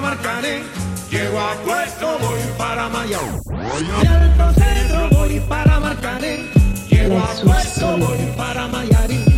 Marcané. 0.00 0.62
Llego 1.10 1.40
a 1.40 1.54
puesto, 1.64 2.18
voy 2.20 2.40
para 2.56 2.88
Mayao. 2.88 3.40
Y 3.80 4.06
al 4.06 4.54
centro 4.54 5.08
voy 5.10 5.40
para 5.40 5.80
Marcané. 5.80 6.50
Llego 6.88 7.18
a 7.18 7.34
puesto, 7.42 7.96
voy 7.98 8.18
para 8.36 8.68
Mayarín. 8.68 9.29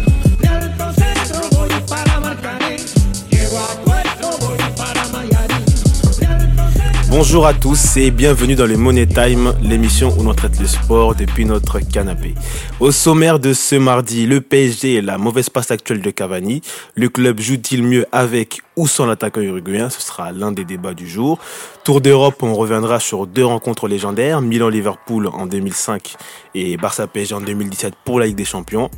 Bonjour 7.14 7.46
à 7.46 7.52
tous 7.52 7.98
et 7.98 8.10
bienvenue 8.10 8.54
dans 8.54 8.64
le 8.64 8.78
Money 8.78 9.06
Time, 9.06 9.52
l'émission 9.60 10.18
où 10.18 10.22
l'on 10.22 10.32
traite 10.32 10.58
le 10.58 10.66
sport 10.66 11.14
depuis 11.14 11.44
notre 11.44 11.78
canapé. 11.78 12.34
Au 12.80 12.90
sommaire 12.90 13.38
de 13.38 13.52
ce 13.52 13.74
mardi, 13.74 14.24
le 14.24 14.40
PSG 14.40 14.94
et 14.94 15.02
la 15.02 15.18
mauvaise 15.18 15.50
passe 15.50 15.70
actuelle 15.70 16.00
de 16.00 16.10
Cavani. 16.10 16.62
Le 16.94 17.10
club 17.10 17.38
joue-t-il 17.38 17.82
mieux 17.82 18.06
avec 18.12 18.62
ou 18.76 18.86
sans 18.86 19.04
l'attaquant 19.04 19.42
uruguayen? 19.42 19.90
Ce 19.90 20.00
sera 20.00 20.32
l'un 20.32 20.52
des 20.52 20.64
débats 20.64 20.94
du 20.94 21.06
jour. 21.06 21.38
Tour 21.84 22.00
d'Europe, 22.00 22.42
on 22.42 22.54
reviendra 22.54 22.98
sur 22.98 23.26
deux 23.26 23.44
rencontres 23.44 23.88
légendaires, 23.88 24.40
Milan-Liverpool 24.40 25.26
en 25.26 25.44
2005 25.44 26.14
et 26.54 26.76
Barça-PSG 26.76 27.34
en 27.34 27.40
2017 27.40 27.94
pour 28.04 28.20
la 28.20 28.26
Ligue 28.26 28.36
des 28.36 28.44
Champions. 28.44 28.90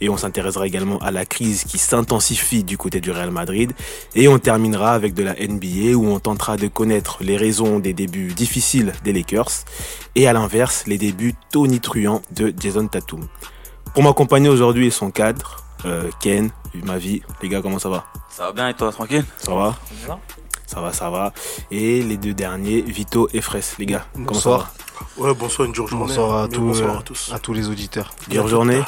Et 0.00 0.08
on 0.08 0.16
s'intéressera 0.16 0.66
également 0.66 0.98
à 0.98 1.10
la 1.10 1.24
crise 1.26 1.64
qui 1.64 1.78
s'intensifie 1.78 2.64
du 2.64 2.78
côté 2.78 3.00
du 3.00 3.10
Real 3.10 3.30
Madrid. 3.30 3.72
Et 4.14 4.28
on 4.28 4.38
terminera 4.38 4.92
avec 4.92 5.14
de 5.14 5.22
la 5.22 5.34
NBA 5.34 5.96
où 5.96 6.06
on 6.06 6.20
tentera 6.20 6.56
de 6.56 6.68
connaître 6.68 7.18
les 7.20 7.36
raisons 7.36 7.78
des 7.78 7.92
débuts 7.92 8.32
difficiles 8.32 8.92
des 9.04 9.12
Lakers 9.12 9.64
et 10.14 10.26
à 10.26 10.32
l'inverse 10.32 10.84
les 10.86 10.98
débuts 10.98 11.34
tonitruants 11.50 12.22
de 12.32 12.54
Jason 12.58 12.86
Tatum. 12.86 13.26
Pour 13.94 14.02
m'accompagner 14.02 14.48
aujourd'hui 14.48 14.86
est 14.86 14.90
son 14.90 15.10
cadre, 15.10 15.64
euh, 15.84 16.08
Ken, 16.20 16.50
ma 16.84 16.98
vie. 16.98 17.22
Les 17.42 17.48
gars, 17.48 17.60
comment 17.62 17.78
ça 17.78 17.88
va? 17.88 18.04
Ça 18.28 18.44
va 18.46 18.52
bien 18.52 18.68
et 18.68 18.74
toi, 18.74 18.92
tranquille? 18.92 19.24
Ça 19.38 19.54
va 19.54 19.76
Ça 20.72 20.80
va, 20.80 20.92
ça 20.92 21.10
va. 21.10 21.32
Et 21.72 22.00
les 22.00 22.16
deux 22.16 22.32
derniers, 22.32 22.80
Vito 22.82 23.28
et 23.34 23.40
Fraisse. 23.40 23.74
Les 23.80 23.86
gars, 23.86 24.04
comment 24.12 24.26
Bonsoir. 24.26 24.72
ça 24.72 25.04
Ouais, 25.20 25.34
bonsoir, 25.34 25.66
une 25.66 25.72
dure 25.72 25.88
journée. 25.88 26.06
Bonsoir 26.06 26.32
à, 26.36 26.42
hein. 26.44 26.48
tous, 26.48 26.60
Bonsoir 26.60 26.94
euh, 26.96 26.98
à 26.98 27.02
tous. 27.02 27.30
à 27.34 27.38
tous 27.40 27.52
les 27.54 27.68
auditeurs. 27.68 28.12
va 28.28 28.32
Dure 28.32 28.46
journée 28.46 28.80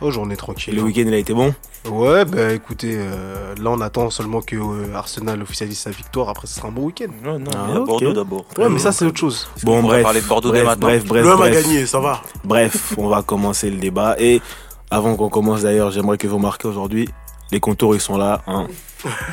Oh, 0.00 0.10
journée 0.10 0.34
Et 0.34 0.36
tranquille. 0.36 0.74
le 0.74 0.82
week-end, 0.82 1.02
il 1.06 1.14
a 1.14 1.18
été 1.18 1.32
bon? 1.32 1.54
Ouais, 1.88 2.24
bah 2.24 2.52
écoutez, 2.52 2.94
euh, 2.98 3.54
là 3.54 3.70
on 3.70 3.80
attend 3.80 4.10
seulement 4.10 4.40
que 4.40 4.56
euh, 4.56 4.94
Arsenal 4.94 5.40
officialise 5.42 5.78
sa 5.78 5.90
victoire. 5.90 6.28
Après, 6.28 6.46
ce 6.48 6.56
sera 6.56 6.68
un 6.68 6.72
bon 6.72 6.86
week-end. 6.86 7.06
Non, 7.22 7.38
non, 7.38 7.50
Ah, 7.54 7.66
mais 7.68 7.76
à 7.76 7.80
ok. 7.82 7.86
Bordeaux 7.86 8.12
d'abord. 8.12 8.44
Ouais, 8.58 8.68
mais 8.68 8.78
ça 8.80 8.90
c'est 8.92 9.04
autre 9.04 9.18
chose. 9.20 9.46
Bon, 9.62 9.76
qu'on 9.76 9.82
va 9.82 9.88
bref. 9.94 10.02
parler 10.02 10.20
de 10.22 10.26
Bordeaux 10.26 10.50
dès 10.52 10.62
bref, 10.62 10.68
maintenant 10.78 10.88
bref, 10.88 11.04
bref, 11.06 11.22
L'homme 11.24 11.42
a 11.42 11.48
bref. 11.50 11.62
gagné, 11.62 11.86
ça 11.86 12.00
va. 12.00 12.20
Bref, 12.44 12.94
on 12.98 13.08
va 13.08 13.22
commencer 13.22 13.70
le 13.70 13.76
débat. 13.76 14.16
Et 14.18 14.42
avant 14.90 15.14
qu'on 15.16 15.28
commence 15.28 15.62
d'ailleurs, 15.62 15.90
j'aimerais 15.90 16.18
que 16.18 16.26
vous 16.26 16.38
marquiez 16.38 16.68
aujourd'hui, 16.68 17.08
les 17.52 17.60
contours 17.60 17.94
ils 17.94 18.00
sont 18.00 18.16
là. 18.18 18.42
hein. 18.46 18.66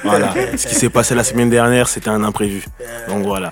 Voilà. 0.05 0.33
Ce 0.55 0.65
qui 0.65 0.75
s'est 0.75 0.89
passé 0.89 1.13
la 1.13 1.25
semaine 1.25 1.49
dernière, 1.49 1.89
c'était 1.89 2.09
un 2.09 2.23
imprévu. 2.23 2.63
Donc 3.09 3.25
voilà. 3.25 3.51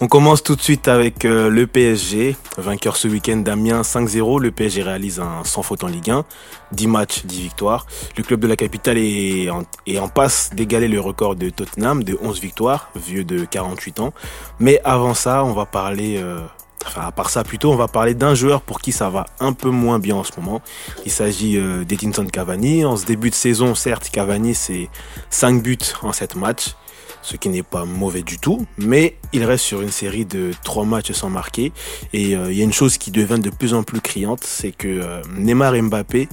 On 0.00 0.08
commence 0.08 0.42
tout 0.42 0.56
de 0.56 0.62
suite 0.62 0.88
avec 0.88 1.26
euh, 1.26 1.50
le 1.50 1.66
PSG. 1.66 2.34
Vainqueur 2.56 2.96
ce 2.96 3.08
week-end 3.08 3.36
d'Amiens 3.36 3.82
5-0. 3.82 4.40
Le 4.40 4.52
PSG 4.52 4.82
réalise 4.82 5.20
un 5.20 5.44
sans 5.44 5.62
faute 5.62 5.84
en 5.84 5.88
Ligue 5.88 6.10
1. 6.12 6.24
10 6.72 6.86
matchs, 6.86 7.26
10 7.26 7.42
victoires. 7.42 7.84
Le 8.16 8.22
club 8.22 8.40
de 8.40 8.46
la 8.46 8.56
capitale 8.56 8.96
est 8.96 9.50
en, 9.50 9.64
est 9.86 9.98
en 9.98 10.08
passe 10.08 10.48
d'égaler 10.54 10.88
le 10.88 10.98
record 10.98 11.36
de 11.36 11.50
Tottenham 11.50 12.04
de 12.04 12.18
11 12.22 12.40
victoires, 12.40 12.90
vieux 12.96 13.24
de 13.24 13.44
48 13.44 14.00
ans. 14.00 14.14
Mais 14.60 14.80
avant 14.82 15.12
ça, 15.12 15.44
on 15.44 15.52
va 15.52 15.66
parler... 15.66 16.16
euh, 16.22 16.38
Enfin, 16.86 17.02
à 17.02 17.12
part 17.12 17.30
ça, 17.30 17.44
plutôt, 17.44 17.72
on 17.72 17.76
va 17.76 17.88
parler 17.88 18.14
d'un 18.14 18.34
joueur 18.34 18.62
pour 18.62 18.80
qui 18.80 18.92
ça 18.92 19.10
va 19.10 19.26
un 19.38 19.52
peu 19.52 19.70
moins 19.70 19.98
bien 19.98 20.16
en 20.16 20.24
ce 20.24 20.32
moment. 20.38 20.60
Il 21.04 21.10
s'agit 21.10 21.56
euh, 21.56 21.84
d'Edinson 21.84 22.26
Cavani. 22.26 22.84
En 22.84 22.96
ce 22.96 23.06
début 23.06 23.30
de 23.30 23.34
saison, 23.34 23.74
certes, 23.74 24.08
Cavani, 24.10 24.54
c'est 24.54 24.88
5 25.30 25.62
buts 25.62 25.78
en 26.02 26.12
7 26.12 26.36
matchs, 26.36 26.74
ce 27.22 27.36
qui 27.36 27.48
n'est 27.48 27.62
pas 27.62 27.84
mauvais 27.84 28.22
du 28.22 28.38
tout, 28.38 28.66
mais 28.78 29.16
il 29.32 29.44
reste 29.44 29.64
sur 29.64 29.82
une 29.82 29.90
série 29.90 30.24
de 30.24 30.52
3 30.64 30.84
matchs 30.84 31.12
sans 31.12 31.30
marquer. 31.30 31.72
Et 32.12 32.34
euh, 32.34 32.50
il 32.50 32.58
y 32.58 32.60
a 32.60 32.64
une 32.64 32.72
chose 32.72 32.98
qui 32.98 33.10
devient 33.10 33.40
de 33.40 33.50
plus 33.50 33.74
en 33.74 33.82
plus 33.82 34.00
criante, 34.00 34.40
c'est 34.44 34.72
que 34.72 34.88
euh, 34.88 35.22
Neymar 35.36 35.74
Mbappé 35.74 36.28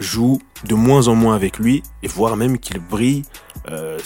jouent 0.00 0.40
de 0.64 0.74
moins 0.74 1.08
en 1.08 1.14
moins 1.14 1.34
avec 1.34 1.58
lui, 1.58 1.82
et 2.02 2.08
voire 2.08 2.36
même 2.36 2.58
qu'ils 2.58 2.80
brillent 2.80 3.24
euh, 3.70 3.98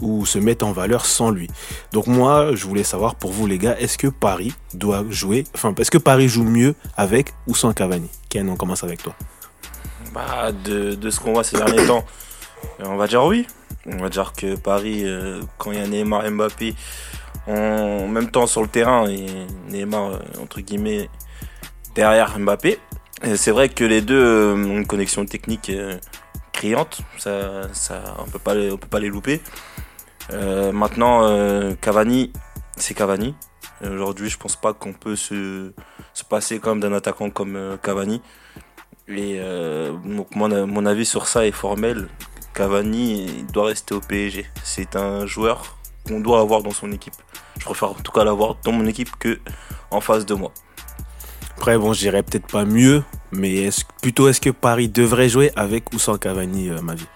ou 0.00 0.26
se 0.26 0.38
mettent 0.38 0.62
en 0.62 0.72
valeur 0.72 1.06
sans 1.06 1.30
lui. 1.30 1.48
Donc 1.92 2.06
moi, 2.06 2.54
je 2.54 2.66
voulais 2.66 2.84
savoir 2.84 3.14
pour 3.14 3.32
vous 3.32 3.46
les 3.46 3.58
gars, 3.58 3.76
est-ce 3.78 3.98
que 3.98 4.08
Paris 4.08 4.54
doit 4.72 5.04
jouer, 5.10 5.44
enfin, 5.54 5.74
est-ce 5.78 5.90
que 5.90 5.98
Paris 5.98 6.28
joue 6.28 6.44
mieux 6.44 6.74
avec 6.96 7.32
ou 7.46 7.54
sans 7.54 7.72
Cavani? 7.72 8.10
Ken, 8.28 8.48
on 8.48 8.56
commence 8.56 8.84
avec 8.84 9.02
toi. 9.02 9.14
Bah, 10.12 10.52
de, 10.52 11.10
ce 11.10 11.20
qu'on 11.20 11.32
voit 11.32 11.44
ces 11.44 11.56
derniers 11.56 11.86
temps, 11.86 12.04
euh, 12.80 12.84
on 12.86 12.96
va 12.96 13.06
dire 13.06 13.24
oui. 13.24 13.46
On 13.86 13.98
va 13.98 14.08
dire 14.08 14.32
que 14.32 14.56
Paris, 14.56 15.02
euh, 15.04 15.42
quand 15.58 15.72
il 15.72 15.78
y 15.78 15.82
a 15.82 15.86
Neymar 15.86 16.30
Mbappé, 16.30 16.74
en 17.46 18.08
même 18.08 18.30
temps 18.30 18.46
sur 18.46 18.62
le 18.62 18.68
terrain, 18.68 19.06
et 19.08 19.26
Neymar, 19.68 20.20
entre 20.40 20.60
guillemets, 20.60 21.10
derrière 21.94 22.38
Mbappé. 22.38 22.78
C'est 23.22 23.52
vrai 23.52 23.68
que 23.68 23.84
les 23.84 24.02
deux 24.02 24.20
euh, 24.20 24.54
ont 24.54 24.78
une 24.78 24.86
connexion 24.86 25.24
technique 25.24 25.70
euh, 25.70 25.98
criante, 26.52 27.00
ça, 27.16 27.62
on 28.18 28.24
peut 28.24 28.38
pas 28.38 28.54
on 28.54 28.76
peut 28.76 28.88
pas 28.88 28.98
les 29.00 29.08
louper. 29.08 29.40
Euh, 30.32 30.72
maintenant, 30.72 31.74
Cavani, 31.80 32.32
c'est 32.76 32.94
Cavani. 32.94 33.34
Aujourd'hui, 33.84 34.30
je 34.30 34.38
pense 34.38 34.56
pas 34.56 34.72
qu'on 34.72 34.92
peut 34.92 35.16
se, 35.16 35.72
se 36.12 36.24
passer 36.24 36.58
d'un 36.58 36.92
attaquant 36.92 37.30
comme 37.30 37.78
Cavani. 37.82 38.22
Et 39.08 39.40
mon, 40.34 40.86
avis 40.86 41.04
sur 41.06 41.26
ça 41.26 41.46
est 41.46 41.52
formel. 41.52 42.08
Cavani 42.54 43.44
doit 43.52 43.66
rester 43.66 43.94
au 43.94 44.00
PSG. 44.00 44.46
C'est 44.62 44.96
un 44.96 45.26
joueur 45.26 45.76
qu'on 46.06 46.20
doit 46.20 46.40
avoir 46.40 46.62
dans 46.62 46.70
son 46.70 46.90
équipe. 46.92 47.14
Je 47.58 47.64
préfère 47.64 47.90
en 47.90 47.94
tout 47.94 48.12
cas 48.12 48.24
l'avoir 48.24 48.56
dans 48.64 48.72
mon 48.72 48.86
équipe 48.86 49.10
que 49.18 49.38
en 49.90 50.00
face 50.00 50.24
de 50.24 50.34
moi. 50.34 50.52
Après, 51.56 51.78
bon, 51.78 51.92
je 51.92 52.00
dirais 52.00 52.22
peut-être 52.22 52.46
pas 52.46 52.64
mieux, 52.64 53.02
mais 53.32 53.70
plutôt 54.02 54.28
est-ce 54.28 54.40
que 54.40 54.50
Paris 54.50 54.88
devrait 54.88 55.28
jouer 55.28 55.50
avec 55.56 55.92
ou 55.92 55.98
sans 55.98 56.18
Cavani, 56.18 56.68
euh, 56.68 56.80
ma 56.82 56.94
vie 56.94 57.06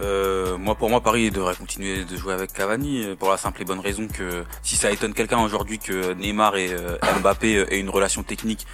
Euh, 0.00 0.56
moi, 0.58 0.74
pour 0.74 0.88
moi, 0.90 1.00
Paris 1.00 1.30
devrait 1.30 1.54
continuer 1.54 2.04
de 2.04 2.16
jouer 2.16 2.34
avec 2.34 2.52
Cavani 2.52 3.04
euh, 3.04 3.16
pour 3.16 3.30
la 3.30 3.36
simple 3.36 3.62
et 3.62 3.64
bonne 3.64 3.80
raison 3.80 4.08
que 4.08 4.44
si 4.62 4.76
ça 4.76 4.90
étonne 4.90 5.14
quelqu'un 5.14 5.40
aujourd'hui 5.40 5.78
que 5.78 6.12
Neymar 6.14 6.56
et 6.56 6.72
euh, 6.72 6.96
Mbappé 7.20 7.64
aient 7.70 7.80
une 7.80 7.90
relation 7.90 8.22
technique 8.22 8.66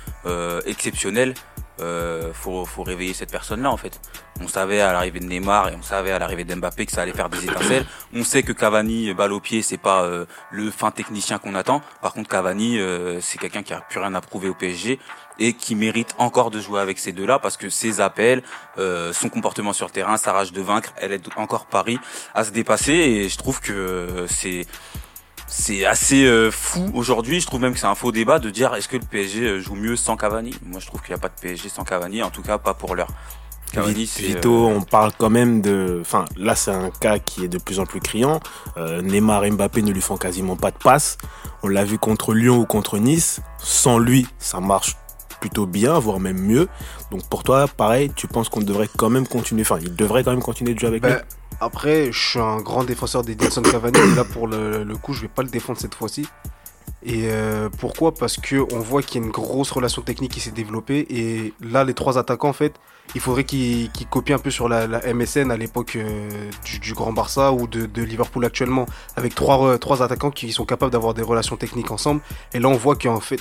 exceptionnelle, 0.67 1.35
euh, 1.81 2.33
faut, 2.33 2.65
faut 2.65 2.83
réveiller 2.83 3.15
cette 3.15 3.31
personne-là 3.31 3.71
en 3.71 3.77
fait. 3.77 4.01
On 4.41 4.49
savait 4.49 4.81
à 4.81 4.93
l'arrivée 4.93 5.21
de 5.21 5.27
Neymar 5.27 5.69
et 5.69 5.75
on 5.77 5.83
savait 5.83 6.13
à 6.13 6.19
l'arrivée 6.19 6.45
d'Mbappé 6.45 6.87
que 6.87 6.93
ça 6.93 7.03
allait 7.03 7.13
faire 7.13 7.29
des 7.29 7.45
étincelles. 7.45 7.85
On 8.15 8.23
sait 8.23 8.43
que 8.43 8.53
Cavani, 8.53 9.13
balle 9.13 9.33
au 9.33 9.41
pied, 9.41 9.63
c'est 9.63 9.79
pas 9.79 10.03
euh, 10.03 10.27
le 10.51 10.71
fin 10.71 10.91
technicien 10.91 11.39
qu'on 11.39 11.55
attend. 11.55 11.83
Par 12.03 12.13
contre, 12.13 12.29
Cavani, 12.29 12.79
euh, 12.79 13.21
c'est 13.21 13.39
quelqu'un 13.39 13.63
qui 13.63 13.73
a 13.73 13.81
plus 13.81 13.99
rien 13.99 14.15
à 14.15 14.21
prouver 14.21 14.49
au 14.49 14.55
PSG 14.55 14.99
et 15.39 15.53
qui 15.53 15.75
mérite 15.75 16.15
encore 16.19 16.51
de 16.51 16.61
jouer 16.61 16.81
avec 16.81 16.99
ces 16.99 17.13
deux-là 17.13 17.39
parce 17.39 17.57
que 17.57 17.69
ses 17.69 18.01
appels, 18.01 18.43
euh, 18.79 19.13
son 19.13 19.29
comportement 19.29 19.73
sur 19.73 19.91
terrain, 19.91 20.17
sa 20.17 20.33
rage 20.33 20.53
de 20.53 20.61
vaincre, 20.61 20.93
elle 20.97 21.13
aide 21.13 21.27
encore 21.37 21.67
Paris 21.67 21.99
à 22.35 22.45
se 22.45 22.51
dépasser 22.51 22.93
et 22.93 23.29
je 23.29 23.39
trouve 23.39 23.61
que 23.61 23.73
euh, 23.73 24.27
c'est 24.27 24.67
c'est 25.49 25.85
assez 25.85 26.25
euh, 26.25 26.51
fou 26.51 26.91
aujourd'hui. 26.95 27.41
Je 27.41 27.47
trouve 27.47 27.61
même 27.61 27.73
que 27.73 27.79
c'est 27.79 27.87
un 27.87 27.95
faux 27.95 28.13
débat 28.13 28.39
de 28.39 28.51
dire 28.51 28.75
est-ce 28.75 28.89
que 28.89 28.97
le 28.97 29.05
PSG 29.05 29.43
euh, 29.43 29.61
joue 29.61 29.75
mieux 29.75 29.97
sans 29.97 30.17
Cavani? 30.17 30.55
Moi, 30.65 30.79
je 30.79 30.87
trouve 30.87 31.01
qu'il 31.01 31.11
n'y 31.15 31.19
a 31.19 31.21
pas 31.21 31.29
de 31.29 31.41
PSG 31.41 31.69
sans 31.69 31.85
Cavani, 31.85 32.23
en 32.23 32.31
tout 32.31 32.43
cas 32.43 32.59
pas 32.59 32.75
pour 32.75 32.95
l'heure. 32.95 33.09
Cavani, 33.73 34.05
Vito, 34.05 34.67
euh, 34.67 34.75
on 34.75 34.83
parle 34.83 35.13
quand 35.17 35.31
même 35.31 35.61
de. 35.61 35.99
Enfin, 36.01 36.25
là, 36.37 36.55
c'est 36.55 36.71
un 36.71 36.91
cas 36.91 37.19
qui 37.19 37.45
est 37.45 37.49
de 37.49 37.59
plus 37.59 37.81
en 37.81 37.87
plus 37.87 38.01
criant. 38.01 38.41
Euh, 38.77 39.03
Neymar 39.03 39.45
et 39.45 39.51
Mbappé 39.51 39.83
ne 39.83 39.91
lui 39.91 40.01
font 40.01 40.17
quasiment 40.17 40.57
pas 40.57 40.71
de 40.71 40.79
passe. 40.79 41.19
On 41.63 41.69
l'a 41.69 41.85
vu 41.85 41.99
contre 41.99 42.35
Lyon 42.35 42.59
ou 42.59 42.67
contre 42.67 42.99
Nice. 42.99 43.41
Sans 43.59 43.99
lui, 43.99 44.27
ça 44.39 44.61
marche 44.61 44.97
plutôt 45.41 45.67
bien, 45.67 45.99
voire 45.99 46.21
même 46.21 46.39
mieux. 46.39 46.69
Donc 47.11 47.29
pour 47.29 47.43
toi, 47.43 47.67
pareil, 47.69 48.11
tu 48.15 48.27
penses 48.27 48.49
qu'on 48.49 48.61
devrait 48.61 48.89
quand 48.97 49.11
même 49.11 49.27
continuer. 49.27 49.63
Enfin, 49.63 49.79
il 49.81 49.95
devrait 49.95 50.25
quand 50.25 50.33
même 50.33 50.43
continuer 50.43 50.75
de 50.75 50.79
jouer 50.79 50.89
avec 50.89 51.05
lui? 51.05 51.13
Après, 51.61 52.13
je 52.13 52.29
suis 52.31 52.39
un 52.39 52.61
grand 52.61 52.85
défenseur 52.85 53.23
d'Edinson 53.23 53.63
Cavani. 53.63 53.99
et 53.99 54.15
là, 54.15 54.25
pour 54.25 54.47
le, 54.47 54.85
coup, 54.97 55.13
je 55.13 55.23
vais 55.23 55.29
pas 55.29 55.43
le 55.43 55.49
défendre 55.49 55.79
cette 55.79 55.95
fois-ci. 55.95 56.27
Et 57.05 57.25
euh, 57.27 57.69
pourquoi? 57.79 58.13
Parce 58.13 58.37
que 58.37 58.67
on 58.73 58.81
voit 58.81 59.03
qu'il 59.03 59.21
y 59.21 59.25
a 59.25 59.27
une 59.27 59.33
grosse 59.33 59.71
relation 59.71 60.03
technique 60.03 60.33
qui 60.33 60.41
s'est 60.41 60.51
développée. 60.51 61.07
Et 61.11 61.55
là, 61.61 61.85
les 61.85 61.95
trois 61.95 62.19
attaquants, 62.19 62.49
en 62.49 62.53
fait, 62.53 62.75
il 63.15 63.21
faudrait 63.21 63.45
qu'ils 63.45 63.91
copient 64.11 64.37
un 64.37 64.41
peu 64.41 64.51
sur 64.51 64.69
la, 64.69 64.87
MSN 65.13 65.51
à 65.51 65.57
l'époque 65.57 65.97
euh, 65.97 66.51
du, 66.83 66.95
Grand 66.95 67.13
Barça 67.13 67.53
ou 67.53 67.67
de, 67.67 67.87
de 67.87 68.03
Liverpool 68.03 68.45
actuellement, 68.45 68.87
avec 69.17 69.35
trois, 69.35 69.67
euh, 69.67 69.79
trois 69.79 70.03
attaquants 70.03 70.31
qui 70.31 70.53
sont 70.53 70.65
capables 70.65 70.93
d'avoir 70.93 71.15
des 71.15 71.23
relations 71.23 71.57
techniques 71.57 71.91
ensemble. 71.91 72.21
Et 72.53 72.61
là, 72.61 72.69
on 72.69 72.77
voit 72.77 72.97
qu'en 72.97 73.21
fait, 73.21 73.41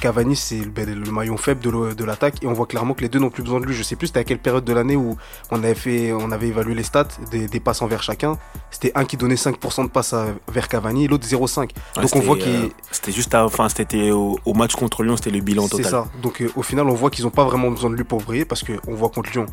Cavani, 0.00 0.36
c'est 0.36 0.58
le, 0.58 0.70
ben, 0.70 1.10
maillon 1.10 1.36
faible 1.36 1.60
de 1.62 2.04
l'attaque. 2.04 2.42
Et 2.42 2.46
on 2.46 2.52
voit 2.52 2.66
clairement 2.66 2.94
que 2.94 3.00
les 3.02 3.08
deux 3.08 3.18
n'ont 3.18 3.30
plus 3.30 3.42
besoin 3.42 3.60
de 3.60 3.66
lui. 3.66 3.74
Je 3.74 3.82
sais 3.82 3.96
plus 3.96 4.08
c'était 4.08 4.20
à 4.20 4.24
quelle 4.24 4.38
période 4.38 4.64
de 4.64 4.72
l'année 4.72 4.96
où 4.96 5.16
on 5.50 5.62
avait, 5.64 5.74
fait, 5.74 6.12
on 6.12 6.30
avait 6.30 6.48
évalué 6.48 6.74
les 6.74 6.82
stats 6.82 7.08
des, 7.30 7.46
des 7.46 7.60
passes 7.60 7.80
envers 7.82 8.02
chacun. 8.02 8.36
C'était 8.70 8.92
un 8.94 9.04
qui 9.04 9.16
donnait 9.16 9.34
5% 9.36 9.84
de 9.84 9.88
passes 9.90 10.14
vers 10.48 10.68
Cavani 10.68 11.04
et 11.04 11.08
l'autre 11.08 11.26
0,5. 11.26 11.58
Ouais, 11.96 12.02
Donc 12.02 12.16
on 12.16 12.20
voit 12.20 12.36
qu'il 12.36 12.48
euh, 12.54 12.68
c'était 12.90 13.12
juste, 13.12 13.34
à- 13.34 13.44
enfin, 13.44 13.68
c'était 13.68 14.10
au, 14.10 14.38
au 14.44 14.52
match 14.54 14.74
contre 14.74 15.02
Lyon, 15.02 15.16
c'était 15.16 15.30
le 15.30 15.40
bilan 15.40 15.64
C'est 15.64 15.76
total. 15.82 15.90
ça. 15.90 16.06
Donc 16.22 16.40
euh, 16.42 16.50
au 16.56 16.62
final, 16.62 16.86
on 16.88 16.94
voit 16.94 17.10
qu'ils 17.10 17.24
n'ont 17.24 17.30
pas 17.30 17.44
vraiment 17.44 17.70
besoin 17.70 17.90
de 17.90 17.94
lui 17.96 18.04
pour 18.04 18.20
briller 18.20 18.44
parce 18.44 18.62
qu'on 18.64 18.94
voit 18.94 19.08
contre 19.08 19.30
Lyon, 19.30 19.46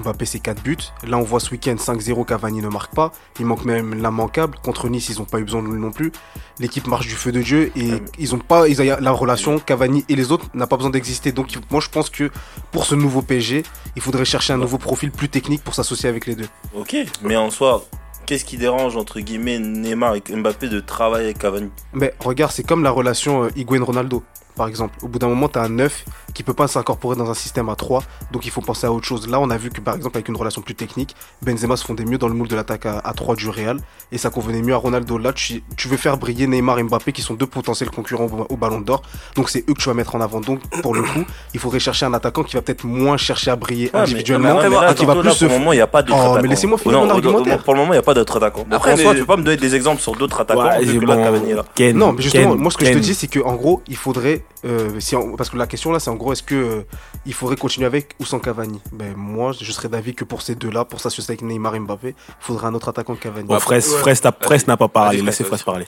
Mbappé 0.00 0.24
c'est 0.26 0.38
4 0.40 0.62
buts. 0.62 0.76
Là 1.06 1.18
on 1.18 1.22
voit 1.22 1.40
ce 1.40 1.50
week-end 1.50 1.74
5-0 1.76 2.24
Cavani 2.24 2.60
ne 2.62 2.68
marque 2.68 2.94
pas. 2.94 3.12
Il 3.40 3.46
manque 3.46 3.64
même 3.64 3.94
l'immanquable. 3.94 4.56
Contre 4.62 4.88
Nice 4.88 5.08
ils 5.08 5.18
n'ont 5.18 5.24
pas 5.24 5.38
eu 5.38 5.44
besoin 5.44 5.62
de 5.62 5.68
lui 5.68 5.80
non 5.80 5.90
plus. 5.90 6.12
L'équipe 6.58 6.86
marche 6.86 7.06
du 7.06 7.14
feu 7.14 7.32
de 7.32 7.42
Dieu 7.42 7.70
et 7.76 7.90
ils 8.18 8.34
ont 8.34 8.38
pas 8.38 8.68
ils 8.68 8.80
ont- 8.80 8.96
la 9.00 9.10
relation 9.12 9.58
Cavani 9.58 10.04
et 10.08 10.16
les 10.16 10.32
autres 10.32 10.46
n'a 10.54 10.66
pas 10.66 10.76
besoin 10.76 10.90
d'exister. 10.90 11.32
Donc 11.32 11.52
moi 11.70 11.80
je 11.80 11.88
pense 11.88 12.10
que 12.10 12.30
pour 12.72 12.86
ce 12.86 12.94
nouveau 12.94 13.22
PSG 13.22 13.62
il 13.96 14.02
faudrait 14.02 14.24
chercher 14.24 14.52
un 14.52 14.58
nouveau 14.58 14.78
profil 14.78 15.10
plus 15.10 15.28
technique 15.28 15.62
pour 15.64 15.74
s'associer 15.74 16.08
avec 16.08 16.26
les 16.26 16.34
deux. 16.34 16.48
Ok, 16.74 16.96
mais 17.22 17.36
en 17.36 17.50
soi, 17.50 17.84
qu'est-ce 18.26 18.44
qui 18.44 18.56
dérange 18.56 18.96
entre 18.96 19.20
guillemets 19.20 19.58
Neymar 19.58 20.14
et 20.16 20.22
Mbappé 20.34 20.68
de 20.68 20.80
travailler 20.80 21.26
avec 21.26 21.38
Cavani? 21.38 21.70
Mais 21.92 22.14
regarde 22.20 22.52
c'est 22.52 22.66
comme 22.66 22.82
la 22.82 22.90
relation 22.90 23.44
euh, 23.44 23.50
Higuain-Ronaldo. 23.56 24.22
Par 24.56 24.68
exemple, 24.68 24.94
au 25.02 25.08
bout 25.08 25.18
d'un 25.18 25.28
moment, 25.28 25.48
tu 25.48 25.58
as 25.58 25.62
un 25.62 25.68
9 25.68 26.04
qui 26.34 26.42
peut 26.42 26.54
pas 26.54 26.66
s'incorporer 26.66 27.14
dans 27.16 27.30
un 27.30 27.34
système 27.34 27.68
à 27.68 27.76
3, 27.76 28.02
donc 28.32 28.44
il 28.46 28.50
faut 28.50 28.60
penser 28.62 28.86
à 28.86 28.92
autre 28.92 29.06
chose. 29.06 29.28
Là, 29.28 29.38
on 29.40 29.50
a 29.50 29.56
vu 29.56 29.70
que 29.70 29.80
par 29.80 29.94
exemple, 29.94 30.16
avec 30.16 30.28
une 30.28 30.36
relation 30.36 30.62
plus 30.62 30.74
technique, 30.74 31.14
Benzema 31.42 31.76
se 31.76 31.84
fondait 31.84 32.04
mieux 32.04 32.18
dans 32.18 32.28
le 32.28 32.34
moule 32.34 32.48
de 32.48 32.56
l'attaque 32.56 32.86
à, 32.86 32.98
à 32.98 33.12
3 33.12 33.36
du 33.36 33.48
Real, 33.48 33.78
et 34.12 34.18
ça 34.18 34.30
convenait 34.30 34.62
mieux 34.62 34.74
à 34.74 34.76
Ronaldo. 34.78 35.18
Là, 35.18 35.32
tu, 35.32 35.62
tu 35.76 35.88
veux 35.88 35.96
faire 35.96 36.16
briller 36.18 36.46
Neymar 36.46 36.78
et 36.78 36.82
Mbappé, 36.82 37.12
qui 37.12 37.22
sont 37.22 37.34
deux 37.34 37.46
potentiels 37.46 37.90
concurrents 37.90 38.26
au, 38.26 38.46
au 38.52 38.56
Ballon 38.56 38.80
d'Or, 38.80 39.02
donc 39.34 39.50
c'est 39.50 39.60
eux 39.68 39.74
que 39.74 39.80
tu 39.80 39.88
vas 39.88 39.94
mettre 39.94 40.14
en 40.14 40.20
avant. 40.20 40.40
Donc, 40.40 40.60
pour 40.82 40.94
le 40.94 41.02
coup, 41.02 41.24
il 41.54 41.60
faudrait 41.60 41.78
chercher 41.80 42.06
un 42.06 42.14
attaquant 42.14 42.42
qui 42.42 42.56
va 42.56 42.62
peut-être 42.62 42.84
moins 42.84 43.16
chercher 43.16 43.50
à 43.50 43.56
briller 43.56 43.84
Ouais, 43.86 43.90
mais- 43.94 44.00
individuellement, 44.00 44.54
mais 44.54 44.64
après, 44.64 44.70
là, 44.70 44.92
et 44.92 44.94
qui 44.94 45.04
va 45.04 45.12
attends, 45.12 45.20
plus 45.20 45.28
là, 45.28 45.34
se 45.34 45.44
pour 45.44 45.52
le 45.54 45.58
moment, 45.58 45.72
il 45.72 45.76
n'y 45.76 45.82
a 45.82 45.86
pas 45.86 46.02
d'autres 46.02 46.18
Oh, 46.34 46.38
mais 46.42 46.48
laissez-moi 46.48 46.78
finir 46.78 46.98
Non, 46.98 47.04
mon 47.06 47.10
argumentaire. 47.10 47.62
Pour 47.62 47.74
le 47.74 47.80
moment, 47.80 47.92
il 47.92 47.96
n'y 47.96 48.00
a 48.00 48.02
pas 48.02 48.14
d'autres 48.14 48.36
attaquants. 48.38 48.64
Après, 48.70 48.92
en 48.92 48.96
soi, 48.96 49.04
mais- 49.12 49.14
tu 49.14 49.20
peux 49.20 49.26
pas 49.26 49.36
me 49.36 49.42
donner 49.42 49.56
des 49.58 49.74
exemples 49.74 50.00
sur 50.00 50.14
d'autres 50.16 50.40
attaquants 50.40 50.62
Ouais, 50.64 50.84
vu 50.84 50.98
que 51.00 51.04
bon, 51.04 51.14
là. 51.54 51.64
Ken, 51.74 51.96
Non, 51.96 52.12
mais 52.12 52.22
justement, 52.22 52.52
Ken, 52.52 52.60
moi 52.60 52.70
ce 52.70 52.76
que 52.78 52.84
je 52.86 52.92
te 52.92 52.98
dis, 52.98 53.14
c'est 53.14 53.28
qu'en 53.28 53.54
gros, 53.54 53.82
il 53.88 53.96
faudrait, 53.96 54.44
euh, 54.64 54.98
si 55.00 55.14
on- 55.16 55.36
parce 55.36 55.50
que 55.50 55.56
la 55.56 55.66
question 55.66 55.92
là, 55.92 56.00
c'est 56.00 56.10
en 56.10 56.14
gros, 56.16 56.32
est-ce 56.32 56.42
que 56.42 56.54
euh, 56.54 56.82
il 57.24 57.34
faudrait 57.34 57.56
continuer 57.56 57.86
avec 57.86 58.14
ou 58.20 58.24
sans 58.24 58.38
Cavani? 58.38 58.80
Ben 58.92 59.14
moi, 59.16 59.52
je 59.52 59.70
serais 59.72 59.88
d'avis 59.88 60.14
que 60.14 60.24
pour 60.24 60.42
ces 60.42 60.54
deux-là, 60.54 60.84
pour 60.84 61.00
s'associer 61.00 61.32
avec 61.32 61.42
Neymar 61.42 61.74
et 61.74 61.80
Mbappé, 61.80 62.08
il 62.28 62.34
faudrait 62.40 62.66
un 62.66 62.74
autre 62.74 62.88
attaquant 62.88 63.14
que 63.14 63.20
Cavani. 63.22 63.48
Fraisse, 63.60 63.92
Ouais. 63.92 63.98
Fraisse, 64.40 64.66
n'a 64.66 64.76
pas 64.76 64.88
parlé, 64.88 65.22
laissez 65.22 65.44
Fraisse, 65.44 65.62
parler. 65.62 65.86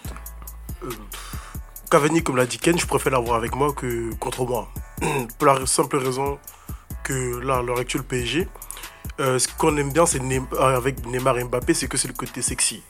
Cavani, 1.90 2.22
comme 2.22 2.36
l'a 2.36 2.46
dit 2.46 2.58
Ken, 2.58 2.78
je 2.78 2.86
préfère 2.86 3.12
l'avoir 3.12 3.36
avec 3.36 3.54
moi 3.54 3.72
que 3.72 4.12
contre 4.16 4.44
moi. 4.44 4.68
Pour 5.38 5.46
la 5.46 5.64
simple 5.66 5.96
raison 5.96 6.38
que 7.02 7.38
là, 7.40 7.56
à 7.58 7.62
l'heure 7.62 7.78
actuelle, 7.78 8.02
PSG, 8.02 8.46
euh, 9.20 9.38
ce 9.38 9.48
qu'on 9.48 9.76
aime 9.78 9.90
bien 9.92 10.04
c'est 10.04 10.20
euh, 10.20 10.76
avec 10.76 11.06
Neymar 11.06 11.38
et 11.38 11.44
Mbappé, 11.44 11.72
c'est 11.74 11.88
que 11.88 11.96
c'est 11.96 12.08
le 12.08 12.14
côté 12.14 12.42
sexy. 12.42 12.82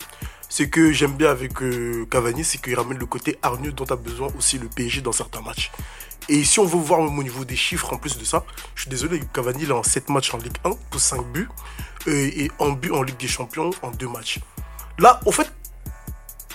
Ce 0.59 0.65
que 0.65 0.91
j'aime 0.91 1.13
bien 1.13 1.31
avec 1.31 1.63
euh, 1.63 2.05
Cavani, 2.11 2.43
c'est 2.43 2.59
qu'il 2.61 2.75
ramène 2.75 2.99
le 2.99 3.07
côté 3.07 3.39
hargneux 3.43 3.71
dont 3.71 3.85
a 3.85 3.95
besoin 3.95 4.27
aussi 4.37 4.59
le 4.59 4.67
PSG 4.67 5.03
dans 5.03 5.13
certains 5.13 5.41
matchs. 5.41 5.71
Et 6.29 6.43
si 6.43 6.59
on 6.59 6.65
veut 6.65 6.81
voir 6.81 6.99
au 6.99 7.23
niveau 7.23 7.45
des 7.45 7.55
chiffres 7.55 7.93
en 7.93 7.97
plus 7.97 8.19
de 8.19 8.25
ça, 8.25 8.45
je 8.75 8.81
suis 8.81 8.91
désolé, 8.91 9.21
Cavani 9.33 9.63
il 9.63 9.73
en 9.73 9.85
7 9.85 10.09
matchs 10.09 10.35
en 10.35 10.39
Ligue 10.39 10.57
1 10.65 10.71
pour 10.91 11.01
5 11.01 11.25
buts 11.27 11.49
euh, 12.09 12.11
et 12.11 12.51
en 12.59 12.71
but 12.71 12.91
en 12.91 13.05
Ligue 13.05 13.19
des 13.19 13.29
Champions 13.29 13.71
en 13.83 13.93
2 13.93 14.09
matchs. 14.09 14.41
Là, 14.99 15.21
au 15.27 15.31
fait, 15.31 15.49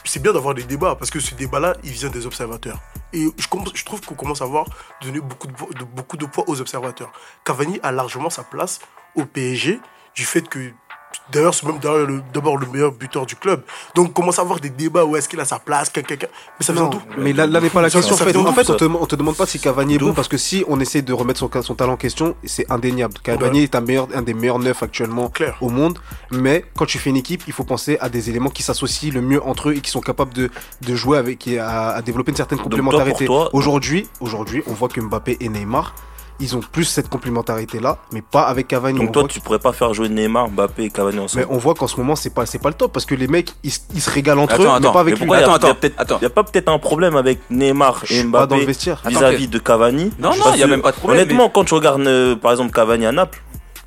c'est 0.04 0.22
bien 0.22 0.34
d'avoir 0.34 0.54
des 0.54 0.64
débats 0.64 0.96
parce 0.96 1.10
que 1.10 1.22
ce 1.22 1.34
débat-là, 1.36 1.78
il 1.86 1.92
vient 1.92 2.10
des 2.10 2.26
observateurs. 2.26 2.82
Et 3.14 3.30
je, 3.38 3.86
trouve 3.86 4.02
qu'on 4.02 4.16
commence 4.16 4.42
à 4.42 4.44
avoir 4.44 4.66
donné 5.02 5.22
beaucoup 5.22 5.48
de- 5.48 5.86
beaucoup 5.86 6.18
de 6.18 6.26
poids 6.26 6.44
aux 6.48 6.60
observateurs. 6.60 7.14
Cavani 7.46 7.80
a 7.84 7.94
largement 7.94 8.30
sa 8.30 8.44
place 8.44 8.82
au 9.16 9.24
PSG 9.24 9.80
du 10.14 10.26
fait 10.26 10.46
que. 10.50 10.74
D'ailleurs, 11.31 11.54
c'est 11.54 11.65
même 11.65 11.80
le- 11.83 12.21
d'abord 12.33 12.57
le 12.57 12.68
meilleur 12.68 12.92
buteur 12.92 13.25
du 13.25 13.36
club. 13.36 13.62
Donc, 13.95 14.10
on 14.10 14.12
commence 14.12 14.39
à 14.39 14.42
avoir 14.42 14.60
des 14.60 14.69
débats 14.69 15.06
où 15.06 15.15
est-ce 15.15 15.27
qu'il 15.30 15.39
a 15.39 15.45
sa 15.45 15.60
place, 15.60 15.89
quelqu'un. 15.89 16.15
Mais 16.60 16.65
ça 16.65 16.74
vient 16.74 16.83
Non, 16.83 16.89
d'où? 16.89 17.01
mais 17.18 17.33
là, 17.33 17.48
là 17.48 17.60
n'est 17.62 17.69
pas 17.69 17.81
la 17.81 17.89
question. 17.89 18.15
ça 18.15 18.24
en 18.24 18.27
fait, 18.27 18.36
en 18.38 18.51
fait 18.54 18.69
on, 18.69 18.75
te, 18.75 18.83
on 18.86 19.06
te 19.06 19.15
demande 19.15 19.36
pas 19.36 19.45
si 19.45 19.60
Cavani 19.60 19.95
est 19.95 20.00
bon 20.00 20.13
parce 20.13 20.27
que 20.27 20.38
si 20.38 20.63
on 20.68 20.80
essaie 20.80 21.01
de 21.01 21.13
remettre 21.13 21.39
son, 21.39 21.50
son 21.62 21.75
talent 21.75 21.94
en 21.94 21.98
question, 21.98 22.36
c'est 22.44 22.69
indéniable. 22.71 23.15
Cavani 23.24 23.63
est 23.63 23.75
un, 23.75 23.81
meilleur, 23.81 24.07
un 24.13 24.21
des 24.21 24.33
meilleurs 24.33 24.60
neufs 24.60 24.83
actuellement 24.83 25.31
au 25.62 25.69
monde. 25.69 26.00
Mais 26.31 26.65
quand 26.75 26.86
tu 26.86 26.98
fais 27.00 27.10
une 27.10 27.18
équipe, 27.18 27.44
il 27.48 27.54
faut 27.54 27.63
penser 27.63 27.98
à 28.01 28.09
des 28.09 28.30
éléments 28.30 28.50
qui 28.50 28.63
s'associent 28.63 29.12
le 29.13 29.21
mieux 29.21 29.42
entre 29.44 29.69
eux 29.69 29.75
et 29.75 29.81
qui 29.81 29.92
sont 29.92 30.01
capables 30.01 30.33
de, 30.33 30.50
de 30.81 30.95
jouer 30.95 31.18
avec 31.18 31.48
et 31.48 31.59
à, 31.59 31.89
à 31.89 32.01
développer 32.01 32.31
une 32.31 32.38
certaine 32.38 32.59
complémentarité. 32.59 33.27
Aujourd'hui, 33.54 34.07
aujourd'hui, 34.19 34.63
on 34.68 34.74
voit 34.74 34.89
que 34.89 35.00
Mbappé 35.01 35.38
et 35.39 35.50
Neymar, 35.50 35.94
ils 36.39 36.56
ont 36.56 36.59
plus 36.59 36.85
cette 36.85 37.09
complémentarité 37.09 37.80
là, 37.80 37.97
mais 38.12 38.21
pas 38.21 38.44
avec 38.44 38.68
Cavani. 38.68 39.00
Donc 39.00 39.09
On 39.09 39.12
toi, 39.12 39.27
tu 39.27 39.39
pourrais 39.39 39.59
pas 39.59 39.71
faire 39.74 39.94
jouer 39.94 40.09
Neymar, 40.09 40.50
Mbappé 40.50 40.83
et 40.83 40.89
Cavani 40.89 41.18
mais 41.18 41.24
ensemble. 41.24 41.47
on 41.50 41.57
voit 41.57 41.74
qu'en 41.74 41.88
ce 41.88 41.97
moment, 41.97 42.15
c'est 42.15 42.33
pas, 42.33 42.45
c'est 42.45 42.59
pas 42.59 42.69
le 42.69 42.75
top 42.75 42.91
parce 42.91 43.06
que 43.06 43.15
les 43.15 43.27
mecs, 43.27 43.53
ils, 43.63 43.71
se 43.71 44.09
régalent 44.09 44.41
entre 44.41 44.53
Attends, 44.53 44.63
eux, 44.63 44.68
mais 44.68 44.74
attends, 44.74 44.91
pas 44.94 45.00
avec 45.00 45.19
mais 45.19 45.25
lui. 45.25 45.33
Attends, 45.33 45.51
y 45.51 45.85
y 45.88 45.94
attends. 45.97 46.18
Il 46.18 46.21
n'y 46.21 46.27
a 46.27 46.30
pas 46.30 46.44
peut-être 46.44 46.69
un 46.69 46.80
problème 46.80 47.15
avec 47.15 47.39
Neymar 47.50 48.03
et 48.09 48.24
Mbappé 48.24 48.65
vis-à-vis 48.65 49.47
que- 49.47 49.51
de 49.53 49.59
Cavani? 49.59 50.12
Non, 50.19 50.31
non, 50.35 50.53
il 50.53 50.59
y 50.59 50.63
a 50.63 50.68
même 50.68 50.81
pas 50.81 50.91
de 50.91 50.97
problème. 50.97 51.21
Honnêtement, 51.21 51.50
quand 51.50 51.63
tu 51.65 51.74
regardes 51.74 52.01
euh, 52.01 52.35
par 52.35 52.51
exemple 52.51 52.71
Cavani 52.71 53.06
à 53.06 53.12
Naples 53.12 53.41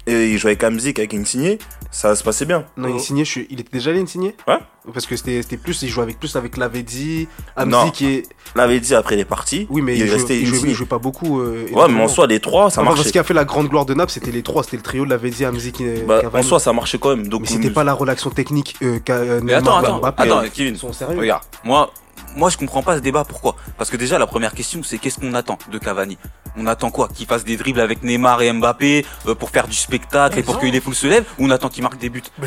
et 0.06 0.28
il 0.31 0.38
jouait 0.38 0.50
avec 0.52 0.62
Amzik, 0.64 0.98
avec 0.98 1.14
Insigne, 1.14 1.58
ça 1.96 2.14
se 2.14 2.22
passait 2.22 2.44
bien. 2.44 2.66
Non, 2.76 2.94
Insigné, 2.94 3.25
je 3.25 3.31
suis- 3.31 3.46
il 3.48 3.58
était 3.58 3.70
déjà 3.72 3.90
allé 3.90 4.00
Insigné 4.00 4.37
Ouais. 4.46 4.58
Parce 4.93 5.06
que 5.06 5.16
c'était 5.16 5.40
c'était 5.40 5.56
plus, 5.56 5.81
il 5.82 5.88
jouait 5.88 6.02
avec 6.02 6.19
plus 6.20 6.37
avec 6.37 6.56
Lavezzi, 6.58 7.26
Non. 7.64 7.78
Amzi 7.78 7.93
qui 7.93 8.06
est. 8.06 8.22
L'avait 8.54 8.81
dit 8.81 8.94
après 8.94 9.16
les 9.16 9.25
parties. 9.25 9.66
Oui, 9.70 9.81
mais 9.81 9.94
il, 9.94 9.98
il, 10.00 10.02
est 10.02 10.06
jouait, 10.06 10.16
resté 10.16 10.40
il, 10.40 10.46
jouait, 10.46 10.70
il 10.78 10.87
pas 10.87 10.98
beaucoup. 10.98 11.40
euh, 11.40 11.66
Ouais, 11.72 11.88
mais 11.88 12.02
en 12.02 12.08
soi, 12.08 12.26
les 12.26 12.38
trois, 12.38 12.70
ça 12.70 12.81
Enfin, 12.81 12.88
parce 12.88 12.96
marchait. 12.98 13.08
Ce 13.08 13.12
qui 13.12 13.19
a 13.19 13.25
fait 13.25 13.34
la 13.34 13.44
grande 13.46 13.69
gloire 13.69 13.87
de 13.87 13.94
Naples, 13.94 14.12
c'était 14.12 14.31
les 14.31 14.43
trois, 14.43 14.62
c'était 14.62 14.76
le 14.76 14.82
trio 14.82 15.04
Lavezzi, 15.06 15.44
Amzi, 15.46 15.72
qui 15.72 15.84
Bah, 16.06 16.20
en 16.32 16.43
soi, 16.43 16.60
ça 16.60 16.72
marchait 16.75 16.98
quand 16.98 17.16
même. 17.16 17.28
Donc, 17.28 17.43
mais 17.43 17.48
c'était 17.48 17.70
pas 17.70 17.82
la 17.84 17.94
relation 17.94 18.28
technique 18.31 18.76
euh, 18.82 18.98
qu'a 18.98 19.14
euh, 19.14 19.40
attends, 19.56 19.78
attends, 19.78 19.98
Mbappé. 19.98 20.22
attends, 20.25 20.43
Kevin. 20.52 20.75
Ils 20.75 20.78
sont 20.78 20.93
sérieux. 20.93 21.19
Regarde, 21.19 21.43
moi, 21.64 21.90
moi 22.37 22.50
je 22.50 22.56
comprends 22.58 22.82
pas 22.82 22.96
ce 22.96 23.00
débat. 23.00 23.25
Pourquoi? 23.25 23.56
Parce 23.78 23.90
que 23.90 23.96
déjà 23.96 24.19
la 24.19 24.26
première 24.26 24.52
question 24.52 24.82
c'est 24.82 24.98
qu'est-ce 24.98 25.19
qu'on 25.19 25.34
attend 25.34 25.58
de 25.72 25.78
Cavani? 25.78 26.19
On 26.58 26.67
attend 26.67 26.91
quoi 26.91 27.08
Qu'il 27.12 27.26
fasse 27.26 27.44
des 27.44 27.56
dribbles 27.56 27.81
avec 27.81 28.03
Neymar 28.03 28.41
et 28.43 28.53
Mbappé 28.53 29.05
euh, 29.26 29.35
pour 29.35 29.50
faire 29.50 29.67
du 29.69 29.75
spectacle 29.76 30.38
et 30.38 30.43
pour 30.43 30.58
que 30.58 30.67
les 30.67 30.81
foules 30.81 30.94
se 30.94 31.06
lèvent 31.06 31.25
Ou 31.38 31.47
on 31.47 31.50
attend 31.50 31.69
qu'il 31.69 31.82
marque 31.82 31.99
des 31.99 32.08
buts? 32.08 32.23
Mais 32.38 32.47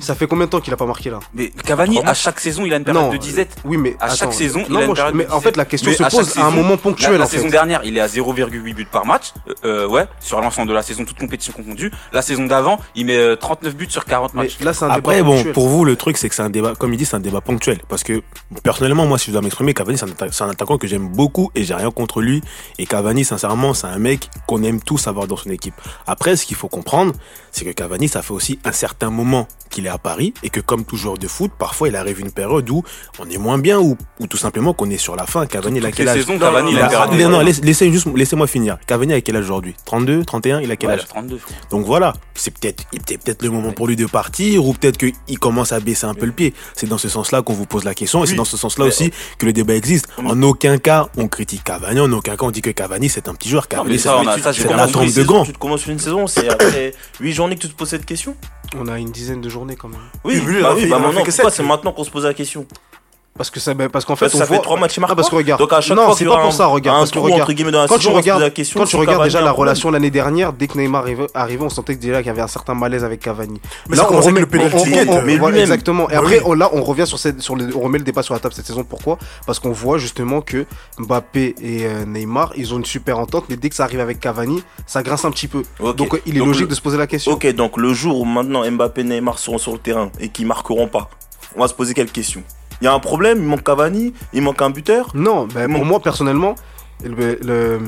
Ça 0.00 0.14
fait 0.14 0.26
combien 0.26 0.46
de 0.46 0.50
temps 0.50 0.60
qu'il 0.60 0.72
a 0.72 0.76
pas 0.76 0.86
marqué 0.86 1.10
là? 1.10 1.18
Mais 1.34 1.50
Cavani 1.50 1.98
à 2.04 2.14
chaque 2.14 2.40
saison 2.40 2.64
il 2.64 2.72
a 2.72 2.76
une 2.76 2.84
période 2.84 3.02
Non, 3.04 3.10
de 3.12 3.16
disette. 3.18 3.56
Oui, 3.64 3.76
mais 3.76 3.96
À 4.00 4.08
chaque 4.08 4.22
attends, 4.28 4.32
saison, 4.32 4.62
il 4.66 4.72
non, 4.72 4.78
a 4.78 4.82
une 4.82 4.86
moi, 4.86 4.94
je- 4.94 5.00
période 5.00 5.14
Mais 5.16 5.24
de 5.26 5.30
en 5.32 5.40
fait, 5.40 5.56
la 5.56 5.64
question 5.64 5.90
Mais 5.90 5.96
se 5.96 6.16
pose 6.16 6.38
à 6.38 6.46
un 6.46 6.50
moment 6.50 6.76
ponctuel. 6.76 7.12
la 7.16 7.24
en 7.24 7.26
fait. 7.26 7.36
saison 7.36 7.48
dernière, 7.48 7.80
il 7.84 7.96
est 7.96 8.00
à 8.00 8.06
0,8 8.08 8.74
buts 8.74 8.86
par 8.90 9.04
match. 9.06 9.32
Euh, 9.48 9.54
euh, 9.64 9.88
ouais, 9.88 10.06
sur 10.20 10.40
l'ensemble 10.40 10.68
de 10.68 10.74
la 10.74 10.82
saison, 10.82 11.04
toute 11.04 11.18
compétition 11.18 11.52
confondue. 11.52 11.90
La 12.12 12.22
saison 12.22 12.46
d'avant, 12.46 12.78
il 12.94 13.06
met 13.06 13.16
euh, 13.16 13.36
39 13.36 13.76
buts 13.76 13.86
sur 13.90 14.04
40 14.04 14.34
Mais 14.34 14.42
matchs. 14.44 14.58
là, 14.60 14.72
c'est 14.72 14.84
un 14.84 14.90
Après, 14.90 15.16
débat 15.16 15.26
bon, 15.28 15.34
ponctuel. 15.36 15.52
pour 15.52 15.68
vous, 15.68 15.84
le 15.84 15.96
truc, 15.96 16.16
c'est 16.16 16.28
que 16.28 16.34
c'est 16.34 16.42
un 16.42 16.50
débat, 16.50 16.74
comme 16.76 16.92
il 16.92 16.96
dit, 16.96 17.04
c'est 17.04 17.16
un 17.16 17.20
débat 17.20 17.40
ponctuel. 17.40 17.78
Parce 17.88 18.02
que, 18.04 18.22
personnellement, 18.62 19.06
moi, 19.06 19.18
si 19.18 19.26
je 19.26 19.32
dois 19.32 19.42
m'exprimer, 19.42 19.74
Cavani, 19.74 19.98
c'est 19.98 20.04
un, 20.06 20.08
atta- 20.08 20.32
c'est 20.32 20.44
un 20.44 20.50
attaquant 20.50 20.78
que 20.78 20.86
j'aime 20.86 21.08
beaucoup 21.08 21.50
et 21.54 21.64
j'ai 21.64 21.74
rien 21.74 21.90
contre 21.90 22.20
lui. 22.20 22.42
Et 22.78 22.86
Cavani, 22.86 23.24
sincèrement, 23.24 23.49
c'est 23.74 23.86
un 23.86 23.98
mec 23.98 24.28
qu'on 24.46 24.62
aime 24.62 24.80
tous 24.80 25.06
avoir 25.06 25.26
dans 25.26 25.36
son 25.36 25.50
équipe. 25.50 25.74
Après, 26.06 26.36
ce 26.36 26.46
qu'il 26.46 26.56
faut 26.56 26.68
comprendre, 26.68 27.12
c'est 27.52 27.64
que 27.64 27.70
Cavani, 27.70 28.08
ça 28.08 28.22
fait 28.22 28.32
aussi 28.32 28.58
un 28.64 28.72
certain 28.72 29.10
moment 29.10 29.48
qu'il 29.70 29.86
est 29.86 29.90
à 29.90 29.98
Paris 29.98 30.34
et 30.42 30.50
que, 30.50 30.60
comme 30.60 30.84
tout 30.84 30.96
joueur 30.96 31.16
de 31.18 31.26
foot, 31.28 31.50
parfois, 31.58 31.88
il 31.88 31.96
arrive 31.96 32.20
une 32.20 32.32
période 32.32 32.68
où 32.70 32.82
on 33.18 33.28
est 33.30 33.38
moins 33.38 33.58
bien 33.58 33.78
ou, 33.78 33.96
ou 34.18 34.26
tout 34.26 34.36
simplement 34.36 34.72
qu'on 34.72 34.90
est 34.90 34.98
sur 34.98 35.16
la 35.16 35.26
fin. 35.26 35.46
Cavani, 35.46 35.78
il 35.78 35.84
a 35.86 35.88
Toutes 35.88 35.96
quel 35.98 36.06
les 36.06 36.12
âge 36.12 36.18
saisons, 36.20 36.38
Cavani, 36.38 36.72
il 36.72 36.78
a 36.78 36.86
a- 36.86 37.06
non, 37.06 37.16
de- 37.16 37.22
non, 37.24 37.40
laisse- 37.40 37.62
laissez 37.62 37.90
juste, 37.92 38.06
laissez-moi 38.14 38.46
finir. 38.46 38.78
Cavani 38.86 39.12
a 39.14 39.20
quel 39.20 39.36
âge 39.36 39.44
aujourd'hui? 39.44 39.74
32, 39.84 40.24
31, 40.24 40.60
il 40.60 40.70
a 40.70 40.76
quel 40.76 40.90
âge? 40.90 41.00
il 41.00 41.04
a 41.04 41.06
32. 41.08 41.38
frère. 41.38 41.56
donc 41.70 41.86
voilà, 41.86 42.14
c'est 42.34 42.52
peut-être 42.56 42.84
peut-être 42.90 43.42
le 43.42 43.50
moment 43.50 43.72
pour 43.72 43.86
lui 43.86 43.96
de 43.96 44.06
partir 44.06 44.64
ou 44.64 44.72
peut-être 44.74 44.96
qu'il 44.98 45.38
commence 45.38 45.72
à 45.72 45.80
baisser 45.80 46.06
un 46.06 46.14
peu 46.14 46.26
le 46.26 46.32
pied. 46.32 46.54
C'est 46.74 46.88
dans 46.88 46.98
ce 46.98 47.08
sens-là 47.08 47.42
qu'on 47.42 47.52
vous 47.54 47.66
pose 47.66 47.84
la 47.84 47.94
question 47.94 48.24
et 48.24 48.26
c'est 48.26 48.34
dans 48.34 48.44
ce 48.44 48.56
sens-là 48.56 48.84
aussi 48.86 49.10
que 49.38 49.46
le 49.46 49.52
débat 49.52 49.74
existe. 49.74 50.06
En 50.24 50.40
aucun 50.42 50.78
cas 50.78 51.08
on 51.16 51.28
critique 51.28 51.64
Cavani, 51.64 52.00
en 52.00 52.10
aucun 52.12 52.36
cas 52.36 52.44
on 52.46 52.50
dit 52.50 52.62
que 52.62 52.70
Cavani 52.70 53.08
c'est 53.08 53.28
un 53.28 53.34
petit 53.40 53.48
joueur. 53.48 53.66
Ça, 53.70 53.82
on 53.82 54.26
a- 54.26 54.34
tu- 54.36 54.40
ça, 54.42 54.76
la 54.76 54.86
tombe 54.86 55.04
de 55.04 55.08
saison, 55.08 55.32
gants. 55.32 55.44
Tu 55.44 55.52
te 55.52 55.58
commences 55.58 55.86
une 55.86 55.98
saison, 55.98 56.26
c'est 56.26 56.48
après 56.48 56.92
8 57.20 57.32
journées 57.32 57.56
que 57.56 57.62
tu 57.62 57.68
te 57.68 57.74
poses 57.74 57.88
cette 57.88 58.06
question 58.06 58.36
On 58.78 58.86
a 58.86 58.98
une 58.98 59.10
dizaine 59.10 59.40
de 59.40 59.48
journées 59.48 59.74
quand 59.76 59.88
même. 59.88 60.00
Oui, 60.24 60.40
Oui, 60.46 60.58
bah 60.62 60.72
oui, 60.76 60.86
bah 60.86 60.98
maintenant, 61.00 61.24
pourquoi 61.24 61.50
c'est 61.50 61.62
maintenant 61.64 61.92
qu'on 61.92 62.04
se 62.04 62.10
pose 62.10 62.24
la 62.24 62.34
question? 62.34 62.66
Parce 63.40 63.48
que 63.48 63.58
ça, 63.58 63.72
ben, 63.72 63.88
parce 63.88 64.04
qu'en 64.04 64.16
fait, 64.16 64.26
Parce 64.26 64.34
on 64.34 64.38
ça 64.38 64.44
voit. 64.44 64.56
fait 64.58 64.62
3 64.62 64.78
matchs, 64.78 64.98
Ah, 65.02 65.06
parce 65.14 65.28
pas. 65.28 65.30
que 65.30 65.36
regarde. 65.36 65.58
Donc 65.60 65.72
à 65.72 65.80
chaque 65.80 65.96
non, 65.96 66.04
fois 66.04 66.14
c'est 66.14 66.26
pas 66.26 66.42
pour 66.42 66.52
ça, 66.52 66.66
regarde. 66.66 66.98
un 66.98 67.00
Parce 67.00 67.10
que 67.10 67.16
trou, 67.16 67.24
regarde. 67.24 67.40
entre 67.40 67.52
guillemets, 67.54 67.70
dans 67.72 67.80
la 67.80 67.88
Quand 67.88 67.96
saison, 67.96 68.10
tu 68.10 68.16
regardes, 68.16 68.42
la 68.42 68.50
question 68.50 68.78
quand 68.80 68.84
tu 68.84 68.90
si 68.90 68.96
regardes 68.98 69.16
Cavani 69.16 69.32
déjà 69.32 69.40
la 69.40 69.50
relation 69.50 69.90
l'année 69.90 70.10
dernière, 70.10 70.52
dès 70.52 70.66
que 70.66 70.76
Neymar 70.76 71.00
arrivait, 71.04 71.26
arrivait, 71.32 71.64
on 71.64 71.70
sentait 71.70 71.94
déjà 71.94 72.18
qu'il 72.18 72.26
y 72.26 72.28
avait 72.28 72.42
un 72.42 72.48
certain 72.48 72.74
malaise 72.74 73.02
avec 73.02 73.20
Cavani. 73.20 73.58
Mais 73.88 73.96
ça 73.96 74.02
le 74.02 74.44
penalty 74.46 74.76
on- 75.08 75.12
voilà, 75.14 75.24
lui-même. 75.24 75.54
exactement. 75.56 76.10
Et 76.10 76.12
Bah 76.12 76.18
après, 76.18 76.42
là, 76.54 76.68
on 76.74 76.82
revient 76.82 77.06
sur 77.06 77.18
cette, 77.18 77.40
sur 77.40 77.56
le, 77.56 77.74
on 77.74 77.80
remet 77.80 77.96
le 77.96 78.04
débat 78.04 78.22
sur 78.22 78.34
la 78.34 78.40
table 78.40 78.52
cette 78.52 78.66
saison. 78.66 78.84
Pourquoi? 78.84 79.16
Parce 79.46 79.58
qu'on 79.58 79.72
voit 79.72 79.96
justement 79.96 80.42
que 80.42 80.66
Mbappé 80.98 81.54
et 81.62 81.86
euh, 81.86 82.04
Neymar, 82.04 82.52
ils 82.56 82.74
ont 82.74 82.76
une 82.76 82.84
super 82.84 83.18
entente, 83.18 83.46
mais 83.48 83.56
dès 83.56 83.70
que 83.70 83.74
ça 83.74 83.84
arrive 83.84 84.00
avec 84.00 84.20
Cavani, 84.20 84.62
ça 84.86 85.02
grince 85.02 85.24
un 85.24 85.30
petit 85.30 85.48
peu. 85.48 85.62
Donc, 85.96 86.20
il 86.26 86.36
est 86.36 86.40
logique 86.40 86.64
le- 86.64 86.68
de 86.68 86.74
se 86.74 86.82
poser 86.82 86.98
la 86.98 87.06
question. 87.06 87.32
Ok, 87.32 87.46
donc 87.54 87.78
le 87.78 87.94
jour 87.94 88.20
où 88.20 88.26
maintenant 88.26 88.70
Mbappé 88.70 89.00
et 89.00 89.04
Neymar 89.04 89.38
seront 89.38 89.56
sur 89.56 89.72
le 89.72 89.78
terrain 89.78 90.10
et 90.20 90.28
qu'ils 90.28 90.46
marqueront 90.46 90.88
pas, 90.88 91.08
on 91.56 91.60
va 91.62 91.68
se 91.68 91.74
poser 91.74 91.94
quelques 91.94 92.12
questions. 92.12 92.42
Il 92.80 92.84
y 92.84 92.88
a 92.88 92.92
un 92.92 92.98
problème, 92.98 93.38
il 93.38 93.44
manque 93.44 93.62
Cavani, 93.62 94.14
il 94.32 94.42
manque 94.42 94.62
un 94.62 94.70
buteur. 94.70 95.10
Non, 95.14 95.46
ben, 95.46 95.70
pour 95.72 95.84
moi 95.84 96.00
personnellement, 96.00 96.54
le- 97.04 97.38
le- 97.42 97.78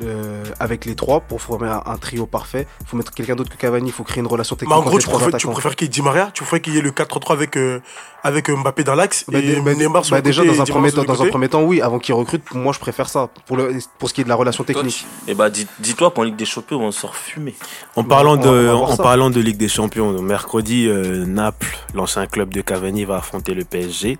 le- 0.00 0.42
avec 0.60 0.84
les 0.84 0.94
trois 0.94 1.20
pour 1.20 1.40
former 1.40 1.68
un, 1.68 1.82
un 1.86 1.96
trio 1.96 2.26
parfait. 2.26 2.66
Il 2.82 2.86
faut 2.86 2.96
mettre 2.96 3.12
quelqu'un 3.12 3.34
d'autre 3.36 3.50
que 3.50 3.56
Cavani. 3.56 3.88
Il 3.88 3.92
faut 3.92 4.04
créer 4.04 4.20
une 4.20 4.26
relation 4.26 4.54
Mais 4.56 4.60
technique 4.66 4.76
en 4.76 4.80
entre 4.80 4.88
gros, 4.90 4.98
tu 4.98 5.08
préfères, 5.08 5.36
tu 5.38 5.46
préfères 5.48 5.76
qu'il 5.76 5.86
y 5.86 5.88
ait 5.88 5.92
Di 5.92 6.02
Maria, 6.02 6.30
tu 6.34 6.42
préfères 6.42 6.62
qu'il 6.62 6.74
y 6.74 6.78
ait 6.78 6.82
le 6.82 6.90
4-3-3 6.90 7.32
avec, 7.32 7.56
euh, 7.56 7.80
avec 8.22 8.50
Mbappé 8.50 8.84
dans 8.84 8.94
l'axe 8.94 9.24
Bah, 9.28 9.38
et 9.38 9.60
bah, 9.60 9.74
Neymar 9.74 10.04
sur 10.04 10.12
bah, 10.14 10.18
le 10.18 10.22
déjà 10.22 10.42
côté 10.42 10.56
dans 10.56 10.62
un, 10.62 10.66
premier 10.66 10.92
temps, 10.92 11.00
le 11.02 11.06
dans 11.06 11.14
un 11.14 11.16
côté. 11.18 11.30
premier 11.30 11.48
temps, 11.48 11.62
oui, 11.62 11.80
avant 11.80 11.98
qu'il 11.98 12.14
recrute, 12.14 12.42
moi 12.54 12.72
je 12.72 12.78
préfère 12.78 13.08
ça 13.08 13.28
pour, 13.46 13.56
le, 13.56 13.74
pour 13.98 14.08
ce 14.08 14.14
qui 14.14 14.20
est 14.20 14.24
de 14.24 14.28
la 14.28 14.34
relation 14.34 14.64
technique. 14.64 15.06
Et 15.26 15.34
bah, 15.34 15.50
dis- 15.50 15.66
dis-toi 15.80 16.10
qu'en 16.10 16.22
Ligue 16.22 16.36
des 16.36 16.44
Champions, 16.44 16.80
on 16.80 16.92
sort 16.92 17.16
fumé. 17.16 17.54
En 17.96 18.04
parlant, 18.04 18.34
on 18.34 18.36
de, 18.36 18.68
on 18.68 18.84
en 18.84 18.96
ça. 18.96 19.02
parlant 19.02 19.30
de 19.30 19.40
Ligue 19.40 19.56
des 19.56 19.68
Champions, 19.68 20.20
mercredi, 20.22 20.86
euh, 20.88 21.24
Naples, 21.26 21.76
l'ancien 21.94 22.26
club 22.26 22.52
de 22.52 22.60
Cavani, 22.60 23.04
va 23.04 23.16
affronter 23.16 23.54
le 23.54 23.64
PSG. 23.64 24.18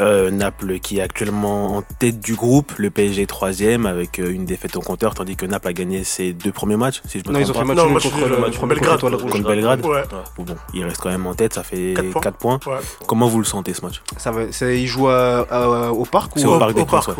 Euh, 0.00 0.30
Naples 0.30 0.78
qui 0.78 0.98
est 0.98 1.02
actuellement 1.02 1.76
en 1.76 1.82
tête 1.82 2.20
du 2.20 2.34
groupe, 2.34 2.72
le 2.78 2.90
PSG 2.90 3.22
est 3.22 3.26
troisième 3.50 3.86
avec 3.86 4.20
euh, 4.20 4.30
une 4.32 4.44
défaite 4.44 4.76
au 4.76 4.80
compteur, 4.80 5.12
tandis 5.14 5.34
que 5.34 5.44
Naples 5.44 5.66
a 5.68 5.72
gagné 5.72 6.04
ses 6.04 6.32
deux 6.32 6.52
premiers 6.52 6.76
matchs, 6.76 7.02
si 7.08 7.18
je 7.18 7.28
me 7.28 7.32
Non, 7.34 7.40
ils 7.40 7.50
ont 7.50 7.54
fait 7.54 7.64
match 7.64 7.76
Non, 7.78 7.84
nul 7.86 7.94
match 7.94 8.04
contre 8.08 8.28
le 8.28 8.38
match 8.38 8.56
premier 8.56 8.74
Belgrade. 8.76 9.00
contre. 9.00 9.18
Contre 9.18 9.48
Belgrade 9.48 9.84
Ouais. 9.84 10.02
Bon, 10.38 10.44
il 10.72 10.84
reste 10.84 10.98
quand 11.00 11.08
même 11.10 11.26
en 11.26 11.34
tête, 11.34 11.54
ça 11.54 11.64
fait 11.64 11.94
Quatre 11.96 12.20
4 12.20 12.36
points. 12.38 12.58
points. 12.60 12.74
Ouais. 12.76 12.80
Comment 13.08 13.26
vous 13.26 13.38
le 13.38 13.44
sentez 13.44 13.74
ce 13.74 13.84
match? 13.84 14.02
Ça 14.18 14.30
va, 14.30 14.42
c'est- 14.52 14.80
ils 14.80 14.86
jouent 14.86 15.08
à- 15.08 15.40
à- 15.50 15.90
au 15.90 16.04
parc 16.04 16.36
ou 16.36 16.40
au 16.46 16.54
Au, 16.54 16.58
Parc 16.60 16.74
des 16.74 16.84
Princes, 16.84 17.10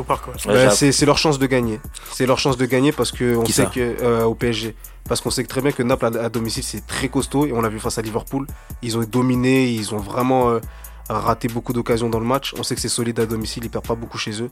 Bah, 0.46 0.70
c'est 0.70 1.04
leur 1.06 1.18
chance 1.18 1.40
de 1.40 1.46
gagner. 1.46 1.80
C'est 2.12 2.26
leur 2.26 2.38
chance 2.38 2.56
de 2.56 2.64
gagner 2.66 2.92
parce 2.92 3.10
que 3.10 3.34
on 3.36 3.42
Qui 3.42 3.52
sait 3.52 3.66
que 3.66 3.80
euh, 4.02 4.22
au 4.24 4.36
PSG. 4.36 4.76
Parce 5.08 5.20
qu'on 5.20 5.30
sait 5.30 5.42
que 5.42 5.48
très 5.48 5.62
bien 5.62 5.72
que 5.72 5.82
Naples 5.82 6.04
à, 6.16 6.26
à 6.26 6.28
domicile 6.28 6.62
c'est 6.62 6.86
très 6.86 7.08
costaud 7.08 7.44
et 7.46 7.52
on 7.52 7.60
l'a 7.60 7.68
vu 7.70 7.80
face 7.80 7.98
à 7.98 8.02
Liverpool. 8.02 8.46
Ils 8.82 8.96
ont 8.96 9.02
dominé, 9.02 9.66
ils 9.68 9.92
ont 9.92 9.98
vraiment 9.98 10.50
euh, 10.50 10.60
raté 11.08 11.48
beaucoup 11.48 11.72
d'occasions 11.72 12.08
dans 12.08 12.20
le 12.20 12.26
match. 12.26 12.54
On 12.56 12.62
sait 12.62 12.76
que 12.76 12.80
c'est 12.80 12.88
solide 12.88 13.18
à 13.18 13.26
domicile, 13.26 13.64
ils 13.64 13.70
perdent 13.70 13.86
pas 13.88 13.96
beaucoup 13.96 14.18
chez 14.18 14.40
eux. 14.42 14.50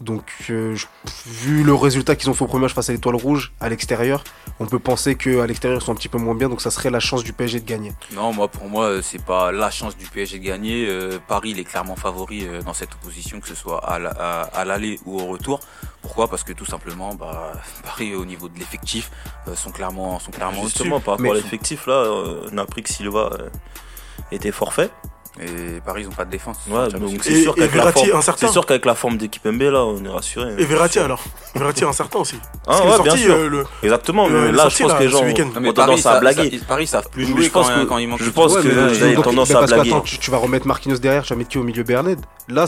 Donc 0.00 0.24
euh, 0.50 0.74
je- 0.74 0.86
vu 1.24 1.62
le 1.62 1.72
résultat 1.72 2.16
qu'ils 2.16 2.28
ont 2.28 2.34
fait 2.34 2.42
au 2.42 2.48
premier 2.48 2.62
match 2.64 2.74
face 2.74 2.88
à 2.90 2.92
l'Étoile 2.92 3.14
Rouge 3.14 3.52
à 3.60 3.68
l'extérieur, 3.68 4.24
on 4.58 4.66
peut 4.66 4.80
penser 4.80 5.14
qu'à 5.14 5.46
l'extérieur 5.46 5.80
ils 5.80 5.84
sont 5.84 5.92
un 5.92 5.94
petit 5.94 6.08
peu 6.08 6.18
moins 6.18 6.34
bien. 6.34 6.48
Donc 6.48 6.60
ça 6.60 6.72
serait 6.72 6.90
la 6.90 6.98
chance 6.98 7.22
du 7.22 7.32
PSG 7.32 7.60
de 7.60 7.64
gagner. 7.64 7.92
Non, 8.12 8.32
moi 8.32 8.48
pour 8.48 8.68
moi 8.68 8.86
euh, 8.86 9.02
c'est 9.02 9.24
pas 9.24 9.52
la 9.52 9.70
chance 9.70 9.96
du 9.96 10.06
PSG 10.06 10.40
de 10.40 10.44
gagner. 10.44 10.86
Euh, 10.88 11.18
Paris 11.28 11.50
il 11.50 11.60
est 11.60 11.64
clairement 11.64 11.94
favori 11.94 12.44
euh, 12.44 12.60
dans 12.62 12.74
cette 12.74 12.92
opposition, 12.94 13.38
que 13.40 13.46
ce 13.46 13.54
soit 13.54 13.84
à 13.88 13.98
la- 14.00 14.10
à 14.10 14.42
à 14.42 14.64
l'aller 14.64 14.98
ou 15.06 15.20
au 15.20 15.26
retour. 15.26 15.60
Pourquoi? 16.02 16.26
Parce 16.28 16.42
que 16.42 16.52
tout 16.52 16.66
simplement, 16.66 17.14
bah, 17.14 17.52
Paris 17.84 18.14
au 18.16 18.24
niveau 18.24 18.48
de 18.48 18.58
l'effectif 18.58 19.12
euh, 19.46 19.54
sont 19.54 19.70
clairement 19.70 20.18
sont 20.18 20.32
clairement. 20.32 20.64
Justement, 20.64 20.98
par 20.98 21.14
rapport 21.14 21.32
Mais- 21.32 21.38
à 21.38 21.42
l'effectif, 21.42 21.86
là, 21.86 21.94
euh, 21.94 22.48
on 22.52 22.58
a 22.58 22.62
appris 22.62 22.82
que 22.82 22.90
Silva 22.92 23.30
euh, 23.38 23.48
était 24.32 24.52
forfait. 24.52 24.90
Et 25.40 25.80
Paris 25.84 26.02
ils 26.02 26.08
ont 26.08 26.12
pas 26.12 26.24
de 26.24 26.30
défense. 26.30 26.58
Ouais, 26.68 26.88
donc 26.90 27.10
c'est 27.22 27.32
Et- 27.32 27.42
sûr 27.42 27.54
qu'avec 27.56 27.74
la 27.74 27.90
forme, 27.92 28.10
incertain. 28.14 28.46
c'est 28.46 28.52
sûr 28.52 28.64
qu'avec 28.66 28.84
la 28.84 28.94
forme 28.94 29.16
d'équipe 29.16 29.44
MB 29.44 29.62
là, 29.62 29.84
on 29.84 30.04
est 30.04 30.08
rassuré. 30.08 30.52
Et 30.58 30.64
Verratti 30.64 31.00
alors? 31.00 31.22
Verratti 31.56 31.84
incertain 31.84 32.20
aussi. 32.20 32.36
Ah 32.42 32.48
Parce 32.66 32.80
ouais, 32.80 32.86
bien 32.86 33.04
sorti, 33.04 33.18
sûr. 33.22 33.34
euh, 33.34 33.48
le- 33.48 33.66
Exactement, 33.82 34.26
Euh, 34.26 34.30
mais 34.30 34.48
est 34.48 34.52
là, 34.52 34.62
sorti, 34.62 34.76
je 34.78 34.82
pense 34.84 34.92
là, 34.92 34.98
que 34.98 35.02
les 35.02 35.08
gens 35.10 35.18
ont 35.24 35.32
tendance 35.72 35.74
Paris, 35.74 35.92
à 35.94 35.96
ça- 36.02 36.20
blaguer. 36.20 36.58
ça- 36.58 36.64
Paris 36.68 36.86
savent 36.86 37.08
plus 37.10 37.26
jouer 37.26 37.42
je 37.42 37.50
pense 37.50 37.68
quand, 37.68 37.74
que- 37.80 37.84
quand 37.84 37.98
il 37.98 38.08
manque 38.08 38.20
je 38.20 38.26
de 38.26 38.30
pense 38.30 38.54
que 38.54 39.22
tendance 39.22 39.50
à 39.50 39.62
blaguer. 39.66 39.92
tu, 40.04 40.30
vas 40.30 40.36
remettre 40.38 40.66
Marquinhos 40.68 40.98
derrière, 40.98 41.24
tu 41.24 41.32
vas 41.32 41.36
mettre 41.38 41.50
qui 41.50 41.58
au 41.58 41.64
milieu 41.64 41.82
Berned? 41.82 42.20
Là, 42.48 42.66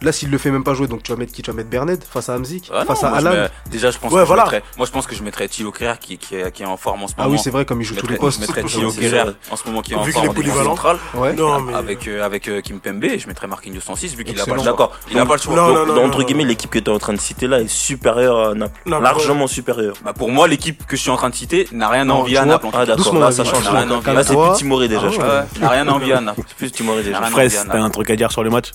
là 0.00 0.12
s'il 0.12 0.30
le 0.30 0.38
fait 0.38 0.50
même 0.50 0.64
pas 0.64 0.72
jouer, 0.74 0.86
donc 0.88 1.02
tu 1.02 1.12
vas 1.12 1.18
mettre 1.18 1.32
qui? 1.32 1.42
Tu 1.42 1.50
vas 1.50 1.56
mettre 1.56 1.68
Berned 1.68 2.02
face 2.02 2.28
à 2.28 2.34
Hamzik, 2.34 2.70
Ah 2.72 2.80
non, 2.80 2.86
face 2.86 3.04
à 3.04 3.10
Alan. 3.10 3.30
mets- 3.30 3.48
déjà, 3.70 3.90
je 3.90 3.98
pense 3.98 4.10
Ouais, 4.12 4.22
que 4.22 4.26
voilà. 4.26 4.46
je 4.46 4.50
mettrais, 4.52 4.68
moi, 4.78 4.86
je 4.86 4.90
pense 4.92 5.06
que 5.06 5.14
je 5.14 5.22
mettrais 5.22 5.46
Thilo 5.48 5.70
Kerrer 5.72 5.94
qui, 6.00 6.16
qui, 6.18 6.36
est, 6.36 6.50
qui 6.52 6.62
est 6.62 6.66
en 6.66 6.76
forme 6.78 7.02
en 7.02 7.06
ce 7.08 7.12
Ah 7.18 7.22
moment. 7.24 7.34
oui, 7.34 7.40
c'est 7.42 7.50
vrai, 7.50 7.64
comme 7.66 7.80
il 7.80 7.84
joue 7.84 7.94
Je 7.94 8.00
tous 8.00 8.06
les 8.08 8.16
postes. 8.16 8.38
je 8.38 8.46
mettrais 8.46 8.62
Thilo. 8.64 8.90
Kerrer 8.92 9.32
en 9.50 9.56
ce 9.56 9.66
moment 9.66 9.82
qui 9.82 9.92
est 9.92 9.96
en 9.96 10.02
Vu 10.02 10.12
forme 10.12 10.24
qu'il 10.28 10.32
est 10.32 10.34
polyvalent. 10.34 10.70
centrale. 10.70 10.98
Ouais. 11.14 11.34
Non, 11.34 11.60
mais. 11.60 11.74
Avec, 11.74 11.99
euh, 12.08 12.24
avec 12.24 12.48
euh, 12.48 12.60
Kim 12.60 12.80
Pembe, 12.80 13.04
et 13.04 13.18
je 13.18 13.26
mettrais 13.28 13.46
Marquinhos 13.46 13.80
en 13.88 13.96
6 13.96 14.16
vu 14.16 14.24
qu'il 14.24 14.40
a 14.40 14.44
pas 14.44 14.52
le 14.52 14.56
choix. 14.58 14.64
D'accord. 14.70 14.92
Il 15.10 15.18
a 15.18 15.26
pas 15.26 15.34
le 15.36 15.40
choix. 15.40 15.54
Non, 15.56 15.68
Donc, 15.74 15.88
non, 15.88 15.94
non, 15.94 16.04
entre 16.06 16.18
non, 16.20 16.24
guillemets, 16.24 16.44
l'équipe 16.44 16.70
que 16.70 16.78
tu 16.78 16.90
es 16.90 16.92
en 16.94 16.98
train 16.98 17.12
de 17.12 17.20
citer 17.20 17.46
là 17.46 17.60
est 17.60 17.68
supérieure 17.68 18.50
à 18.50 18.54
Naples. 18.54 18.80
Non, 18.86 19.00
Largement 19.00 19.46
supérieure. 19.46 19.94
bah, 20.04 20.12
pour 20.12 20.30
moi, 20.30 20.48
l'équipe 20.48 20.86
que 20.86 20.96
je 20.96 21.02
suis 21.02 21.10
en 21.10 21.16
train 21.16 21.30
de 21.30 21.34
citer 21.34 21.66
n'a 21.72 21.88
rien 21.88 22.02
à 22.02 22.04
Non, 22.04 22.14
envier 22.16 22.38
à 22.38 22.44
Naples. 22.44 22.66
Ah 22.72 22.86
d'accord, 22.86 23.14
là 23.18 23.30
ça 23.32 23.44
change. 23.44 23.64
Là 23.72 24.22
c'est 24.24 24.34
plus 24.36 24.52
Timoré 24.56 24.88
déjà. 24.88 25.00
Ah 25.06 25.08
je 25.10 25.16
ouais. 25.16 25.22
crois. 25.22 25.34
Ouais, 25.40 25.44
n'a 25.60 25.68
rien 25.68 25.88
à 25.88 25.90
envier 25.92 26.12
à 26.14 26.20
Naples. 26.20 26.42
C'est 26.46 26.56
plus 26.56 26.70
Timoré 26.70 27.02
déjà. 27.02 27.18
À 27.18 27.30
t'as 27.30 27.64
Naples. 27.64 27.76
un 27.78 27.90
truc 27.90 28.10
à 28.10 28.16
dire 28.16 28.30
sur 28.32 28.42
le 28.42 28.50
match? 28.50 28.70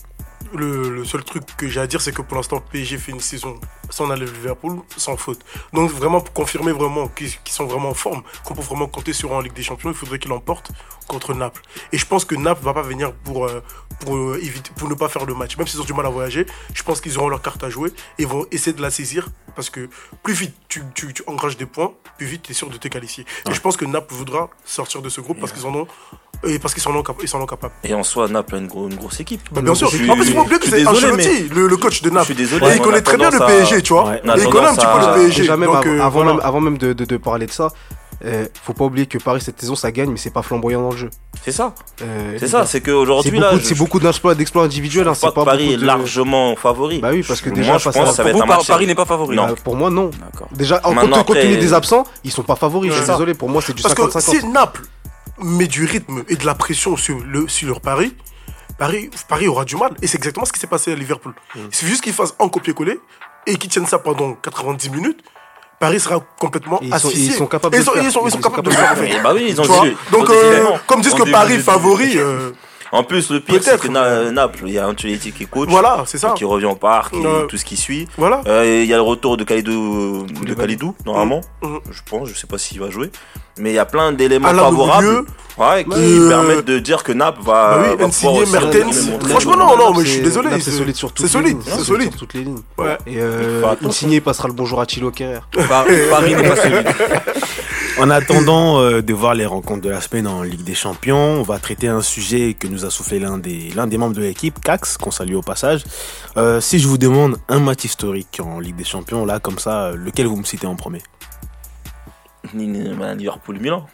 Le, 0.56 0.90
le 0.90 1.06
seul 1.06 1.24
truc 1.24 1.44
que 1.58 1.68
j'ai 1.68 1.80
à 1.82 1.88
dire, 1.88 2.02
c'est 2.02 2.14
que 2.14 2.22
pour 2.22 2.38
l'instant, 2.38 2.62
PSG 2.72 2.98
fait 2.98 3.12
une 3.12 3.20
saison 3.20 3.60
sans 3.90 4.10
aller 4.10 4.26
Liverpool, 4.26 4.80
sans 4.98 5.18
faute. 5.18 5.40
Donc, 5.74 5.92
vraiment, 5.92 6.22
pour 6.22 6.34
confirmer 6.34 6.72
vraiment 6.72 7.08
qu'ils 7.08 7.30
sont 7.46 7.66
vraiment 7.66 7.90
en 7.90 7.94
forme, 7.94 8.24
qu'on 8.44 8.56
peut 8.56 8.62
vraiment 8.62 8.88
compter 8.88 9.14
sur 9.14 9.32
en 9.32 9.42
Ligue 9.42 9.54
des 9.54 9.64
Champions, 9.64 9.90
il 9.90 9.96
faudrait 9.96 10.20
qu'ils 10.20 10.32
l'emportent 10.32 10.72
contre 11.08 11.34
Naples. 11.34 11.62
Et 11.92 11.98
je 11.98 12.06
pense 12.06 12.26
que 12.26 12.36
Naples 12.36 12.64
va 12.64 12.74
pas 12.74 12.82
venir 12.82 13.14
pour, 13.14 13.46
euh, 13.46 13.62
pour, 14.00 14.16
euh, 14.16 14.40
éviter, 14.42 14.72
pour 14.76 14.90
ne 14.90 14.96
pas 14.96 15.10
faire 15.10 15.26
le 15.26 15.34
match. 15.34 15.58
Même 15.58 15.68
s'ils 15.68 15.82
ont 15.82 15.86
du 15.86 15.94
mal 15.94 16.06
à 16.06 16.10
voyager, 16.10 16.46
je 16.74 16.84
pense 16.84 17.02
qu'ils 17.02 17.18
auront 17.18 17.30
leur 17.30 17.42
carte 17.42 17.64
à 17.64 17.70
jouer 17.70 17.92
et 18.18 18.26
vont 18.26 18.46
essayer 18.52 18.74
de 18.74 18.82
la 18.82 18.90
saisir 18.90 19.28
parce 19.56 19.70
que 19.70 19.90
plus 20.24 20.34
vite 20.34 20.56
tu, 20.68 20.84
tu, 20.94 21.14
tu 21.14 21.24
engages 21.28 21.58
des 21.58 21.66
points, 21.66 21.94
plus 22.18 22.28
vite 22.28 22.44
tu 22.44 22.52
es 22.52 22.56
sûr 22.56 22.70
de 22.70 22.78
te 22.78 22.88
qualifier. 22.88 23.26
Et 23.50 23.54
je 23.54 23.62
pense 23.62 23.78
que 23.78 23.86
Naples 23.86 24.14
voudra 24.14 24.50
sortir 24.66 25.02
de 25.02 25.10
ce 25.10 25.22
groupe 25.22 25.40
parce 25.40 25.52
qu'ils 25.52 25.66
en 25.66 25.76
ont. 25.76 25.88
Et 26.44 26.60
parce 26.60 26.74
qu'ils 26.74 26.84
sont, 26.84 26.92
ils 27.22 27.28
sont 27.28 27.46
capables. 27.46 27.74
Et 27.84 27.94
en 27.94 28.04
soi, 28.04 28.28
Naples 28.28 28.56
a 28.56 28.58
une, 28.60 28.68
gros- 28.68 28.88
une 28.88 28.96
grosse 28.96 29.20
équipe. 29.20 29.42
Bah, 29.52 29.62
bien 29.62 29.74
sûr. 29.76 29.90
Je 29.90 29.98
suis- 29.98 30.10
En 30.10 30.16
plus, 30.16 30.28
il 30.28 30.34
faut 30.34 30.42
oublier 30.42 30.60
que 30.60 30.66
je 30.66 30.72
c'est 30.72 30.88
Ancelotti, 30.88 31.50
le, 31.54 31.68
le 31.68 31.78
coach 31.78 32.02
de 32.02 32.10
Je 32.10 32.14
Naples. 32.14 32.26
suis 32.26 32.36
désolé. 32.36 32.66
Et 32.68 32.76
il 32.76 32.82
on 32.82 32.84
connaît 32.84 33.02
très 33.02 33.18
bien 33.18 33.30
le 33.30 33.40
PSG, 33.40 33.82
tu 33.82 33.94
vois. 33.94 34.16
Il 34.24 34.50
connaît 34.50 34.68
un 34.68 34.76
petit 34.76 34.86
peu 34.86 35.00
le 35.00 35.14
PSG. 35.14 35.42
Déjà, 35.42 35.58
même 35.58 35.70
donc, 35.70 35.78
av- 35.86 35.88
euh, 35.88 36.00
avant, 36.02 36.10
voilà. 36.10 36.32
même, 36.34 36.42
avant 36.44 36.62
même 36.62 36.78
de, 36.78 36.94
de- 36.94 37.06
de 37.06 37.18
parler 37.18 37.46
de 37.48 37.52
ça, 37.52 37.70
euh, 38.24 38.46
faut 38.64 38.74
pas 38.74 38.86
oublier 38.86 39.06
que 39.08 39.18
Paris 39.18 39.42
cette 39.42 39.60
saison 39.60 39.76
ça 39.76 39.92
gagne, 39.92 40.10
mais 40.10 40.18
c'est 40.18 40.30
pas 40.34 40.42
flamboyant 40.42 40.82
dans 40.82 40.92
le 40.92 40.98
jeu. 40.98 41.10
C'est 41.44 41.52
ça. 41.52 41.74
Euh, 42.02 42.38
C'est 42.40 42.48
ça. 42.48 42.66
C'est 42.66 42.80
qu'aujourd'hui 42.82 43.40
là, 43.40 43.52
je- 43.54 43.60
c'est 43.64 43.76
beaucoup 43.76 44.00
d'exploits 44.00 44.36
d'exploits 44.36 44.64
individuels. 44.64 45.04
je 45.06 45.10
Hein, 45.10 45.14
c'est 45.16 45.34
pas 45.34 45.44
Paris 45.46 45.74
est 45.74 45.78
de- 45.78 45.86
largement 45.86 46.56
favori. 46.56 47.00
Bah 47.00 47.10
oui, 47.12 47.24
parce 47.28 47.42
que 47.42 47.50
Moi, 47.50 47.58
déjà 47.58 47.78
je 47.78 47.84
face 47.84 47.96
pense 47.96 48.08
à- 48.08 48.12
que 48.12 48.16
ça 48.16 48.24
va 48.24 48.30
Pour 48.30 48.30
être 48.30 48.36
vous, 48.38 48.44
un 48.44 48.48
Par- 48.48 48.58
match. 48.60 48.68
Paris 48.68 48.88
n'est 48.88 48.96
pas 48.96 49.06
favori. 49.06 49.36
Non. 49.36 49.48
Bah, 49.48 49.56
pour 49.64 49.76
moi 49.76 49.90
non. 49.90 50.12
Déjà, 50.54 50.80
en 50.84 50.94
compte, 50.94 51.26
tenu 51.36 51.58
des 51.58 51.74
absents, 51.74 52.06
ils 52.24 52.32
sont 52.32 52.44
pas 52.44 52.56
favoris. 52.56 52.92
Je 52.94 52.98
suis 53.02 53.08
désolé, 53.08 53.34
pour 53.34 53.50
moi 53.50 53.62
c'est 53.66 53.74
du 53.76 53.82
Parce 53.84 53.94
que 53.96 54.02
50-50. 54.04 54.40
si 54.40 54.48
Naples 54.48 54.84
met 55.40 55.68
du 55.68 55.86
rythme 55.86 56.24
et 56.30 56.36
de 56.36 56.46
la 56.46 56.56
pression 56.56 56.96
sur, 56.98 57.20
le, 57.20 57.48
sur 57.48 57.82
Paris, 57.82 58.16
Paris, 58.78 59.10
Paris 59.28 59.48
aura 59.48 59.66
du 59.66 59.76
mal. 59.76 59.92
Et 60.02 60.08
c'est 60.08 60.18
exactement 60.18 60.46
ce 60.46 60.52
qui 60.54 60.60
s'est 60.60 60.68
passé 60.68 60.92
à 60.92 60.96
Liverpool. 60.96 61.34
Mm. 61.56 61.60
Il 61.72 61.76
suffit 61.76 61.92
juste 61.92 62.04
qu'ils 62.04 62.14
fassent 62.14 62.36
un 62.40 62.50
copier-coller 62.50 63.00
et 63.48 63.56
qu'ils 63.56 63.70
tiennent 63.70 63.86
ça 63.88 64.00
pendant 64.00 64.34
90 64.34 64.90
minutes. 64.90 65.22
Paris 65.80 66.00
sera 66.00 66.20
complètement 66.40 66.80
ils 66.82 66.98
sont- 66.98 67.10
ils 67.10 67.32
sont 67.34 67.48
capables 67.48 67.74
de 67.74 67.80
le 67.80 67.84
faire. 67.84 67.94
ils 67.98 68.12
sont- 68.12 68.26
ils 68.26 68.32
sont 68.32 68.38
Ils 68.38 68.42
capables 68.44 68.64
de 68.64 68.70
le 68.70 68.76
faire. 68.76 68.92
en 68.92 68.96
fait. 68.96 69.22
Bah 69.22 69.32
oui, 69.34 69.46
ils 69.50 69.60
ont. 69.62 69.66
Donc, 70.12 70.30
euh, 70.30 70.66
comme 70.88 71.02
disent 71.02 71.14
En 71.14 71.18
que 71.18 71.32
Paris 71.32 71.60
favori, 71.60 72.14
euh, 72.18 72.52
En 72.92 73.04
plus, 73.04 73.30
le 73.32 73.40
pire, 73.40 73.62
c'est 73.62 73.80
que 73.80 73.88
Na- 73.88 74.32
Naples, 74.32 74.64
il 74.68 74.74
y 74.74 74.80
a 74.80 74.88
Ancelotti 74.88 75.32
qui 75.32 75.44
est 75.44 75.46
coach. 75.48 75.70
voilà, 75.70 76.04
c'est 76.06 76.18
ça. 76.18 76.34
Qui 76.38 76.46
revient 76.46 76.66
au 76.66 76.76
parc, 76.76 77.14
et 77.16 77.48
tout 77.50 77.58
ce 77.58 77.66
qui 77.66 77.76
suit. 77.78 78.08
Voilà. 78.18 78.42
Euh, 78.48 78.82
Il 78.84 78.90
y 78.90 78.94
a 78.94 78.98
le 78.98 79.02
retour 79.02 79.38
de 79.38 79.44
Kalidou, 79.44 80.26
de 80.46 80.54
Kalidou 80.54 80.96
normalement. 81.06 81.42
Mhm. 81.62 81.80
Je 81.92 82.02
pense, 82.10 82.30
je 82.30 82.36
sais 82.36 82.48
pas 82.48 82.58
s'il 82.58 82.80
va 82.80 82.90
jouer. 82.90 83.12
Mais 83.58 83.72
il 83.72 83.76
y 83.76 83.80
a 83.80 83.86
plein 83.86 84.12
d'éléments 84.12 84.50
favorables 84.54 85.24
ouais, 85.58 85.86
qui 85.86 85.92
Euh, 85.94 86.28
permettent 86.30 86.66
de 86.66 86.78
dire 86.80 87.04
que 87.04 87.14
Naples 87.14 87.42
va. 87.42 87.78
Bah 87.78 87.84
oui, 87.90 87.98
va 87.98 88.08
pouvoir 88.10 88.34
aussi 88.36 88.52
Mertens. 88.52 89.10
Franchement, 89.30 89.56
non, 89.56 89.78
non, 89.78 89.94
mais 89.98 90.04
je 90.06 90.10
suis 90.12 90.22
désolé, 90.22 90.50
C'est 90.62 90.72
solide 90.72 90.96
sur 90.96 91.12
toutes 91.14 91.34
les 91.34 91.42
lignes. 91.42 91.60
c'est 91.66 91.80
solide. 91.80 92.10
Sur 92.12 92.20
toutes 92.20 92.34
les 92.34 92.44
lignes. 92.44 92.62
Ouais. 92.78 92.98
Et 93.08 93.16
euh. 93.18 93.64
Insigné 93.86 94.20
passera 94.22 94.48
le 94.50 94.54
bonjour 94.54 94.82
à 94.82 94.86
Thilo 94.86 95.10
Kerrer. 95.12 95.40
Par- 95.70 95.86
Paris 96.10 96.36
n'est 96.36 96.50
pas 96.50 96.56
solide. 96.58 96.86
En 97.98 98.10
attendant 98.10 98.82
euh, 98.82 99.02
de 99.02 99.14
voir 99.14 99.36
les 99.36 99.46
rencontres 99.46 99.82
de 99.82 99.90
la 99.90 100.02
semaine 100.02 100.28
en 100.28 100.44
Ligue 100.44 100.64
des 100.64 100.76
Champions, 100.76 101.40
on 101.40 101.44
va 101.44 101.60
traiter 101.60 101.88
un 101.88 102.02
sujet 102.02 102.54
que 102.54 102.68
nous 102.68 102.84
a 102.84 102.90
soufflé 102.90 103.20
l'un 103.20 103.38
des, 103.38 103.70
l'un 103.70 103.88
des 103.88 103.98
membres 103.98 104.16
de 104.16 104.22
l'équipe, 104.22 104.60
Cax, 104.60 104.98
qu'on 104.98 105.12
salue 105.12 105.36
au 105.36 105.42
passage. 105.42 105.86
Euh, 106.36 106.60
si 106.60 106.80
je 106.80 106.90
vous 106.90 106.98
demande 106.98 107.38
un 107.48 107.60
match 107.60 107.86
historique 107.86 108.42
en 108.44 108.60
Ligue 108.60 108.76
des 108.76 108.84
Champions, 108.84 109.26
là, 109.26 109.40
comme 109.40 109.60
ça, 109.60 109.86
euh, 109.86 109.96
lequel 109.96 110.28
vous 110.28 110.36
me 110.36 110.44
citez 110.44 110.68
en 110.68 110.76
premier? 110.76 111.02
Bah, 112.54 113.16
Liverpool-Milan. 113.16 113.88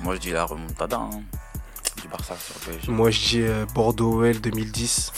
Moi, 0.00 0.16
je 0.16 0.20
dis 0.20 0.32
la 0.32 0.44
remontada 0.44 0.96
hein, 0.96 1.22
du 2.02 2.08
Barça 2.08 2.34
sur 2.36 2.56
le 2.66 2.72
PSG. 2.72 2.90
Moi, 2.90 3.10
je 3.10 3.20
dis 3.20 3.42
euh, 3.42 3.64
Bordeaux-OL 3.74 4.40
2010. 4.40 5.12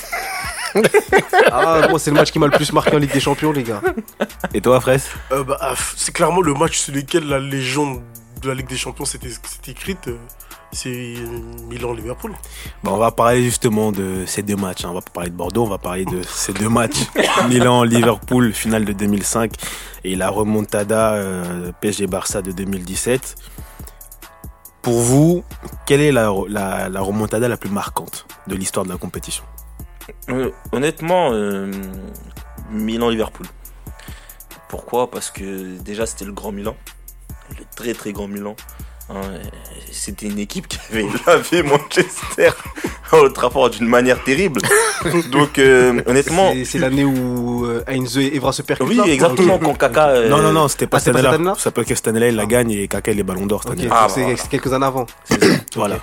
Ah, 1.50 1.86
moi, 1.90 1.98
c'est 1.98 2.10
le 2.10 2.16
match 2.16 2.30
qui 2.30 2.38
m'a 2.38 2.46
le 2.46 2.52
plus 2.52 2.72
marqué 2.72 2.94
en 2.94 2.98
Ligue 2.98 3.12
des 3.12 3.20
Champions, 3.20 3.52
les 3.52 3.62
gars. 3.62 3.80
Et 4.54 4.60
toi, 4.60 4.80
Fraisse 4.80 5.10
Euh, 5.32 5.44
bah, 5.44 5.56
ah, 5.60 5.74
c'est 5.96 6.12
clairement 6.12 6.40
le 6.42 6.54
match 6.54 6.78
sur 6.78 6.94
lequel 6.94 7.26
la 7.28 7.38
légende 7.38 8.00
de 8.42 8.48
la 8.48 8.54
Ligue 8.54 8.68
des 8.68 8.76
Champions 8.76 9.04
s'était 9.04 9.30
écrite. 9.68 10.08
euh, 10.08 10.16
C'est 10.72 11.14
Milan-Liverpool. 11.68 12.32
Bah, 12.82 12.90
On 12.94 12.96
va 12.96 13.10
parler 13.10 13.42
justement 13.42 13.92
de 13.92 14.24
ces 14.26 14.42
deux 14.42 14.56
matchs. 14.56 14.84
hein. 14.84 14.88
On 14.90 14.94
va 14.94 15.00
pas 15.02 15.10
parler 15.12 15.30
de 15.30 15.36
Bordeaux, 15.36 15.64
on 15.64 15.68
va 15.68 15.78
parler 15.78 16.04
de 16.06 16.22
ces 16.26 16.52
deux 16.52 16.68
matchs. 16.68 16.96
Milan-Liverpool, 17.48 18.52
finale 18.54 18.84
de 18.84 18.92
2005, 18.92 19.52
et 20.04 20.16
la 20.16 20.30
remontada 20.30 21.12
euh, 21.14 21.72
PSG-Barça 21.80 22.40
de 22.42 22.52
2017. 22.52 23.36
Pour 24.80 24.98
vous, 25.00 25.44
quelle 25.86 26.00
est 26.00 26.10
la, 26.10 26.32
la, 26.48 26.88
la 26.88 27.00
remontada 27.00 27.46
la 27.46 27.56
plus 27.56 27.70
marquante 27.70 28.26
de 28.48 28.56
l'histoire 28.56 28.84
de 28.84 28.90
la 28.90 28.96
compétition? 28.96 29.44
Euh, 29.44 29.51
honnêtement, 30.72 31.30
euh, 31.32 31.70
Milan-Liverpool. 32.70 33.46
Pourquoi? 34.68 35.10
Parce 35.10 35.30
que 35.30 35.78
déjà 35.80 36.06
c'était 36.06 36.24
le 36.24 36.32
grand 36.32 36.52
Milan, 36.52 36.74
le 37.58 37.64
très 37.76 37.92
très 37.94 38.12
grand 38.12 38.28
Milan. 38.28 38.56
Hein, 39.10 39.20
C'était 39.90 40.26
une 40.26 40.38
équipe 40.38 40.68
qui 40.68 40.78
avait 40.90 41.04
lavé 41.26 41.62
Manchester 41.62 42.50
à 43.10 43.16
Old 43.16 43.34
Trafford 43.34 43.70
d'une 43.70 43.88
manière 43.88 44.22
terrible. 44.24 44.60
Donc 45.32 45.58
euh, 45.58 46.00
honnêtement, 46.06 46.52
C'est- 46.64 46.78
l'année 46.78 47.04
où 47.04 47.66
euh, 47.66 47.82
Heinze 47.86 48.16
et 48.16 48.34
Evra 48.36 48.52
se 48.52 48.62
percutent. 48.62 48.88
oui, 48.88 48.96
là 48.96 49.04
exactement. 49.06 49.58
Quand 49.58 49.74
Kaka, 49.74 50.08
euh, 50.08 50.28
Non, 50.30 50.38
non, 50.40 50.52
non, 50.52 50.68
c'était 50.68 50.86
pas 50.86 50.96
Ah, 50.96 51.00
cette 51.00 51.16
année-là. 51.16 51.54
Ça 51.56 51.64
s'appelle 51.64 51.84
que 51.84 51.94
cette 51.94 52.08
année-là, 52.08 52.28
il 52.28 52.36
la 52.36 52.46
gagne 52.46 52.70
et 52.70 52.88
Kaka, 52.88 53.10
il 53.10 53.20
est 53.20 53.24
ballon 53.24 53.44
d'or 53.44 53.64
cette 53.64 53.72
année. 53.72 53.88
Ah, 53.90 54.06
c'est 54.08 54.22
voilà. 54.22 54.38
quelques 54.50 54.72
années 54.72 54.86
avant. 54.86 55.06
Voilà. 55.74 55.96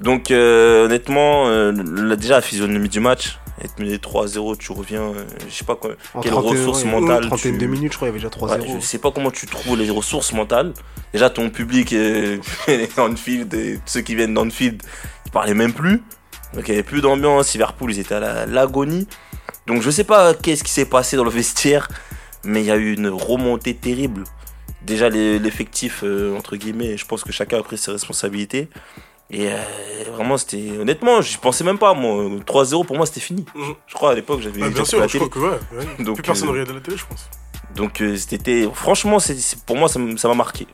Donc 0.00 0.30
euh, 0.32 0.86
honnêtement, 0.86 1.46
euh, 1.48 2.16
déjà 2.16 2.36
la 2.36 2.40
physionomie 2.42 2.88
du 2.88 2.98
match, 2.98 3.38
être 3.62 3.78
mené 3.78 3.96
3-0, 3.98 4.56
tu 4.58 4.72
reviens, 4.72 5.02
euh, 5.02 5.24
je 5.48 5.54
sais 5.54 5.64
pas 5.64 5.76
quoi, 5.76 5.90
En 6.14 6.20
quelles 6.20 6.32
31, 6.32 6.50
ressources 6.50 6.84
ouais, 6.84 6.90
mentales. 6.90 7.30
tu- 7.36 7.52
de 7.56 7.66
minutes, 7.66 7.92
je 7.92 7.96
crois, 7.96 8.08
il 8.08 8.10
y 8.10 8.14
avait 8.14 8.18
déjà 8.18 8.28
3-0. 8.30 8.60
Ouais, 8.62 8.80
je 8.80 8.84
sais 8.86 8.98
pas 8.98 9.10
comment 9.10 9.30
tu 9.30 9.46
trouves 9.46 9.76
les 9.78 9.90
ressources 9.90 10.32
mentales. 10.32 10.72
Déjà 11.12 11.30
ton 11.30 11.50
public, 11.50 11.92
euh, 11.92 12.38
Anfield, 12.98 13.52
et 13.54 13.80
ceux 13.86 14.00
qui 14.02 14.14
viennent 14.14 14.34
d'Anfield, 14.34 14.82
ils 15.26 15.30
parlaient 15.32 15.54
même 15.54 15.72
plus. 15.72 16.02
Donc 16.54 16.66
il 16.66 16.70
y 16.70 16.74
avait 16.74 16.82
plus 16.82 17.00
d'ambiance. 17.00 17.52
Liverpool, 17.52 17.92
ils 17.92 17.98
étaient 18.00 18.14
à 18.14 18.20
la- 18.20 18.46
l'agonie. 18.46 19.06
Donc 19.66 19.82
je 19.82 19.90
sais 19.90 20.04
pas 20.04 20.34
qu'est-ce 20.34 20.64
qui 20.64 20.72
s'est 20.72 20.86
passé 20.86 21.16
dans 21.16 21.24
le 21.24 21.30
vestiaire, 21.42 21.88
mais 22.44 22.60
il 22.62 22.66
y 22.66 22.70
a 22.70 22.76
eu 22.76 22.94
une 22.94 23.08
remontée 23.08 23.74
terrible. 23.74 24.24
Déjà 24.82 25.10
l'effectif, 25.10 26.00
euh, 26.04 26.34
entre 26.36 26.56
guillemets, 26.56 26.96
je 26.96 27.04
pense 27.04 27.22
que 27.24 27.32
chacun 27.32 27.58
a 27.58 27.62
pris 27.62 27.76
ses 27.76 27.90
responsabilités. 27.90 28.68
Et 29.30 29.50
euh, 29.52 29.56
vraiment, 30.12 30.38
c'était. 30.38 30.78
Honnêtement, 30.78 31.20
je 31.20 31.36
pensais 31.38 31.62
même 31.64 31.78
pas, 31.78 31.92
moi. 31.94 32.24
3-0 32.46 32.86
pour 32.86 32.96
moi, 32.96 33.04
c'était 33.06 33.20
fini. 33.20 33.44
Mhm. 33.54 33.74
Je 33.86 33.94
crois 33.94 34.12
à 34.12 34.14
l'époque, 34.14 34.40
j'avais 34.40 34.62
Ah, 34.62 34.68
bien 34.70 34.78
la 34.78 34.84
sûr, 34.84 35.02
je 35.02 35.12
télé. 35.18 35.28
crois 35.28 35.50
que 35.50 35.74
ouais. 35.74 35.84
ouais. 35.84 36.04
Donc, 36.04 36.16
Plus 36.16 36.22
personne 36.22 36.48
euh, 36.48 36.52
ne 36.52 36.58
regardait 36.58 36.74
la 36.74 36.80
télé, 36.80 36.96
je 36.96 37.04
pense. 37.06 37.28
Donc 37.74 38.00
euh, 38.00 38.16
c'était. 38.16 38.66
Franchement, 38.72 39.18
c'est 39.18 39.36
pour 39.66 39.76
moi, 39.76 39.88
ça 39.88 39.98
m'a 39.98 40.34
marqué. 40.34 40.66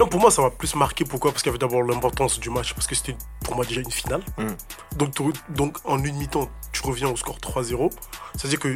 Non, 0.00 0.06
pour 0.06 0.18
moi, 0.20 0.30
ça 0.30 0.40
m'a 0.40 0.50
plus 0.50 0.74
marqué. 0.74 1.04
Pourquoi? 1.04 1.30
Parce 1.32 1.42
qu'il 1.42 1.50
y 1.50 1.52
avait 1.52 1.58
d'abord 1.58 1.82
l'importance 1.82 2.40
du 2.40 2.48
match. 2.48 2.72
Parce 2.72 2.86
que 2.86 2.94
c'était 2.94 3.16
pour 3.44 3.54
moi 3.56 3.66
déjà 3.66 3.82
une 3.82 3.90
finale. 3.90 4.22
Mm. 4.38 4.96
Donc, 4.96 5.12
donc, 5.50 5.76
en 5.84 6.02
une 6.02 6.16
mi-temps, 6.16 6.48
tu 6.72 6.80
reviens 6.82 7.08
au 7.10 7.16
score 7.16 7.36
3-0. 7.38 7.90
C'est-à-dire 8.34 8.58
que 8.58 8.74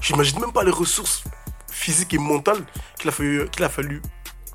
j'imagine 0.00 0.40
même 0.40 0.52
pas 0.52 0.64
les 0.64 0.72
ressources 0.72 1.22
physiques 1.70 2.14
et 2.14 2.18
mentales 2.18 2.64
qu'il 2.98 3.08
a 3.08 3.12
fallu, 3.12 3.48
qu'il 3.50 3.62
a 3.64 3.68
fallu 3.68 4.02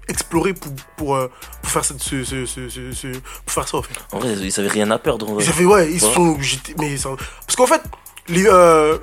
explorer 0.07 0.53
pour, 0.53 0.71
pour, 0.97 1.15
euh, 1.15 1.29
pour 1.61 1.71
faire, 1.71 1.85
ce, 1.85 1.93
ce- 1.99 2.23
ce- 2.23 2.45
ce- 2.45 2.91
ce- 2.91 3.07
pour 3.45 3.53
faire 3.53 3.67
ça. 3.67 3.77
En 3.77 3.81
fait. 3.83 3.93
En 4.11 4.19
vrai, 4.19 4.33
ils 4.33 4.59
avaient 4.59 4.69
rien 4.69 4.89
à 4.91 4.99
perdre. 4.99 5.27
Ils 5.39 5.49
avaient, 5.49 5.65
ouais, 5.65 5.91
ils 5.91 6.03
Ouais. 6.03 6.13
sont. 6.13 6.37
Mais 6.79 6.97
ça- 6.97 7.09
parce 7.45 7.55
qu'en 7.55 7.67
fait, 7.67 7.81
les. 8.27 8.45
euh, 8.47 8.97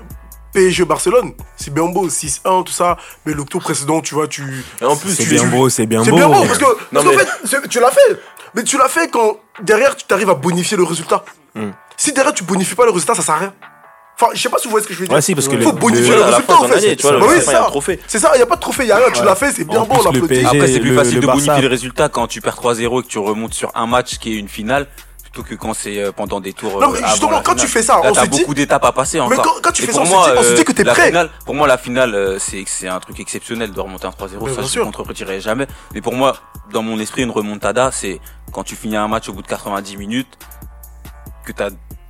PSG 0.52 0.84
Barcelone, 0.84 1.32
c'est 1.56 1.72
bien 1.72 1.84
beau, 1.86 2.08
6-1, 2.08 2.64
tout 2.64 2.72
ça, 2.72 2.96
mais 3.24 3.32
l'octo 3.34 3.60
précédent, 3.60 4.00
tu 4.00 4.14
vois, 4.16 4.26
tu. 4.26 4.42
Et 4.80 4.84
en 4.84 4.96
plus, 4.96 5.14
C'est 5.14 5.22
tu 5.22 5.28
bien 5.30 5.44
beau, 5.44 5.68
c'est 5.68 5.86
bien 5.86 6.02
C'est 6.02 6.10
beau. 6.10 6.16
bien 6.16 6.26
beau 6.28 6.44
parce 6.44 6.58
que 6.58 6.64
parce 6.92 7.04
qu'en 7.04 7.10
mais- 7.12 7.18
fait 7.18 7.28
c'est- 7.44 7.68
tu 7.68 7.78
l'as 7.78 7.92
fait 7.92 8.20
mais 8.56 8.64
tu 8.64 8.76
l'as 8.76 8.88
fait 8.88 9.08
quand 9.12 9.38
derrière 9.62 9.94
tu 9.94 10.04
t'arrives 10.06 10.28
à 10.30 10.34
bonifier 10.34 10.76
le 10.76 10.82
résultat. 10.82 11.24
Hmm. 11.54 11.70
Si 11.96 12.12
derrière 12.12 12.34
tu 12.34 12.42
bonifies 12.42 12.74
pas 12.74 12.84
le 12.84 12.90
résultat 12.90 13.14
ça 13.14 13.22
sert 13.22 13.36
à 13.36 13.38
rien. 13.38 13.54
Enfin 14.20 14.32
je 14.34 14.42
sais 14.42 14.48
pas 14.50 14.58
si 14.58 14.64
vous 14.66 14.72
voyez 14.72 14.82
ce 14.84 14.88
que 14.88 14.94
je 14.94 15.00
veux 15.00 15.06
dire. 15.06 15.14
Ouais, 15.14 15.22
si, 15.22 15.34
parce 15.34 15.48
que 15.48 15.54
Il 15.54 15.62
faut 15.62 15.72
le- 15.72 15.78
bonifier 15.78 16.10
le- 16.10 16.16
le, 16.16 16.22
résultat 16.24 16.54
en 16.60 16.64
fait. 16.64 16.96
tu 16.96 17.02
vois, 17.02 17.12
Bah 17.12 17.18
le- 17.26 17.26
oui, 17.38 17.42
ça. 17.42 17.58
trophée. 17.68 18.00
C'est 18.06 18.18
ça, 18.18 18.32
il 18.34 18.38
y 18.38 18.42
a 18.42 18.46
pas 18.46 18.56
de 18.56 18.60
trophée, 18.60 18.82
il 18.84 18.88
y 18.88 18.92
a 18.92 18.96
rien, 18.96 19.06
tu 19.12 19.24
l'as 19.24 19.34
fait, 19.34 19.52
c'est 19.52 19.64
bien 19.64 19.80
En 19.80 19.86
bon, 19.86 19.96
le. 20.12 20.26
PSG 20.26 20.44
Après, 20.46 20.66
c'est 20.68 20.80
plus 20.80 20.90
le- 20.90 20.96
facile 20.96 21.14
le 21.16 21.20
de 21.22 21.26
bonifier 21.26 21.60
les 21.62 21.66
résultats 21.68 22.08
quand 22.10 22.26
tu 22.26 22.40
perds 22.40 22.56
3-0 22.56 23.00
et 23.00 23.02
que 23.04 23.08
tu 23.08 23.18
remontes 23.18 23.54
sur 23.54 23.70
un 23.74 23.86
match 23.86 24.18
qui 24.18 24.32
est 24.34 24.36
une 24.36 24.48
finale 24.48 24.86
plutôt 25.22 25.42
que 25.48 25.54
quand 25.54 25.72
c'est 25.74 26.02
euh, 26.02 26.10
pendant 26.12 26.40
des 26.40 26.52
tours. 26.52 26.80
Non, 26.80 26.88
euh, 26.88 26.92
mais 26.92 26.98
avant 26.98 27.08
justement, 27.08 27.30
la 27.30 27.40
quand 27.40 27.54
tu 27.54 27.66
fais 27.68 27.82
ça, 27.82 27.94
Là, 28.02 28.10
on 28.10 28.12
t'as 28.12 28.24
se 28.24 28.26
dit- 28.30 28.40
beaucoup 28.40 28.52
d'étapes 28.54 28.84
à 28.84 28.90
passer 28.92 29.18
Mais 29.18 29.24
encore. 29.24 29.42
quand- 29.44 29.60
quand 29.62 29.72
tu 29.72 29.84
Et 29.84 29.86
fais 29.86 29.92
pour 29.92 30.04
ça, 30.06 30.12
on 30.16 30.24
se 30.24 30.30
dit- 30.32 30.36
on 30.38 30.42
se 30.42 30.54
dit 30.54 30.64
que 30.64 30.72
t'es 30.72 30.82
la 30.84 30.92
prêt. 30.92 31.06
finale- 31.06 31.30
pour 31.46 31.54
moi, 31.54 31.66
la 31.68 31.78
finale, 31.78 32.14
euh, 32.14 32.38
c'est 32.40 32.64
c'est 32.66 32.88
un 32.88 32.98
truc 33.00 33.18
exceptionnel 33.20 33.70
de 33.72 33.80
remonter 33.80 34.06
un 34.06 34.10
3-0. 34.10 34.46
Mais 34.48 34.54
Ça, 34.54 34.62
je 34.62 34.80
ne 34.80 34.90
contretirerai 34.90 35.40
jamais. 35.40 35.66
Mais 35.94 36.00
pour 36.00 36.14
moi, 36.14 36.36
dans 36.72 36.82
mon 36.82 36.98
esprit, 36.98 37.22
une 37.22 37.30
remontada, 37.30 37.90
c'est 37.92 38.20
quand 38.52 38.64
tu 38.64 38.74
finis 38.76 38.96
un 38.96 39.06
match 39.08 39.28
au 39.28 39.32
bout 39.32 39.42
de 39.42 39.46
90 39.46 39.96
minutes, 39.96 40.36
que 41.46 41.52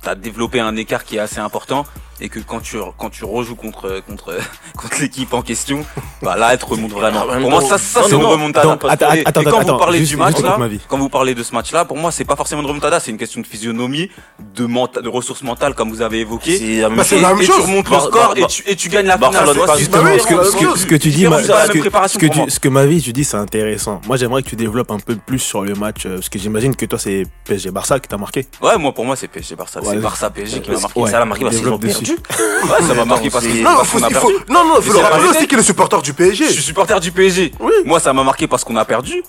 tu 0.01 0.09
as, 0.09 0.15
développé 0.15 0.59
un 0.59 0.75
écart 0.75 1.03
qui 1.03 1.17
est 1.17 1.19
assez 1.19 1.39
important 1.39 1.85
et 2.21 2.29
que 2.29 2.39
quand 2.39 2.59
tu 2.61 2.77
quand 2.97 3.09
tu 3.09 3.25
rejoues 3.25 3.55
contre 3.55 4.01
contre 4.07 4.37
contre 4.77 5.01
l'équipe 5.01 5.33
en 5.33 5.41
question, 5.41 5.83
bah 6.21 6.37
là 6.37 6.53
elle 6.53 6.59
te 6.59 6.65
remonte 6.65 6.91
vraiment. 6.91 7.25
Ah, 7.29 7.37
Pour 7.39 7.49
moi 7.49 7.61
ça 7.61 7.77
ça 7.77 8.03
c'est 8.07 8.15
une 8.15 8.23
remontada. 8.23 8.71
attends, 8.71 8.87
attends, 8.87 9.11
et 9.13 9.23
quand 9.23 9.39
attends, 9.39 9.73
vous 9.73 9.77
parlez 9.79 9.99
du 10.01 10.15
match 10.15 10.39
là, 10.39 10.57
quand 10.87 10.97
vous 10.97 11.09
parlez 11.09 11.35
de 11.35 11.43
ce 11.43 11.53
match 11.53 11.71
là, 11.71 11.83
pour 11.85 11.97
moi 11.97 12.11
c'est 12.11 12.25
pas 12.25 12.35
forcément 12.35 12.61
une 12.61 12.67
remontada, 12.67 12.99
c'est 12.99 13.11
une 13.11 13.17
question 13.17 13.41
de 13.41 13.47
physionomie, 13.47 14.09
de 14.55 15.09
ressources 15.09 15.43
mentales 15.43 15.73
comme 15.73 15.89
vous 15.89 16.01
avez 16.01 16.19
évoqué. 16.19 16.57
C'est 16.57 16.81
la 16.81 16.89
même 16.89 16.97
Bah, 16.97 17.03
chose. 17.03 17.45
tu 17.45 17.51
remontes 17.61 17.89
le 17.89 17.99
score 17.99 18.33
et 18.67 18.75
tu, 18.75 18.89
gagnes 18.89 19.07
la 19.07 19.17
finale. 19.17 19.47
Ce 19.47 20.85
que, 20.85 20.95
tu 20.97 21.09
dis, 21.09 22.51
ce 22.51 22.59
que- 22.59 22.69
ma 22.69 22.85
vie, 22.85 23.01
tu 23.01 23.11
dis, 23.13 23.23
c'est 23.23 23.37
intéressant. 23.37 24.01
Moi, 24.07 24.17
j'aimerais 24.17 24.43
que 24.43 24.49
tu 24.49 24.55
développes 24.55 24.91
un 24.91 24.99
peu 24.99 25.15
plus 25.15 25.39
sur 25.39 25.61
le 25.63 25.73
match, 25.75 26.05
euh, 26.05 26.15
parce 26.15 26.29
que 26.29 26.39
j'imagine 26.39 26.75
que 26.75 26.85
toi, 26.85 26.97
c'est 26.99 27.25
PSG 27.45 27.71
Barça 27.71 27.99
qui 27.99 28.07
t'a 28.07 28.17
marqué. 28.17 28.45
Ouais, 28.61 28.77
moi 28.77 28.93
pour 28.93 29.05
moi 29.05 29.15
c'est 29.15 29.27
PSG 29.27 29.55
Barça, 29.55 29.81
c'est. 29.83 29.97
Barça 29.97 30.29
PSG 30.29 30.61
qui 30.61 30.71
m'a 30.71 30.79
marqué. 30.79 31.05
ça 31.07 31.19
l'a 31.19 31.25
marqué 31.25 31.43
parce 31.43 31.57
qu'ils 31.57 31.67
ont 31.67 31.77
développe 31.77 32.01
dessus. 32.01 32.10
Perdu. 32.15 32.71
Ouais, 32.71 32.87
ça 32.87 32.93
m'a 32.93 33.05
marqué 33.05 33.29
parce 33.29 33.45
que 33.45 33.51
c'est- 33.51 33.61
Non, 33.61 33.75
parce 33.75 33.87
faut, 33.89 33.97
qu'on 33.99 34.03
a 34.05 34.09
il 34.09 34.15
faut, 34.15 34.27
perdu. 34.29 34.43
non, 34.49 34.65
non, 34.65 34.75
il 34.77 34.83
faut 34.83 34.93
Mais 34.93 35.23
le 35.23 35.29
aussi 35.29 35.47
qu'il 35.47 35.59
est 35.59 35.63
supporter 35.63 36.01
du 36.01 36.13
PSG. 36.13 36.45
Je 36.47 36.51
suis 36.51 36.61
supporter 36.63 36.99
du 36.99 37.11
PSG. 37.11 37.51
Oui. 37.59 37.71
Moi, 37.85 37.99
ça 37.99 38.13
m'a 38.13 38.23
marqué 38.23 38.47
parce 38.47 38.63
qu'on 38.63 38.75
a 38.77 38.85
perdu. 38.85 39.23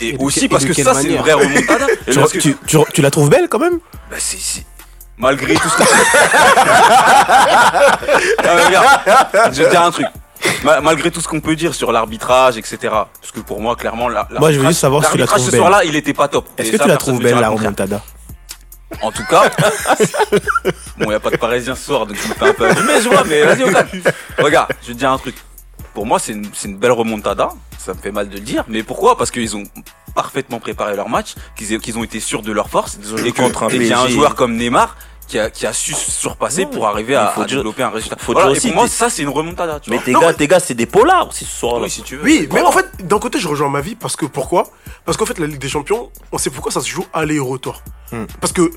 Et, 0.00 0.16
aussi 0.18 0.44
et 0.46 0.48
parce 0.48 0.64
que 0.64 0.72
ça, 0.74 0.94
c'est 0.94 1.08
une 1.08 1.16
vraie 1.18 1.32
remontada. 1.34 1.86
Tu, 2.10 2.18
Parce 2.18 2.32
que- 2.32 2.38
tu, 2.38 2.56
tu- 2.66 2.78
tu 2.94 3.02
la 3.02 3.10
trouves 3.10 3.28
belle 3.28 3.48
quand 3.48 3.58
même? 3.58 3.78
Bah, 4.10 4.16
c'est- 4.18 4.38
c'est- 4.40 4.64
Malgré 5.18 5.54
tout 5.54 5.68
ce 5.68 5.76
que 5.76 5.82
Ah, 7.42 8.54
mais 8.56 8.64
regarde, 8.66 8.86
je 9.52 9.58
vais 9.62 9.64
te 9.66 9.70
dire 9.70 9.82
un 9.82 9.90
truc. 9.90 10.06
Ma- 10.64 10.80
malgré 10.80 11.10
tout 11.10 11.20
ce 11.20 11.28
qu'on 11.28 11.40
peut 11.40 11.54
dire 11.54 11.74
sur 11.74 11.92
l'arbitrage, 11.92 12.56
etc. 12.56 12.78
Parce 12.82 13.30
que 13.34 13.40
pour 13.40 13.60
moi, 13.60 13.76
clairement, 13.76 14.08
la- 14.08 14.26
Moi, 14.30 14.50
je 14.52 14.56
veux 14.58 14.62
l'arbitrage- 14.62 14.68
juste 14.70 14.80
savoir 14.80 15.04
si 15.04 15.10
tu 15.10 15.18
la 15.18 15.24
l'arbitrage 15.26 15.38
trouves 15.40 15.46
ce 15.46 15.50
belle. 15.52 15.60
soir-là, 15.60 15.84
il 15.84 15.96
était 15.96 16.14
pas 16.14 16.28
top. 16.28 16.46
Est-ce 16.56 16.70
que 16.70 16.78
ça, 16.78 16.84
tu 16.84 16.88
la 16.88 16.96
trouves 16.96 17.20
belle, 17.20 17.38
la 17.38 17.48
remontada? 17.50 18.00
En 19.02 19.12
tout 19.12 19.24
cas, 19.30 19.48
bon, 20.98 21.04
il 21.04 21.06
n'y 21.08 21.14
a 21.14 21.20
pas 21.20 21.30
de 21.30 21.36
parisien 21.36 21.74
ce 21.74 21.84
soir, 21.84 22.06
donc 22.06 22.16
je 22.16 22.28
me 22.28 22.34
fais 22.34 22.48
un 22.48 22.52
peu 22.54 22.66
allumer, 22.68 23.00
je 23.02 23.08
vois, 23.08 23.24
mais 23.24 23.42
vas-y, 23.42 23.62
au 23.62 23.70
calme. 23.72 23.88
Regarde, 24.38 24.72
je 24.82 24.88
vais 24.88 24.94
te 24.94 24.98
dire 24.98 25.10
un 25.10 25.18
truc. 25.18 25.36
Pour 25.94 26.06
moi, 26.06 26.18
c'est 26.18 26.32
une, 26.32 26.48
c'est 26.54 26.68
une 26.68 26.76
belle 26.76 26.92
remontada. 26.92 27.50
Ça 27.78 27.94
me 27.94 27.98
fait 27.98 28.10
mal 28.12 28.28
de 28.28 28.34
le 28.34 28.40
dire, 28.40 28.64
mais 28.68 28.82
pourquoi? 28.82 29.16
Parce 29.16 29.30
qu'ils 29.30 29.56
ont 29.56 29.64
parfaitement 30.14 30.60
préparé 30.60 30.94
leur 30.96 31.08
match, 31.08 31.34
qu'ils 31.56 31.78
qu'ils 31.80 31.98
ont 31.98 32.04
été 32.04 32.20
sûrs 32.20 32.42
de 32.42 32.52
leur 32.52 32.68
force, 32.68 32.98
Ils 33.02 33.14
ont 33.14 33.16
joué 33.16 33.28
et 33.28 33.32
que- 33.32 33.40
contre 33.40 33.62
un 33.64 33.68
et 33.68 33.72
qu'il 33.72 33.86
y 33.86 33.92
a 33.92 33.98
un 33.98 34.02
PSG. 34.02 34.14
joueur 34.16 34.34
comme 34.34 34.56
Neymar 34.56 34.96
qui 35.26 35.38
a, 35.38 35.48
qui 35.48 35.64
a 35.66 35.72
su 35.72 35.92
se 35.94 36.10
surpasser 36.10 36.66
pour 36.66 36.86
arriver 36.88 37.14
à, 37.14 37.30
il 37.32 37.34
faut 37.36 37.40
à 37.42 37.44
dire- 37.46 37.56
développer 37.58 37.82
un 37.84 37.90
résultat. 37.90 38.16
faut 38.18 38.32
Voilà, 38.32 38.48
dire 38.48 38.56
et 38.56 38.58
aussi, 38.58 38.66
pour 38.68 38.76
moi, 38.76 38.84
t'es- 38.86 38.90
ça, 38.90 39.08
c'est 39.10 39.22
une 39.22 39.28
remontada. 39.28 39.78
Tu 39.80 39.88
Mais 39.90 39.96
vois. 39.96 40.04
tes 40.04 40.12
Non, 40.12 40.20
gars, 40.20 40.26
mais- 40.28 40.34
tes 40.34 40.48
gars, 40.48 40.60
c'est 40.60 40.74
des 40.74 40.86
polars 40.86 41.28
aussi 41.28 41.44
ce 41.44 41.56
soir-là. 41.58 41.84
Oui, 41.84 41.90
si 41.90 42.02
tu 42.02 42.16
veux. 42.16 42.24
Oui, 42.24 42.48
mais 42.52 42.60
en 42.62 42.72
fait, 42.72 42.86
d'un 43.06 43.18
côté, 43.20 43.38
je 43.38 43.46
rejoins 43.48 43.68
ma 43.70 43.80
vie 43.80 43.94
parce 43.94 44.16
que 44.16 44.26
pourquoi? 44.26 44.64
Parce 45.04 45.16
qu'en 45.16 45.26
fait, 45.26 45.38
la 45.38 45.46
Ligue 45.46 45.60
des 45.60 45.68
Champions, 45.68 46.10
on 46.32 46.38
sait 46.38 46.50
pourquoi 46.50 46.72
ça 46.72 46.80
se 46.80 46.88
joue 46.88 47.06
aller 47.12 47.36
et 47.36 47.40
retour. 47.40 47.80
Hmm. 47.86 47.90
Parce 48.40 48.52
que 48.52 48.70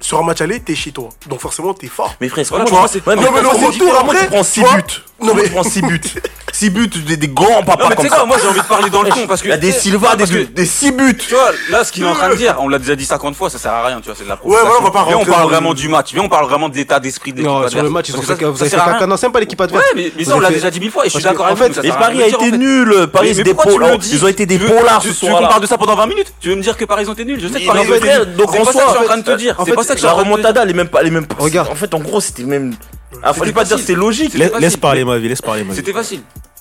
sur 0.00 0.18
un 0.18 0.22
match 0.22 0.40
aller, 0.40 0.60
t'es 0.60 0.74
chez 0.74 0.92
toi. 0.92 1.08
Donc 1.28 1.40
forcément, 1.40 1.74
t'es 1.74 1.88
fort. 1.88 2.14
Mais 2.20 2.28
frère, 2.28 2.44
c'est 2.44 2.50
Voilà, 2.54 2.64
vois, 2.70 2.88
c'est- 2.88 3.06
ouais, 3.06 3.16
Non, 3.16 3.22
mais 3.34 3.42
le 3.42 3.48
retour, 3.48 3.94
après, 4.00 4.18
tu 4.20 4.26
prends 4.26 4.44
tu 4.44 4.50
6 4.50 4.60
vois 4.60 4.74
buts. 4.76 4.82
Non, 5.20 5.34
mais 5.34 5.42
mais- 5.42 5.48
tu 5.48 5.50
prends 5.54 5.62
6 5.64 5.82
buts. 5.82 6.00
6 6.52 6.70
buts, 6.70 6.88
des, 6.88 7.16
des 7.16 7.28
grands 7.28 7.62
papas 7.64 7.82
Non, 7.84 7.88
mais 7.90 7.96
tu 7.96 7.96
comme 7.96 8.04
sais 8.04 8.08
quoi, 8.08 8.18
ça. 8.18 8.24
moi, 8.24 8.36
j'ai 8.40 8.48
envie 8.48 8.60
de 8.60 8.64
parler 8.64 8.90
dans 8.90 9.02
le 9.02 9.10
fond 9.10 9.26
parce 9.26 9.42
que. 9.42 9.46
Il 9.48 9.50
y 9.50 9.54
a 9.54 9.56
des 9.58 9.72
Silva, 9.72 10.16
des, 10.16 10.24
que- 10.24 10.42
des 10.44 10.64
6 10.66 10.92
buts. 10.92 11.16
Tu 11.16 11.34
vois, 11.34 11.50
là, 11.70 11.82
ce 11.84 11.90
qu'il 11.92 12.04
est 12.04 12.06
en 12.06 12.14
train 12.14 12.30
de 12.30 12.36
dire, 12.36 12.56
on 12.60 12.68
l'a 12.68 12.78
déjà 12.78 12.94
dit 12.96 13.04
50 13.04 13.34
fois, 13.36 13.50
ça 13.50 13.58
sert 13.58 13.72
à 13.72 13.84
rien, 13.86 14.00
tu 14.00 14.06
vois, 14.06 14.14
c'est 14.16 14.24
de 14.24 14.28
la 14.28 14.34
Ouais, 14.36 14.56
voilà, 14.60 14.70
on 14.80 14.84
va 14.84 14.90
pas 14.90 15.04
Viens, 15.08 15.18
on 15.18 15.24
parle 15.24 15.48
vraiment 15.50 15.74
du 15.74 15.88
match. 15.88 16.12
Viens, 16.12 16.22
on 16.22 16.28
parle 16.28 16.46
vraiment 16.48 16.68
de 16.68 16.76
l'état 16.76 17.00
d'esprit 17.00 17.32
de 17.32 17.38
l'équipe 17.38 17.50
Non, 17.50 17.58
sur 17.58 17.66
adverse. 17.66 17.84
le 17.84 17.90
match, 17.90 18.08
ils 18.08 18.16
ont 18.16 18.22
ça- 18.22 18.34
vous 18.34 18.38
ça 18.38 18.44
avez 18.46 18.56
fait 18.58 18.68
sert 18.70 18.80
à 18.80 18.84
rien. 18.84 18.92
caca. 18.94 19.06
Non, 19.06 19.16
c'est 19.16 19.26
même 19.26 19.32
pas 19.32 19.40
l'équipe 19.40 19.60
adverse. 19.60 19.82
Ouais, 19.84 19.90
mais, 19.96 20.12
mais 20.16 20.24
ça, 20.24 20.36
on 20.36 20.40
l'a 20.40 20.50
déjà 20.50 20.70
dit 20.70 20.80
mille 20.80 20.90
fois 20.90 21.04
et 21.06 21.08
je 21.10 21.14
suis 21.14 21.22
d'accord 21.22 21.46
en 21.46 21.48
avec 21.48 21.58
fait, 21.58 21.68
vous. 21.68 21.74
ça 21.74 21.80
Mais 21.82 21.90
rien 21.90 21.98
Paris 21.98 22.22
a 22.22 22.26
été 22.28 22.50
nul. 22.52 23.06
Paris, 23.12 23.28
Mais- 23.28 23.34
c'est 23.34 23.38
mais 23.38 23.44
des 23.44 23.54
polars. 23.54 23.98
Ils 24.10 24.24
ont 24.24 24.28
été 24.28 24.46
des 24.46 24.58
Tu 24.58 24.64
veux- 24.64 24.74
polars 24.76 25.00
tu- 25.02 25.12
ce 25.12 25.20
Tu 25.20 25.26
veux 25.26 25.32
qu'on 25.32 25.46
parle 25.48 25.62
de 25.62 25.66
ça 25.66 25.78
pendant 25.78 25.96
20 25.96 26.06
minutes 26.06 26.32
Tu 26.40 26.48
veux 26.50 26.54
me 26.56 26.62
dire 26.62 26.76
que 26.76 26.84
Paris 26.84 27.06
ont 27.08 27.12
été 27.12 27.24
nuls 27.24 27.40
Je 27.40 27.48
sais 27.48 27.54
que 27.54 27.58
Mais 27.60 27.66
Paris 27.66 27.88
ont 27.90 27.94
été 27.94 28.08
nuls. 28.18 28.36
donc 28.36 28.54
en 28.54 28.64
ça 28.64 28.72
soi, 28.72 28.82
je 28.86 28.90
suis 28.92 28.98
en 29.00 29.04
train 29.04 29.16
de 29.18 29.22
te 29.24 29.30
dire. 29.36 29.54
en 29.58 29.64
C'est 29.64 29.70
fait, 29.70 29.76
pas 29.76 29.84
ça 29.88 29.94
que 29.94 30.00
je 30.00 30.06
La 30.06 30.12
remontada, 30.12 30.62
elle 30.62 30.70
est 30.70 30.74
même 30.74 30.88
pas, 30.88 31.00
elle 31.00 31.08
est 31.08 31.10
même 31.10 31.26
pas. 31.26 31.36
Regarde. 31.42 31.68
En 31.70 31.74
fait, 31.74 31.92
en 31.94 32.00
gros, 32.00 32.20
c'était 32.20 32.44
même. 32.44 32.74
Ah, 33.22 33.32
faut 33.32 33.40
C'était 33.44 33.54
pas 33.54 33.64
dire 33.64 33.78
c'est 33.78 33.94
logique. 33.94 34.32
C'était 34.32 34.60
Laisse, 34.60 34.76
parler 34.76 35.04
ma 35.04 35.18
vie, 35.18 35.28
laisse 35.28 35.42
parler 35.42 35.64
ma 35.64 35.70
vie. 35.70 35.76
C'était 35.76 35.92
facile. 35.92 36.20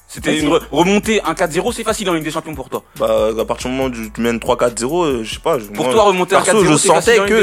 C'était 0.09 0.39
une 0.39 0.47
re- 0.47 0.61
remontée 0.71 1.21
un 1.23 1.33
4-0, 1.33 1.73
c'est 1.73 1.83
facile 1.83 2.09
en 2.09 2.13
Ligue 2.13 2.23
des 2.23 2.31
Champions 2.31 2.55
pour 2.55 2.69
toi. 2.69 2.81
Bah, 2.97 3.27
à 3.37 3.43
partir 3.45 3.69
du 3.69 3.75
moment 3.75 3.89
où 3.89 4.09
tu 4.09 4.21
mènes 4.21 4.39
3-4-0, 4.39 5.03
euh, 5.05 5.23
je 5.23 5.33
sais 5.33 5.39
pas. 5.41 5.59
je- 5.59 5.65
Pour 5.65 5.83
moi, 5.83 5.93
toi, 5.93 6.03
remonter 6.03 6.35
un 6.37 6.41
perso, 6.41 6.63
4-0, 6.63 6.71
je 6.71 6.77
c'est 6.77 6.87
facile 6.87 7.13
sentais 7.17 7.29
que, 7.29 7.41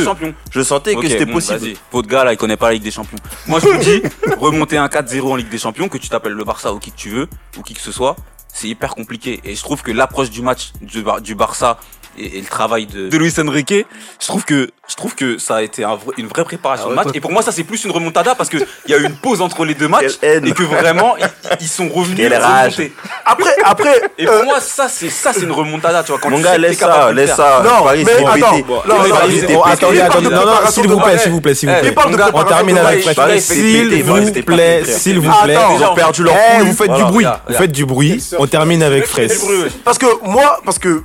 je 0.51 0.63
sentais 0.63 0.95
que 0.97 1.07
c'était 1.09 1.27
bon, 1.27 1.35
possible. 1.35 1.59
Vas-y, 1.59 1.77
Votre 1.93 2.09
gars 2.09 2.25
là, 2.25 2.33
il 2.33 2.39
connaît 2.39 2.57
pas 2.57 2.69
la 2.69 2.73
Ligue 2.75 2.83
des 2.83 2.91
Champions. 2.91 3.19
Moi, 3.47 3.61
je 3.61 3.67
vous 3.69 3.79
dis, 3.79 4.03
remonter 4.41 4.79
un 4.79 4.87
4-0 4.89 5.31
en 5.33 5.37
Ligue 5.37 5.51
des 5.51 5.59
Champions, 5.59 5.89
que 5.91 5.99
tu 5.99 6.09
t'appelles 6.09 6.33
le 6.33 6.43
Barça 6.45 6.73
ou 6.73 6.79
qui 6.79 6.91
que 6.91 6.97
tu 6.97 7.11
veux, 7.11 7.29
ou 7.59 7.63
qui 7.63 7.75
que 7.75 7.81
ce 7.83 7.93
soit, 7.93 8.17
c'est 8.53 8.67
hyper 8.69 8.95
compliqué. 8.95 9.41
Et 9.45 9.55
je 9.55 9.63
trouve 9.63 9.83
que 9.83 9.93
l'approche 9.93 10.31
du 10.31 10.41
match 10.41 10.73
du, 10.81 11.03
Bar- 11.03 11.21
du 11.21 11.35
Barça 11.35 11.79
et, 12.19 12.39
et 12.39 12.41
le 12.41 12.47
travail 12.47 12.87
de, 12.87 13.09
de 13.09 13.17
Luis 13.19 13.33
Enrique, 13.39 13.75
je 14.21 14.27
trouve 14.27 14.45
que 14.45 14.71
je 14.89 14.97
trouve 14.97 15.15
que 15.15 15.39
ça 15.39 15.57
a 15.57 15.63
été 15.63 15.83
un 15.85 15.99
une 16.19 16.27
vraie 16.27 16.45
préparation 16.45 16.85
Ah 16.87 16.89
ouais, 16.89 16.93
de 16.93 16.97
match. 16.97 17.05
toi- 17.07 17.13
Et 17.17 17.21
pour 17.21 17.33
moi, 17.33 17.43
ça 17.43 17.53
c'est 17.53 17.65
plus 17.65 17.83
une 17.85 17.91
remontada 17.91 18.35
parce 18.35 18.51
que 18.51 18.59
il 18.87 18.91
y 18.91 18.95
a 18.95 18.99
eu 18.99 19.05
une 19.05 19.17
pause 19.17 19.41
entre 19.41 19.65
les 19.65 19.75
deux 19.75 19.89
matchs 19.89 20.19
et 20.23 20.41
que 20.53 20.63
vraiment 20.63 21.17
ils, 21.17 21.27
ils 21.61 21.69
sont 21.69 21.89
revenus 21.89 22.17
Quelle 22.19 22.35
rage. 22.35 22.77
remontés. 22.77 22.93
Après, 23.25 23.55
après. 23.65 24.01
Et 24.19 24.29
euh, 24.29 24.37
pour 24.39 24.45
moi, 24.45 24.61
ça 24.61 24.89
c'est 24.89 25.09
ça 25.11 25.33
c'est 25.33 25.41
une 25.43 25.53
remontada, 25.53 26.03
tu 26.03 26.13
vois. 26.13 26.21
Quand 26.21 26.31
Mon 26.31 26.37
tu 26.39 26.43
gars, 26.45 26.59
laisse 26.59 26.79
ça, 26.79 27.13
laisse 27.13 27.35
ça. 27.35 27.63
Non, 27.65 27.83
Paris, 27.85 28.05
mais 28.05 28.13
attends, 28.13 29.63
attendez, 29.65 30.01
attendez, 30.01 30.29
de 30.29 30.35
non, 30.35 30.45
non, 30.47 30.53
s'il 30.71 30.89
vous 30.89 31.01
plaît, 31.01 31.19
s'il 31.19 31.33
vous 31.33 31.41
plaît, 31.41 31.55
s'il 31.55 31.69
vous 31.69 31.75
Eh, 31.83 31.91
plaît. 31.93 31.95
On 32.35 32.45
termine 32.45 32.79
avec 32.79 33.03
S'il 33.03 33.11
vous 33.11 34.43
plaît, 34.47 34.85
s'il 34.85 35.19
vous 35.21 35.33
plaît. 35.45 35.57
Ils 35.79 35.85
ont 35.85 35.95
perdu 35.95 36.23
leur 36.23 36.35
Eh, 36.37 36.63
vous 36.63 36.73
faites 36.75 36.93
du 36.93 37.05
bruit, 37.05 37.27
vous 37.49 37.55
faites 37.55 37.73
du 37.73 37.87
bruit. 37.87 38.23
On 38.39 38.47
termine 38.47 38.83
avec 38.83 39.07
Fraisse. 39.07 39.45
Parce 39.85 39.99
que 39.99 40.07
moi, 40.25 40.61
parce 40.65 40.79
que 40.79 41.03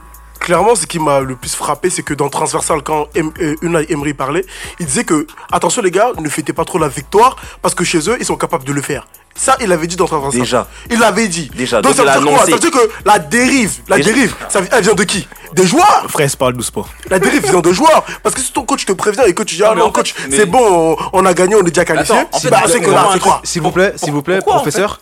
clairement, 0.49 0.73
ce 0.75 0.88
qui 0.88 0.97
m'a 0.97 1.19
le 1.19 1.35
plus 1.35 1.53
frappé, 1.53 1.91
c'est 1.91 2.01
que 2.01 2.15
dans 2.15 2.27
Transversal, 2.27 2.81
quand 2.81 3.07
em, 3.15 3.31
euh, 3.39 3.55
Unai 3.62 3.85
Emery 3.91 4.15
parlait, 4.15 4.43
il 4.79 4.88
disait 4.88 5.03
que, 5.03 5.27
attention 5.51 5.83
les 5.83 5.91
gars, 5.91 6.09
ne 6.19 6.27
fêtez 6.27 6.53
pas 6.53 6.65
trop 6.65 6.79
la 6.79 6.88
victoire, 6.88 7.35
parce 7.62 7.75
que 7.75 7.83
chez 7.83 7.99
eux, 8.09 8.17
ils 8.19 8.25
sont 8.25 8.35
capables 8.35 8.63
de 8.63 8.73
le 8.73 8.81
faire. 8.81 9.05
Ça, 9.35 9.55
il 9.62 9.67
l'avait 9.69 9.85
dit 9.85 9.95
dans 9.95 10.07
Transversal. 10.07 10.41
Déjà. 10.41 10.67
Il 10.89 10.97
l'avait 10.99 11.27
dit. 11.27 11.51
Déjà, 11.55 11.81
Donc, 11.83 11.95
donc 11.95 11.97
ça 11.97 12.01
il 12.01 12.05
veut 12.05 12.12
a 12.12 12.19
dire 12.19 12.38
quoi? 12.38 12.45
Ça 12.47 12.51
veut 12.53 12.59
dire 12.59 12.71
que 12.71 12.89
la 13.05 13.19
dérive, 13.19 13.73
la 13.88 13.97
Déjà. 13.97 14.09
dérive, 14.12 14.35
ça, 14.49 14.59
elle 14.71 14.83
vient 14.83 14.95
de 14.95 15.03
qui? 15.03 15.27
Des 15.53 15.67
joueurs 15.67 16.05
Fraise 16.09 16.35
parle 16.35 16.53
doucement. 16.53 16.85
La 17.12 17.19
dérive 17.19 17.43
vient 17.47 17.62
de 17.62 17.71
joueurs. 17.71 18.03
Parce 18.23 18.33
que 18.33 18.41
si 18.41 18.51
ton 18.51 18.63
coach 18.65 18.85
te 18.85 18.91
prévient 18.93 19.21
et 19.27 19.33
que 19.35 19.43
tu 19.43 19.55
dis, 19.55 19.63
ah 19.63 19.75
Non, 19.75 19.91
coach, 19.91 20.15
mais- 20.29 20.35
c'est 20.35 20.45
bon, 20.47 20.97
on, 21.13 21.21
on 21.21 21.25
a 21.27 21.33
gagné, 21.35 21.55
on 21.55 21.59
est 21.59 21.69
déjà 21.71 21.85
qualifié. 21.85 22.15
Attends, 22.15 22.39
bah, 22.49 22.63
c'est 22.67 22.81
que 22.81 22.89
là, 22.89 23.09
c'est 23.13 23.19
quoi? 23.19 23.39
S'il 23.43 23.62
vous 23.62 23.71
plaît, 23.71 23.93
s'il 23.97 24.12
vous 24.12 24.23
plaît, 24.23 24.38
pourquoi, 24.38 24.55
en 24.55 24.57
professeur. 24.62 24.99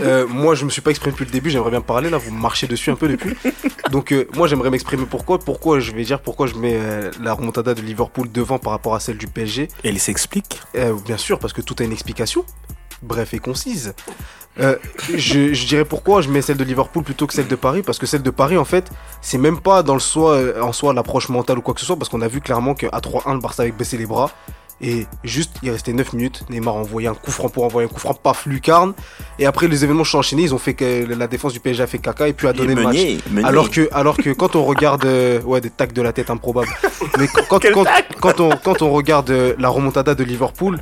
Euh, 0.00 0.26
moi, 0.26 0.54
je 0.54 0.64
me 0.64 0.70
suis 0.70 0.82
pas 0.82 0.90
exprimé 0.90 1.12
depuis 1.12 1.26
le 1.26 1.30
début. 1.30 1.50
J'aimerais 1.50 1.70
bien 1.70 1.80
parler 1.80 2.10
là. 2.10 2.18
Vous 2.18 2.32
marchez 2.32 2.66
dessus 2.66 2.90
un 2.90 2.96
peu 2.96 3.08
depuis. 3.08 3.36
Donc, 3.90 4.12
euh, 4.12 4.26
moi, 4.34 4.48
j'aimerais 4.48 4.70
m'exprimer. 4.70 5.06
Pourquoi? 5.08 5.38
Pourquoi 5.38 5.80
Je 5.80 5.92
vais 5.92 6.04
dire 6.04 6.20
pourquoi 6.20 6.46
je 6.46 6.54
mets 6.54 6.76
euh, 6.76 7.10
la 7.22 7.34
remontada 7.34 7.74
de 7.74 7.80
Liverpool 7.80 8.30
devant 8.30 8.58
par 8.58 8.72
rapport 8.72 8.94
à 8.94 9.00
celle 9.00 9.18
du 9.18 9.26
PSG. 9.26 9.68
Et 9.84 9.88
il 9.88 10.00
s'explique. 10.00 10.60
Bien 11.04 11.16
sûr, 11.16 11.38
parce 11.38 11.52
que 11.52 11.60
tout 11.60 11.76
a 11.78 11.84
une 11.84 11.92
explication. 11.92 12.44
Bref 13.02 13.32
et 13.32 13.38
concise. 13.38 13.94
Euh, 14.58 14.76
je, 15.14 15.54
je 15.54 15.66
dirais 15.66 15.84
pourquoi 15.84 16.20
je 16.20 16.28
mets 16.28 16.42
celle 16.42 16.58
de 16.58 16.64
Liverpool 16.64 17.02
plutôt 17.02 17.26
que 17.26 17.32
celle 17.32 17.46
de 17.48 17.56
Paris, 17.56 17.82
parce 17.82 17.98
que 17.98 18.04
celle 18.04 18.22
de 18.22 18.30
Paris, 18.30 18.58
en 18.58 18.64
fait, 18.64 18.90
c'est 19.22 19.38
même 19.38 19.58
pas 19.58 19.82
dans 19.82 19.94
le 19.94 20.00
soi, 20.00 20.38
en 20.60 20.72
soi 20.72 20.92
l'approche 20.92 21.28
mentale 21.30 21.58
ou 21.58 21.62
quoi 21.62 21.72
que 21.72 21.80
ce 21.80 21.86
soit, 21.86 21.96
parce 21.96 22.10
qu'on 22.10 22.20
a 22.20 22.28
vu 22.28 22.40
clairement 22.40 22.74
qu'à 22.74 22.88
3-1, 22.88 23.34
le 23.34 23.40
Barça 23.40 23.62
avait 23.62 23.72
baissé 23.72 23.96
les 23.96 24.06
bras. 24.06 24.30
Et 24.82 25.06
juste, 25.24 25.52
il 25.62 25.70
restait 25.70 25.92
9 25.92 26.14
minutes. 26.14 26.44
Neymar 26.48 26.76
a 26.76 26.78
envoyé 26.78 27.08
un 27.08 27.14
coup 27.14 27.30
franc 27.30 27.48
pour 27.48 27.64
envoyer 27.64 27.88
un 27.88 27.92
coup 27.92 28.00
franc, 28.00 28.14
paf, 28.14 28.46
lucarne. 28.46 28.94
Et 29.38 29.46
après, 29.46 29.68
les 29.68 29.84
événements 29.84 30.04
sont 30.04 30.18
enchaînés. 30.18 30.42
Ils 30.42 30.54
ont 30.54 30.58
fait 30.58 30.74
que 30.74 31.06
la 31.06 31.26
défense 31.26 31.52
du 31.52 31.60
PSG 31.60 31.82
a 31.82 31.86
fait 31.86 31.98
caca 31.98 32.28
et 32.28 32.32
puis 32.32 32.48
a 32.48 32.52
donné 32.52 32.74
le 32.74 32.82
match. 32.82 32.96
Meunier. 32.96 33.18
Alors 33.44 33.70
que, 33.70 33.88
alors 33.92 34.16
que 34.16 34.30
quand 34.30 34.56
on 34.56 34.64
regarde, 34.64 35.04
euh, 35.04 35.40
ouais, 35.42 35.60
des 35.60 35.70
tacs 35.70 35.92
de 35.92 36.00
la 36.00 36.12
tête 36.12 36.30
improbables. 36.30 36.70
Mais 37.18 37.28
quand, 37.28 37.60
quand, 37.60 37.84
quand, 38.20 38.40
on, 38.40 38.50
quand 38.50 38.82
on 38.82 38.90
regarde 38.90 39.30
euh, 39.30 39.54
la 39.58 39.68
remontada 39.68 40.14
de 40.14 40.24
Liverpool, 40.24 40.78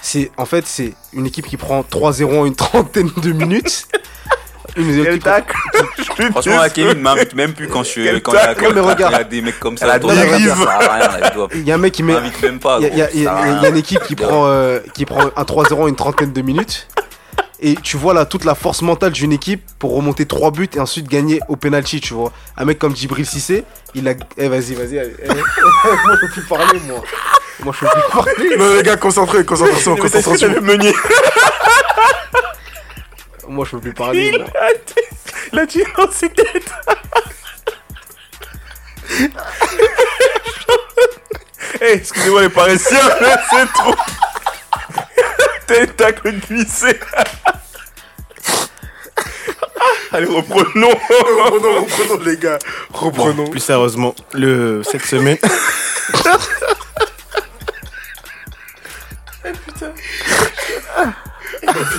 c'est 0.00 0.30
en 0.36 0.46
fait 0.46 0.66
c'est 0.66 0.94
une 1.12 1.26
équipe 1.26 1.46
qui 1.46 1.56
prend 1.56 1.80
3-0 1.82 2.38
en 2.38 2.46
une 2.46 2.54
trentaine 2.54 3.10
de 3.22 3.32
minutes. 3.32 3.86
Une 4.76 5.06
équipe- 5.06 5.28
Franchement, 6.32 6.60
la 6.60 6.70
Kevin 6.70 7.00
m'invite 7.00 7.34
même 7.34 7.52
plus 7.52 7.68
quand 7.68 7.82
je 7.84 7.94
Quel 7.94 8.22
quand 8.22 8.32
il 8.32 8.34
y 8.34 8.38
a- 8.38 8.46
tacle. 8.46 8.64
quand 8.66 8.74
Mais 8.74 8.80
regarde. 8.80 9.12
il 9.12 9.16
y 9.18 9.20
a 9.20 9.24
des 9.24 9.40
mecs 9.42 9.60
comme 9.60 9.76
ça. 9.78 9.98
Il 9.98 10.02
Il 11.54 11.64
y 11.66 11.72
a 11.72 11.74
un 11.74 11.78
mec 11.78 11.92
qui 11.92 12.02
met, 12.02 12.14
même 12.42 12.58
pas. 12.58 12.78
il 12.80 12.86
y 12.86 12.86
a, 13.02 13.10
il 13.14 13.22
y 13.22 13.26
a- 13.26 13.46
il 13.46 13.58
il 13.62 13.68
une 13.68 13.76
équipe 13.76 14.02
qui 14.04 14.16
prend, 14.16 14.46
euh, 14.46 14.80
qui 14.94 15.04
prend 15.04 15.20
un 15.36 15.44
3-0 15.44 15.82
en 15.82 15.88
une 15.88 15.96
trentaine 15.96 16.32
de 16.32 16.42
minutes. 16.42 16.88
Et 17.58 17.74
tu 17.74 17.96
vois 17.96 18.12
là 18.12 18.26
toute 18.26 18.44
la 18.44 18.54
force 18.54 18.82
mentale 18.82 19.12
d'une 19.12 19.32
équipe 19.32 19.62
pour 19.78 19.94
remonter 19.96 20.26
3 20.26 20.50
buts 20.50 20.68
et 20.74 20.78
ensuite 20.80 21.08
gagner 21.08 21.40
au 21.48 21.56
penalty, 21.56 22.02
tu 22.02 22.12
vois. 22.12 22.30
Un 22.58 22.66
mec 22.66 22.78
comme 22.78 22.94
Djibril 22.94 23.24
Cissé, 23.24 23.64
il 23.94 24.06
a. 24.08 24.12
Eh 24.36 24.48
vas-y, 24.48 24.74
vas-y. 24.74 24.98
allez, 24.98 25.14
eh. 25.22 25.28
moi 26.04 26.16
je 26.16 26.26
peux 26.26 26.32
plus 26.32 26.42
parler, 26.42 26.80
moi. 26.86 27.02
Moi 27.64 27.72
je 27.74 27.86
peux 27.86 27.90
plus 27.92 28.12
parler. 28.12 28.56
Non, 28.58 28.74
les 28.74 28.82
gars, 28.82 28.96
concentrez, 28.96 29.42
concentration, 29.44 29.96
concentration. 30.02 30.50
Meunier 30.60 30.94
Moi 33.56 33.64
je 33.64 33.70
peux 33.70 33.80
plus 33.80 33.94
parler. 33.94 34.32
moi. 34.36 34.46
Il 35.50 35.58
a 35.58 35.64
dit 35.64 35.82
dans 35.96 36.10
ses 36.10 36.28
têtes. 36.28 36.70
Eh, 41.80 41.92
excusez-moi 41.94 42.42
les 42.42 42.48
paressiens, 42.50 42.98
mais 43.22 43.34
c'est 43.50 43.66
trop. 43.72 43.94
Tentacle 45.66 46.32
glissé. 46.32 47.00
Allez, 50.12 50.26
reprenons. 50.26 50.90
reprenons, 50.90 51.84
reprenons, 51.84 52.24
les 52.24 52.36
gars. 52.36 52.58
Reprenons. 52.92 53.48
Plus 53.48 53.60
sérieusement, 53.60 54.14
le, 54.34 54.82
cette 54.82 55.06
semaine. 55.06 55.38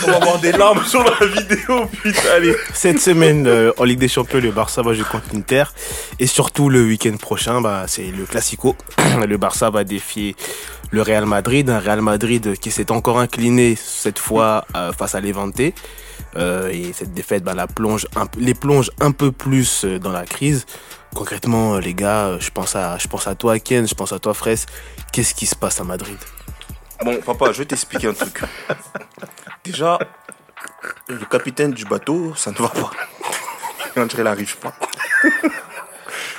On 0.03 0.11
va 0.11 0.17
avoir 0.17 0.39
des 0.39 0.51
larmes 0.51 0.83
sur 0.85 1.03
la 1.03 1.25
vidéo, 1.25 1.85
putain, 2.01 2.29
allez. 2.35 2.55
Cette 2.73 2.99
semaine 2.99 3.45
euh, 3.47 3.71
en 3.77 3.83
Ligue 3.83 3.99
des 3.99 4.07
Champions, 4.07 4.39
le 4.39 4.51
Barça 4.51 4.81
va 4.81 4.93
jouer 4.93 5.05
contre 5.09 5.25
l'Inter. 5.33 5.65
Et 6.19 6.27
surtout 6.27 6.69
le 6.69 6.83
week-end 6.83 7.15
prochain, 7.17 7.61
bah, 7.61 7.85
c'est 7.87 8.11
le 8.11 8.25
Classico. 8.25 8.75
Le 9.27 9.37
Barça 9.37 9.69
va 9.69 9.83
défier 9.83 10.35
le 10.91 11.01
Real 11.01 11.25
Madrid. 11.25 11.69
Un 11.69 11.79
Real 11.79 12.01
Madrid 12.01 12.57
qui 12.57 12.71
s'est 12.71 12.91
encore 12.91 13.19
incliné 13.19 13.75
cette 13.75 14.19
fois 14.19 14.65
euh, 14.75 14.91
face 14.93 15.15
à 15.15 15.21
Levante. 15.21 15.61
Euh, 16.35 16.69
et 16.69 16.93
cette 16.93 17.13
défaite 17.13 17.43
bah, 17.43 17.53
la 17.53 17.67
plonge 17.67 18.05
les 18.37 18.53
plonge 18.53 18.91
un 18.99 19.11
peu 19.11 19.31
plus 19.31 19.85
dans 19.85 20.11
la 20.11 20.25
crise. 20.25 20.65
Concrètement, 21.15 21.77
les 21.77 21.93
gars, 21.93 22.37
je 22.39 22.49
pense, 22.51 22.75
à, 22.75 22.97
je 22.97 23.07
pense 23.07 23.27
à 23.27 23.35
toi, 23.35 23.59
Ken, 23.59 23.87
je 23.87 23.95
pense 23.95 24.11
à 24.13 24.19
toi, 24.19 24.33
Fraisse. 24.33 24.65
Qu'est-ce 25.11 25.33
qui 25.33 25.45
se 25.45 25.55
passe 25.55 25.79
à 25.79 25.83
Madrid? 25.83 26.17
Bon, 27.03 27.17
papa, 27.21 27.51
je 27.51 27.59
vais 27.59 27.65
t'expliquer 27.65 28.07
un 28.07 28.13
truc. 28.13 28.41
Déjà, 29.63 29.99
le 31.07 31.25
capitaine 31.25 31.71
du 31.71 31.85
bateau, 31.85 32.33
ça 32.35 32.51
ne 32.51 32.55
va 32.57 32.69
pas. 32.69 32.91
Dirait 33.95 34.07
qu'il 34.07 34.23
n'arrive 34.23 34.57
pas. 34.57 34.73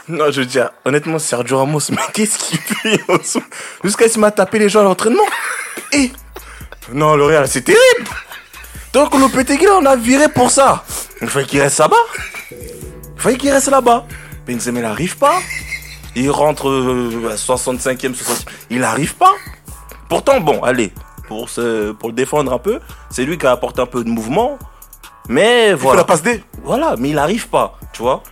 Non, 0.08 0.30
je 0.30 0.40
veux 0.40 0.46
dire, 0.46 0.70
honnêtement, 0.84 1.18
Sergio 1.18 1.58
Ramos, 1.58 1.80
mais 1.90 1.96
qu'est-ce 2.14 2.38
qu'il 2.38 2.58
fait 2.58 3.00
en 3.08 3.18
ce- 3.22 3.38
Jusqu'à 3.84 4.08
ce 4.08 4.18
m'a 4.18 4.30
tapé 4.30 4.58
les 4.58 4.68
gens 4.68 4.80
à 4.80 4.84
l'entraînement. 4.84 5.26
Et 5.92 6.10
Non, 6.92 7.14
le 7.16 7.24
Real, 7.24 7.46
c'est 7.46 7.60
terrible. 7.62 8.08
Donc, 8.94 9.14
le 9.14 9.28
Pétégué, 9.28 9.68
on 9.70 9.84
a 9.84 9.96
viré 9.96 10.28
pour 10.28 10.50
ça. 10.50 10.84
Il 11.20 11.28
fallait 11.28 11.44
qu'il 11.46 11.60
reste 11.60 11.78
là-bas. 11.78 11.96
Il 12.50 13.20
fallait 13.20 13.36
qu'il 13.36 13.50
reste 13.50 13.68
là-bas. 13.68 14.06
Benzema, 14.46 14.78
il 14.78 14.82
n'arrive 14.82 15.16
pas. 15.18 15.38
Il 16.16 16.30
rentre 16.30 16.68
euh, 16.70 17.30
à 17.30 17.36
65e, 17.36 18.14
60e. 18.14 18.46
Il 18.70 18.80
n'arrive 18.80 19.14
pas. 19.14 19.34
Pourtant, 20.08 20.40
bon, 20.40 20.62
allez, 20.62 20.92
pour, 21.26 21.48
se, 21.48 21.92
pour 21.92 22.08
le 22.08 22.14
défendre 22.14 22.52
un 22.52 22.58
peu, 22.58 22.80
c'est 23.10 23.24
lui 23.24 23.36
qui 23.38 23.46
a 23.46 23.52
apporté 23.52 23.80
un 23.82 23.86
peu 23.86 24.02
de 24.04 24.08
mouvement. 24.08 24.58
Mais 25.28 25.70
Il 25.70 25.76
faut 25.76 25.82
voilà. 25.84 25.98
la 26.00 26.04
passe 26.04 26.22
D. 26.22 26.42
Voilà, 26.62 26.94
mais 26.98 27.10
il 27.10 27.14
n'arrive 27.14 27.48
pas, 27.48 27.78
tu 27.92 28.02
vois. 28.02 28.22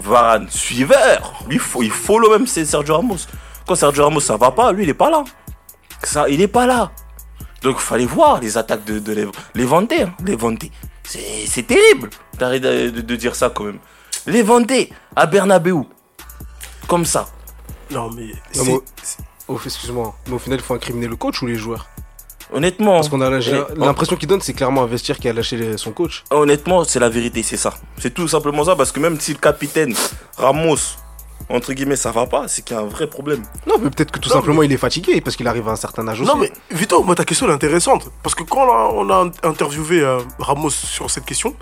Varane, 0.00 0.48
suiveur. 0.50 1.44
Lui, 1.46 1.56
il 1.56 1.60
faut, 1.60 1.82
il 1.82 1.90
follow 1.90 2.30
même 2.30 2.46
c'est 2.46 2.64
Sergio 2.64 2.96
Ramos. 2.96 3.18
Quand 3.66 3.74
Sergio 3.76 4.04
Ramos, 4.04 4.20
ça 4.20 4.36
va 4.36 4.50
pas, 4.50 4.72
lui, 4.72 4.82
il 4.82 4.88
est 4.88 4.94
pas 4.94 5.10
là. 5.10 5.22
Ça, 6.02 6.28
il 6.28 6.40
est 6.40 6.48
pas 6.48 6.66
là. 6.66 6.90
Donc, 7.62 7.76
il 7.78 7.82
fallait 7.82 8.06
voir 8.06 8.40
les 8.40 8.58
attaques 8.58 8.84
de, 8.84 8.98
de 8.98 9.12
Lev- 9.14 9.32
Levante. 9.54 9.92
Hein, 9.92 10.12
Levante. 10.26 10.64
C'est 11.04 11.46
c'est 11.46 11.62
terrible 11.62 12.10
d'arrêter 12.38 12.86
de, 12.86 12.90
de- 12.90 13.00
de 13.02 13.16
dire 13.16 13.36
ça 13.36 13.50
quand 13.50 13.64
même. 13.64 13.78
Levante 14.26 14.72
à 15.14 15.26
Bernabeu. 15.26 15.82
Comme 16.88 17.04
ça. 17.04 17.26
Non, 17.90 18.10
mais. 18.10 18.32
Oh, 19.48 19.58
excuse-moi, 19.64 20.14
mais 20.26 20.34
au 20.34 20.38
final, 20.38 20.58
il 20.60 20.62
faut 20.62 20.74
incriminer 20.74 21.08
le 21.08 21.16
coach 21.16 21.42
ou 21.42 21.46
les 21.46 21.56
joueurs? 21.56 21.88
Honnêtement. 22.52 22.96
Parce 22.96 23.08
qu'on 23.08 23.20
a 23.20 23.30
l'impression 23.30 24.16
qu'il 24.16 24.28
donne, 24.28 24.40
c'est 24.40 24.52
clairement 24.52 24.82
un 24.82 24.86
vestiaire 24.86 25.18
qui 25.18 25.28
a 25.28 25.32
lâché 25.32 25.76
son 25.78 25.92
coach. 25.92 26.24
Honnêtement, 26.30 26.84
c'est 26.84 27.00
la 27.00 27.08
vérité, 27.08 27.42
c'est 27.42 27.56
ça. 27.56 27.72
C'est 27.98 28.12
tout 28.12 28.28
simplement 28.28 28.64
ça, 28.64 28.76
parce 28.76 28.92
que 28.92 29.00
même 29.00 29.18
si 29.18 29.32
le 29.32 29.38
capitaine 29.38 29.94
Ramos, 30.36 30.76
entre 31.48 31.72
guillemets, 31.72 31.96
ça 31.96 32.12
va 32.12 32.26
pas, 32.26 32.48
c'est 32.48 32.62
qu'il 32.62 32.76
y 32.76 32.78
a 32.78 32.82
un 32.82 32.86
vrai 32.86 33.06
problème. 33.06 33.42
Non, 33.66 33.74
mais 33.80 33.90
peut-être 33.90 34.10
que 34.10 34.18
tout 34.18 34.28
Non, 34.28 34.36
simplement 34.36 34.62
il 34.62 34.72
est 34.72 34.76
fatigué 34.76 35.20
parce 35.20 35.34
qu'il 35.36 35.48
arrive 35.48 35.68
à 35.68 35.72
un 35.72 35.76
certain 35.76 36.06
âge 36.08 36.20
aussi. 36.20 36.30
Non, 36.30 36.36
mais 36.36 36.52
Vito, 36.70 37.02
moi, 37.02 37.14
ta 37.14 37.24
question 37.24 37.48
est 37.48 37.52
intéressante. 37.52 38.10
Parce 38.22 38.34
que 38.34 38.42
quand 38.42 38.66
on 38.66 38.70
a, 38.70 38.88
on 38.94 39.10
a 39.10 39.30
interviewé 39.48 40.00
euh, 40.00 40.20
Ramos 40.38 40.70
sur 40.70 41.10
cette 41.10 41.24
question, 41.24 41.54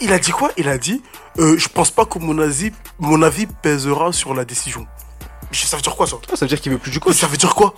il 0.00 0.12
a 0.12 0.18
dit 0.18 0.30
quoi? 0.32 0.50
Il 0.56 0.68
a 0.68 0.78
dit 0.78 1.02
euh, 1.38 1.56
Je 1.58 1.68
pense 1.68 1.90
pas 1.90 2.04
que 2.04 2.18
mon 2.18 2.38
avis, 2.38 2.72
mon 2.98 3.22
avis 3.22 3.46
pèsera 3.46 4.12
sur 4.12 4.34
la 4.34 4.44
décision. 4.44 4.86
Ça 5.54 5.76
veut 5.76 5.82
dire 5.82 5.94
quoi 5.96 6.06
ça 6.06 6.16
ça 6.34 6.44
veut 6.44 6.48
dire 6.48 6.60
qu'il 6.60 6.72
veut 6.72 6.78
plus 6.78 6.90
du 6.90 6.98
Mais 6.98 7.00
coach. 7.00 7.16
Ça 7.16 7.26
veut 7.26 7.36
dire 7.36 7.54
quoi? 7.54 7.74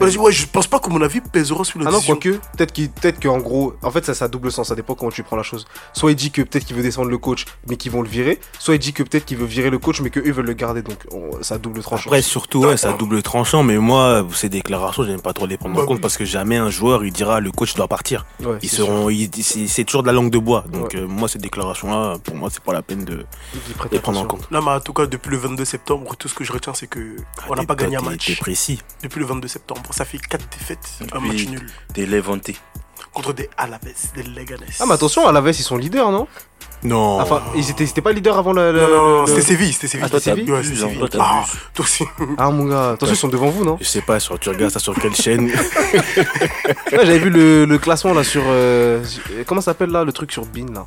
Il 0.00 0.06
a 0.06 0.10
dit 0.10 0.18
Ouais, 0.18 0.32
je 0.32 0.46
pense 0.46 0.66
pas 0.66 0.78
que 0.80 0.90
mon 0.90 1.00
avis 1.02 1.20
pèsera 1.20 1.64
sur 1.64 1.78
la 1.78 1.86
Ah 1.88 1.90
non, 1.90 1.98
décision. 1.98 2.16
quoique, 2.16 2.38
peut-être 2.56 3.20
qu'en 3.22 3.38
gros, 3.38 3.74
en 3.82 3.90
fait, 3.90 4.04
ça, 4.04 4.14
ça 4.14 4.24
a 4.26 4.28
double 4.28 4.50
sens, 4.52 4.68
ça 4.68 4.74
dépend 4.74 4.94
comment 4.94 5.10
tu 5.10 5.22
prends 5.22 5.36
la 5.36 5.42
chose. 5.42 5.66
Soit 5.92 6.10
il 6.12 6.16
dit 6.16 6.30
que 6.30 6.42
peut-être 6.42 6.64
qu'il 6.64 6.76
veut 6.76 6.82
descendre 6.82 7.08
le 7.10 7.18
coach, 7.18 7.44
mais 7.68 7.76
qu'ils 7.76 7.92
vont 7.92 8.02
le 8.02 8.08
virer. 8.08 8.40
Soit 8.58 8.74
il 8.74 8.78
dit 8.78 8.92
que 8.92 9.02
peut-être 9.02 9.24
qu'il 9.24 9.36
veut 9.38 9.46
virer 9.46 9.70
le 9.70 9.78
coach, 9.78 10.00
mais 10.00 10.10
qu'eux 10.10 10.30
veulent 10.32 10.46
le 10.46 10.52
garder. 10.52 10.82
Donc, 10.82 10.98
on- 11.12 11.42
ça 11.42 11.56
a 11.56 11.58
double 11.58 11.82
tranchant. 11.82 12.08
Après, 12.10 12.22
surtout, 12.22 12.60
ouais, 12.64 12.76
c'est 12.76 12.88
à 12.88 12.92
double 12.92 13.22
tranchant, 13.22 13.62
mais 13.62 13.78
moi, 13.78 14.26
ces 14.34 14.48
déclarations, 14.48 15.04
j'aime 15.04 15.20
pas 15.20 15.32
trop 15.32 15.46
les 15.46 15.56
prendre 15.56 15.74
en 15.76 15.78
Bah 15.80 15.86
compte 15.86 15.96
oui. 15.96 16.02
parce 16.02 16.16
que 16.16 16.24
jamais 16.24 16.56
un 16.56 16.70
joueur, 16.70 17.04
il 17.04 17.12
dira 17.12 17.40
le 17.40 17.50
coach 17.52 17.74
doit 17.74 17.88
partir. 17.88 18.26
Ouais, 18.40 18.58
Ils 18.62 18.68
c'est 18.68 18.76
seront, 18.76 19.08
c'est 19.68 19.84
toujours 19.84 20.02
de 20.02 20.06
la 20.08 20.12
langue 20.12 20.30
de 20.30 20.38
bois. 20.38 20.64
Donc, 20.72 20.92
Ouais. 20.94 21.00
euh, 21.00 21.06
moi, 21.06 21.28
ces 21.28 21.38
déclarations-là, 21.38 22.18
pour 22.22 22.34
moi, 22.36 22.48
c'est 22.52 22.62
pas 22.62 22.72
la 22.72 22.82
peine 22.82 23.04
de 23.04 23.24
les 23.92 23.98
prendre 24.00 24.20
en 24.20 24.26
compte. 24.26 24.48
Là, 24.50 24.60
mais 24.62 24.70
en 24.70 24.80
tout 24.80 24.92
cas, 24.92 25.06
depuis 25.06 25.30
le 25.30 25.36
22 25.38 25.64
septembre, 25.64 26.14
tout 26.16 26.28
ce 26.28 26.34
que 26.34 26.44
je 26.44 26.52
retiens, 26.52 26.74
c'est 26.74 26.86
que 26.86 27.16
on 27.48 27.54
n'a 27.54 27.60
T'es- 27.62 27.66
pas 27.66 27.74
gagné 27.74 27.96
un 27.96 28.00
match. 28.02 28.38
Précis. 28.40 28.80
Depuis 29.02 29.20
le 29.20 29.26
22 29.26 29.48
septembre, 29.48 29.82
ça 29.92 30.04
fait 30.04 30.18
4 30.18 30.46
défaites, 30.58 30.78
un 31.12 31.20
match 31.20 31.46
nul. 31.48 31.66
Des 31.92 32.06
Levante. 32.06 32.50
Contre 33.12 33.32
des 33.32 33.48
Alaves, 33.56 33.80
des 34.16 34.22
Leganes. 34.24 34.58
Ah, 34.80 34.84
mais 34.86 34.94
attention, 34.94 35.26
à 35.28 35.32
la 35.32 35.40
veste, 35.40 35.60
ils 35.60 35.64
sont 35.64 35.76
leaders, 35.76 36.10
non? 36.10 36.26
Non. 36.82 37.20
Enfin, 37.20 37.42
ils 37.54 37.70
étaient, 37.70 38.00
pas 38.00 38.12
leaders 38.12 38.36
avant 38.36 38.52
le. 38.52 38.72
le- 38.72 38.80
Non, 38.80 38.88
non, 38.88 38.96
non, 38.96 39.20
le- 39.22 39.26
c'était 39.28 39.42
Séville, 39.42 39.72
c'était 39.72 39.86
Séville. 39.86 40.06
Ah, 40.06 40.10
toi, 40.10 40.18
Ouais, 40.18 40.22
c'était 40.24 40.52
hein, 40.52 40.64
Séville. 40.88 40.98
toi, 40.98 41.08
t'abuses. 41.08 41.26
Ah, 41.30 41.44
toi 41.74 41.84
aussi. 41.84 42.04
Ah, 42.38 42.50
mon 42.50 42.64
gars, 42.64 42.90
attention, 42.92 43.14
ils 43.14 43.18
sont 43.18 43.28
devant 43.28 43.48
vous, 43.50 43.64
non? 43.64 43.78
Je 43.80 43.84
sais 43.86 44.00
pas, 44.02 44.18
sur, 44.20 44.38
tu 44.38 44.48
regardes 44.48 44.72
ça 44.72 44.80
sur 44.80 44.94
quelle 44.98 45.14
chaîne. 45.14 45.50
Ouais, 46.92 47.06
j'avais 47.06 47.18
vu 47.18 47.30
le, 47.30 47.64
le 47.64 47.78
classement 47.78 48.12
là 48.14 48.24
sur. 48.24 48.42
euh, 48.46 49.04
comment 49.46 49.60
ça 49.60 49.66
s'appelle 49.72 49.90
là, 49.90 50.04
le 50.04 50.12
truc 50.12 50.30
sur 50.32 50.44
Bean 50.46 50.66
là? 50.72 50.86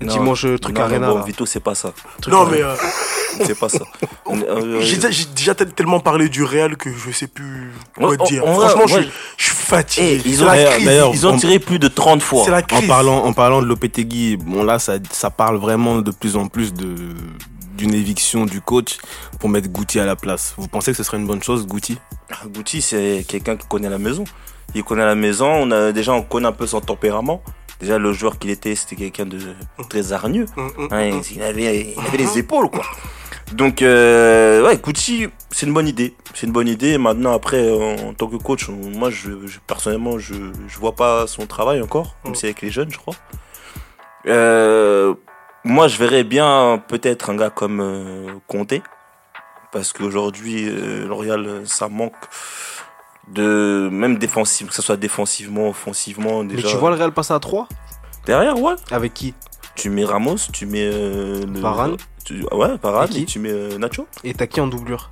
Non. 0.00 0.12
Dimanche, 0.12 0.44
euh, 0.44 0.58
truc 0.58 0.74
Non, 0.76 0.82
non, 0.82 0.86
Arena. 0.88 1.08
bon, 1.10 1.18
là. 1.18 1.24
Vito, 1.24 1.46
c'est 1.46 1.60
pas 1.60 1.74
ça. 1.74 1.92
Truc 2.20 2.32
Non, 2.34 2.42
Arena. 2.42 2.56
mais 2.56 2.62
euh, 2.62 3.44
C'est 3.46 3.58
pas 3.58 3.68
ça. 3.68 3.78
Euh, 4.28 4.80
j'ai 4.82 4.96
déjà- 4.96 5.54
tellement 5.54 6.00
parlé 6.00 6.28
du 6.28 6.42
Real 6.42 6.76
que 6.76 6.90
je 6.92 7.10
sais 7.12 7.28
plus 7.28 7.70
quoi 7.96 8.16
dire. 8.16 8.44
en 8.46 8.54
Franchement, 8.58 8.86
je 8.86 8.94
suis- 9.00 9.10
je 9.36 9.44
suis 9.44 9.54
fatigué. 9.54 10.20
Eh, 10.24 10.28
ils 10.28 10.42
ont, 10.42 10.46
la 10.46 10.52
d'ailleurs- 10.56 10.72
crise. 10.72 10.84
d'ailleurs, 10.84 11.10
ils 11.14 11.26
ont 11.26 11.32
on- 11.34 11.38
tiré 11.38 11.58
plus 11.58 11.78
de 11.78 11.88
30 11.88 12.22
fois. 12.22 12.42
C'est 12.44 12.50
la 12.50 12.58
En 12.58 12.62
crise. 12.62 12.88
parlant, 12.88 13.24
en 13.24 13.32
parlant 13.32 13.62
de 13.62 13.66
Lopetegui, 13.66 14.36
bon 14.36 14.64
là, 14.64 14.78
ça, 14.78 14.94
ça 15.12 15.30
parle 15.30 15.56
vraiment 15.58 15.98
de 15.98 16.10
plus 16.10 16.36
en 16.36 16.48
plus 16.48 16.74
de 16.74 16.94
d'une 17.76 17.92
éviction 17.94 18.46
du 18.46 18.60
coach 18.62 18.96
pour 19.38 19.48
mettre 19.50 19.68
Goutti 19.68 20.00
à 20.00 20.06
la 20.06 20.16
place. 20.16 20.54
Vous 20.56 20.66
pensez 20.68 20.90
que 20.92 20.96
ce 20.96 21.02
serait 21.02 21.18
une 21.18 21.26
bonne 21.26 21.42
chose, 21.42 21.66
Goutti 21.66 21.98
Gucci, 22.48 22.80
c'est 22.82 23.24
quelqu'un 23.28 23.56
qui 23.56 23.66
connaît 23.68 23.90
la 23.90 23.98
maison. 23.98 24.24
Il 24.74 24.82
connaît 24.82 25.04
la 25.04 25.14
maison. 25.14 25.46
On 25.46 25.70
a 25.70 25.92
déjà, 25.92 26.12
on 26.12 26.22
connaît 26.22 26.48
un 26.48 26.52
peu 26.52 26.66
son 26.66 26.80
tempérament. 26.80 27.42
Déjà, 27.80 27.98
le 27.98 28.12
joueur 28.12 28.38
qu'il 28.38 28.50
était, 28.50 28.74
c'était 28.74 28.96
quelqu'un 28.96 29.26
de 29.26 29.38
très 29.88 30.12
hargneux. 30.12 30.46
Hum. 30.56 30.70
il, 31.34 31.42
avait, 31.42 31.94
il 31.96 32.06
avait 32.06 32.18
les 32.18 32.38
épaules, 32.38 32.70
quoi. 32.70 32.84
Donc, 33.52 33.80
euh, 33.82 34.64
ouais, 34.66 34.76
Gucci, 34.78 35.28
c'est 35.50 35.66
une 35.66 35.72
bonne 35.74 35.86
idée. 35.86 36.14
C'est 36.34 36.46
une 36.46 36.52
bonne 36.52 36.66
idée. 36.68 36.98
Maintenant, 36.98 37.32
après, 37.32 37.70
en, 37.70 38.08
en 38.08 38.14
tant 38.14 38.26
que 38.26 38.36
coach, 38.36 38.68
moi, 38.68 39.10
je, 39.10 39.46
je- 39.46 39.58
personnellement, 39.66 40.18
je, 40.18 40.34
je 40.66 40.78
vois 40.78 40.94
pas 40.96 41.26
son 41.26 41.46
travail 41.46 41.80
encore, 41.80 42.16
même 42.24 42.34
si 42.34 42.46
avec 42.46 42.60
les 42.62 42.70
jeunes, 42.70 42.90
je 42.90 42.98
crois. 42.98 43.14
Euh, 44.26 45.14
moi, 45.64 45.86
je 45.88 45.96
verrais 45.98 46.24
bien 46.24 46.82
peut-être 46.88 47.30
un 47.30 47.36
gars 47.36 47.50
comme 47.50 47.80
euh, 47.80 48.32
parce 49.70 49.92
qu'aujourd'hui, 49.92 50.68
euh, 50.68 51.06
L'Oréal, 51.06 51.62
ça 51.66 51.88
manque 51.88 52.14
de 53.28 53.88
même 53.92 54.18
défensif, 54.18 54.68
que 54.68 54.74
ce 54.74 54.82
soit 54.82 54.96
défensivement, 54.96 55.68
offensivement. 55.68 56.42
Mais 56.44 56.54
Déjà. 56.54 56.68
tu 56.68 56.76
vois 56.76 56.90
le 56.90 56.96
Real 56.96 57.12
passer 57.12 57.34
à 57.34 57.40
3 57.40 57.68
derrière, 58.24 58.58
ouais. 58.60 58.74
Avec 58.90 59.14
qui? 59.14 59.34
Tu 59.74 59.90
mets 59.90 60.04
Ramos, 60.04 60.36
tu 60.52 60.64
mets 60.66 60.88
euh, 60.92 61.44
le- 61.44 61.60
Varane. 61.60 61.96
tu- 62.24 62.42
ouais, 62.52 62.76
Varane, 62.82 63.14
et 63.14 63.24
tu 63.24 63.38
mets 63.38 63.50
euh, 63.50 63.76
Nacho. 63.78 64.06
Et 64.24 64.32
t'as 64.32 64.46
qui 64.46 64.60
en 64.60 64.66
doublure? 64.68 65.10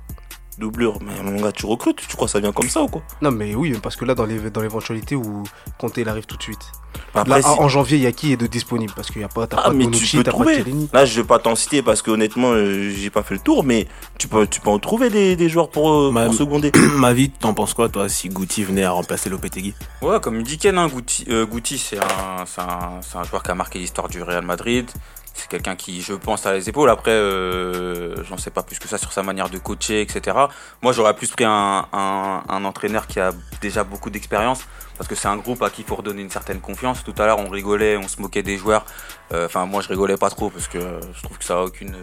Doublure, 0.57 0.99
mais 1.01 1.21
mon 1.21 1.41
gars, 1.41 1.51
tu 1.51 1.65
recrutes, 1.65 1.97
tu 2.07 2.15
crois 2.15 2.27
que 2.27 2.31
ça 2.31 2.39
vient 2.39 2.53
comme 2.53 2.69
ça 2.69 2.81
ou 2.81 2.87
quoi? 2.87 3.01
Non, 3.21 3.31
mais 3.31 3.55
oui, 3.55 3.73
parce 3.83 3.97
que 3.97 4.05
là, 4.05 4.15
dans 4.15 4.25
les- 4.25 4.49
dans 4.49 4.61
l'éventualité 4.61 5.13
où 5.15 5.43
Conte 5.77 5.97
il 5.97 6.07
arrive 6.07 6.25
tout 6.25 6.37
de 6.37 6.43
suite. 6.43 6.71
Après, 7.13 7.29
Là, 7.29 7.41
si- 7.41 7.47
en 7.59 7.67
janvier, 7.67 7.97
il 7.97 8.03
y 8.03 8.07
a 8.07 8.13
qui 8.13 8.31
est 8.31 8.37
de 8.37 8.47
disponible? 8.47 8.93
Parce 8.95 9.09
qu'il 9.11 9.21
y 9.21 9.25
a 9.25 9.27
pas, 9.27 9.47
t'as 9.47 9.57
Ah, 9.57 9.61
pas 9.63 9.69
de 9.71 9.77
Bonucci, 9.79 10.15
peux 10.17 10.23
t'as 10.23 10.31
pas 10.31 10.45
de. 10.45 10.87
Là, 10.93 11.03
je 11.05 11.19
vais 11.21 11.27
pas 11.27 11.39
t'en 11.39 11.55
citer 11.55 11.81
parce 11.81 12.01
que 12.01 12.09
honnêtement, 12.11 12.51
euh, 12.53 12.89
j'ai 12.89 13.09
pas 13.09 13.21
fait 13.23 13.33
le 13.33 13.41
tour, 13.41 13.65
mais 13.65 13.85
tu 14.17 14.29
peux, 14.29 14.47
tu 14.47 14.61
peux 14.61 14.69
en 14.69 14.79
trouver 14.79 15.09
des, 15.09 15.35
des 15.35 15.49
joueurs 15.49 15.69
pour, 15.69 15.91
euh, 15.91 16.11
Bah, 16.13 16.25
pour 16.25 16.33
seconder. 16.35 16.71
Ma 16.95 17.11
vie, 17.11 17.29
t'en 17.31 17.53
penses 17.53 17.73
quoi, 17.73 17.89
toi, 17.89 18.07
si 18.07 18.29
Goutti 18.29 18.63
venait 18.63 18.83
à 18.85 18.91
remplacer 18.91 19.29
Lopetegui? 19.29 19.73
Ouais, 20.01 20.21
comme 20.21 20.37
il 20.39 20.43
dit 20.43 20.57
Ken, 20.57 20.77
hein, 20.77 20.87
Guti, 20.87 21.25
euh, 21.29 21.45
Guti, 21.45 21.77
c'est 21.77 21.97
un, 21.99 22.45
c'est 22.45 22.61
un, 22.61 23.01
c'est 23.01 23.17
un 23.17 23.23
joueur 23.23 23.43
qui 23.43 23.51
a 23.51 23.55
marqué 23.55 23.79
l'histoire 23.79 24.07
du 24.07 24.21
Real 24.23 24.45
Madrid. 24.45 24.89
C'est 25.35 25.49
quelqu'un 25.49 25.75
qui, 25.75 26.01
je 26.01 26.13
pense, 26.13 26.45
a 26.45 26.53
les 26.53 26.69
épaules. 26.69 26.89
Après, 26.89 27.11
euh, 27.11 28.23
j'en 28.23 28.37
sais 28.37 28.51
pas 28.51 28.63
plus 28.63 28.79
que 28.79 28.87
ça 28.87 28.97
sur 28.97 29.11
sa 29.11 29.21
manière 29.21 29.49
de 29.49 29.57
coacher, 29.57 30.01
etc. 30.01 30.37
Moi, 30.81 30.93
j'aurais 30.93 31.13
plus 31.13 31.29
pris 31.29 31.43
un, 31.43 31.85
un, 31.91 32.65
entraîneur 32.65 33.05
qui 33.05 33.19
a 33.19 33.33
déjà 33.61 33.83
beaucoup 33.83 34.09
d'expérience. 34.09 34.65
Parce 34.97 35.09
que 35.09 35.15
c'est 35.15 35.27
un 35.27 35.35
groupe 35.35 35.61
à 35.61 35.69
qui 35.69 35.81
il 35.81 35.85
faut 35.85 35.95
redonner 35.95 36.21
une 36.21 36.29
certaine 36.29 36.61
confiance. 36.61 37.03
Tout 37.03 37.13
à 37.17 37.25
l'heure, 37.25 37.39
on 37.39 37.49
rigolait, 37.49 37.97
on 37.97 38.07
se 38.07 38.21
moquait 38.21 38.43
des 38.43 38.57
joueurs. 38.57 38.85
Euh, 39.33 39.45
Enfin, 39.45 39.65
moi, 39.65 39.81
je 39.81 39.89
rigolais 39.89 40.15
pas 40.15 40.29
trop 40.29 40.49
parce 40.49 40.69
que 40.69 40.79
je 41.13 41.21
trouve 41.21 41.37
que 41.37 41.43
ça 41.43 41.59
a 41.59 41.63
aucune 41.63 41.95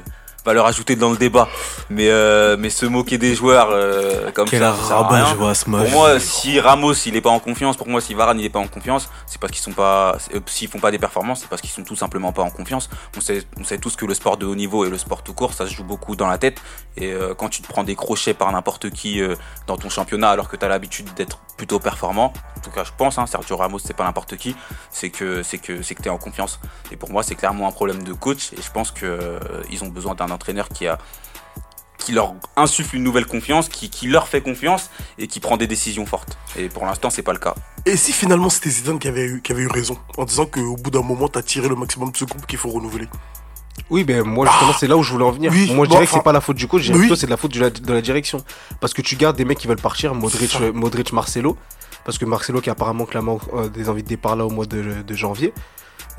valeur 0.44 0.66
ajoutée 0.66 0.96
dans 0.96 1.10
le 1.10 1.16
débat. 1.16 1.48
Mais, 1.90 2.08
euh, 2.08 2.56
mais 2.58 2.70
se 2.70 2.86
moquer 2.86 3.18
des 3.18 3.34
joueurs 3.34 3.68
euh, 3.70 4.30
comme 4.32 4.48
Quel 4.48 4.60
ça, 4.60 4.74
ça 4.88 4.94
à 4.94 5.02
rabat 5.02 5.26
je 5.26 5.34
vois 5.34 5.54
ce 5.54 5.68
match. 5.68 5.90
Pour 5.90 6.00
moi, 6.00 6.20
si 6.20 6.58
Ramos 6.60 6.94
il 7.06 7.16
est 7.16 7.20
pas 7.20 7.30
en 7.30 7.38
confiance, 7.38 7.76
pour 7.76 7.88
moi 7.88 8.00
si 8.00 8.14
Varane 8.14 8.40
il 8.40 8.46
est 8.46 8.50
pas 8.50 8.58
en 8.58 8.68
confiance, 8.68 9.08
c'est 9.26 9.40
parce 9.40 9.52
qu'ils 9.52 9.62
sont 9.62 9.72
pas, 9.72 10.16
euh, 10.34 10.40
s'ils 10.46 10.68
font 10.68 10.80
pas 10.80 10.90
des 10.90 10.98
performances, 10.98 11.40
c'est 11.40 11.48
parce 11.48 11.62
qu'ils 11.62 11.70
sont 11.70 11.84
tout 11.84 11.96
simplement 11.96 12.32
pas 12.32 12.42
en 12.42 12.50
confiance. 12.50 12.88
On 13.16 13.20
sait, 13.20 13.42
on 13.58 13.64
sait 13.64 13.78
tous 13.78 13.96
que 13.96 14.06
le 14.06 14.14
sport 14.14 14.36
de 14.36 14.46
haut 14.46 14.54
niveau 14.54 14.84
et 14.84 14.90
le 14.90 14.98
sport 14.98 15.22
tout 15.22 15.34
court, 15.34 15.54
ça 15.54 15.66
se 15.66 15.74
joue 15.74 15.84
beaucoup 15.84 16.16
dans 16.16 16.28
la 16.28 16.38
tête. 16.38 16.60
Et 16.96 17.12
euh, 17.12 17.34
quand 17.34 17.48
tu 17.48 17.62
te 17.62 17.68
prends 17.68 17.84
des 17.84 17.96
crochets 17.96 18.34
par 18.34 18.50
n'importe 18.52 18.90
qui 18.90 19.20
dans 19.66 19.76
ton 19.76 19.88
championnat, 19.88 20.30
alors 20.30 20.48
que 20.48 20.56
tu 20.56 20.64
as 20.64 20.68
l'habitude 20.68 21.12
d'être 21.14 21.38
plutôt 21.56 21.78
performant, 21.78 22.32
en 22.56 22.60
tout 22.60 22.70
cas 22.70 22.84
je 22.84 22.90
pense, 22.96 23.18
hein, 23.18 23.26
Sergio 23.26 23.56
Ramos 23.56 23.78
c'est 23.78 23.96
pas 23.96 24.04
n'importe 24.04 24.36
qui, 24.36 24.56
c'est 24.90 25.10
que 25.10 25.42
c'est 25.42 25.58
que 25.58 25.82
c'est 25.82 25.94
que 25.94 26.02
t'es 26.02 26.10
en 26.10 26.18
confiance. 26.18 26.60
Et 26.90 26.96
pour 26.96 27.10
moi 27.10 27.22
c'est 27.22 27.34
clairement 27.34 27.68
un 27.68 27.72
problème 27.72 28.02
de 28.02 28.12
coach. 28.12 28.52
Et 28.54 28.62
je 28.62 28.70
pense 28.70 28.90
que 28.90 29.38
ils 29.70 29.84
ont 29.84 29.88
besoin 29.88 30.14
d'un 30.14 30.31
entraîneur 30.32 30.68
qui 30.68 30.86
a 30.86 30.98
qui 31.98 32.10
leur 32.10 32.34
insuffle 32.56 32.96
une 32.96 33.04
nouvelle 33.04 33.26
confiance, 33.26 33.68
qui, 33.68 33.88
qui 33.88 34.08
leur 34.08 34.26
fait 34.26 34.40
confiance 34.40 34.90
et 35.18 35.28
qui 35.28 35.38
prend 35.38 35.56
des 35.56 35.68
décisions 35.68 36.04
fortes. 36.04 36.36
Et 36.56 36.68
pour 36.68 36.84
l'instant, 36.84 37.10
c'est 37.10 37.22
pas 37.22 37.32
le 37.32 37.38
cas. 37.38 37.54
Et 37.86 37.96
si 37.96 38.12
finalement 38.12 38.50
c'était 38.50 38.70
Zidane 38.70 38.98
qui 38.98 39.06
avait 39.06 39.24
eu, 39.24 39.40
qui 39.40 39.52
avait 39.52 39.62
eu 39.62 39.68
raison 39.68 39.96
en 40.18 40.24
disant 40.24 40.46
qu'au 40.46 40.76
bout 40.76 40.90
d'un 40.90 41.02
moment 41.02 41.28
t'as 41.28 41.42
tiré 41.42 41.68
le 41.68 41.76
maximum 41.76 42.10
de 42.10 42.16
ce 42.16 42.24
groupe 42.24 42.44
qu'il 42.46 42.58
faut 42.58 42.70
renouveler? 42.70 43.08
Oui, 43.88 44.04
ben 44.04 44.22
moi 44.24 44.46
justement, 44.50 44.72
c'est 44.78 44.88
là 44.88 44.96
où 44.96 45.02
je 45.02 45.12
voulais 45.12 45.24
en 45.24 45.30
venir. 45.30 45.52
Oui, 45.52 45.72
moi, 45.72 45.84
je 45.84 45.90
bon, 45.90 45.94
dirais 45.94 46.06
que 46.06 46.12
c'est 46.12 46.22
pas 46.22 46.32
la 46.32 46.40
faute 46.40 46.56
du 46.56 46.66
coach, 46.66 46.82
je 46.82 46.86
dirais 46.86 46.98
oui. 46.98 47.04
plutôt 47.04 47.16
c'est 47.16 47.26
de 47.26 47.30
la 47.30 47.36
faute 47.36 47.52
de 47.52 47.60
la, 47.60 47.70
de 47.70 47.92
la 47.92 48.00
direction. 48.00 48.44
Parce 48.80 48.92
que 48.94 49.02
tu 49.02 49.16
gardes 49.16 49.36
des 49.36 49.44
mecs 49.44 49.58
qui 49.58 49.66
veulent 49.66 49.76
partir, 49.76 50.14
Modric, 50.14 50.58
Modric 50.74 51.12
Marcelo. 51.12 51.56
Parce 52.04 52.18
que 52.18 52.24
Marcelo 52.24 52.60
qui 52.60 52.68
apparemment 52.68 53.04
clairement 53.04 53.38
euh, 53.54 53.68
des 53.68 53.88
envies 53.88 54.02
de 54.02 54.08
départ 54.08 54.34
là 54.34 54.44
au 54.44 54.50
mois 54.50 54.66
de, 54.66 55.02
de 55.06 55.14
janvier. 55.14 55.54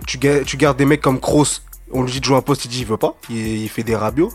Tu, 0.08 0.17
tu 0.17 0.58
gardes 0.58 0.78
des 0.78 0.86
mecs 0.86 1.02
comme 1.02 1.19
Kroos, 1.19 1.62
on 1.91 2.03
lui 2.03 2.11
dit 2.11 2.19
de 2.19 2.25
jouer 2.25 2.37
un 2.37 2.41
poste, 2.41 2.65
il 2.65 2.69
dit 2.69 2.79
il 2.81 2.85
veut 2.85 2.97
pas, 2.97 3.15
il, 3.29 3.37
il 3.63 3.69
fait 3.69 3.83
des 3.83 3.95
rabios. 3.95 4.31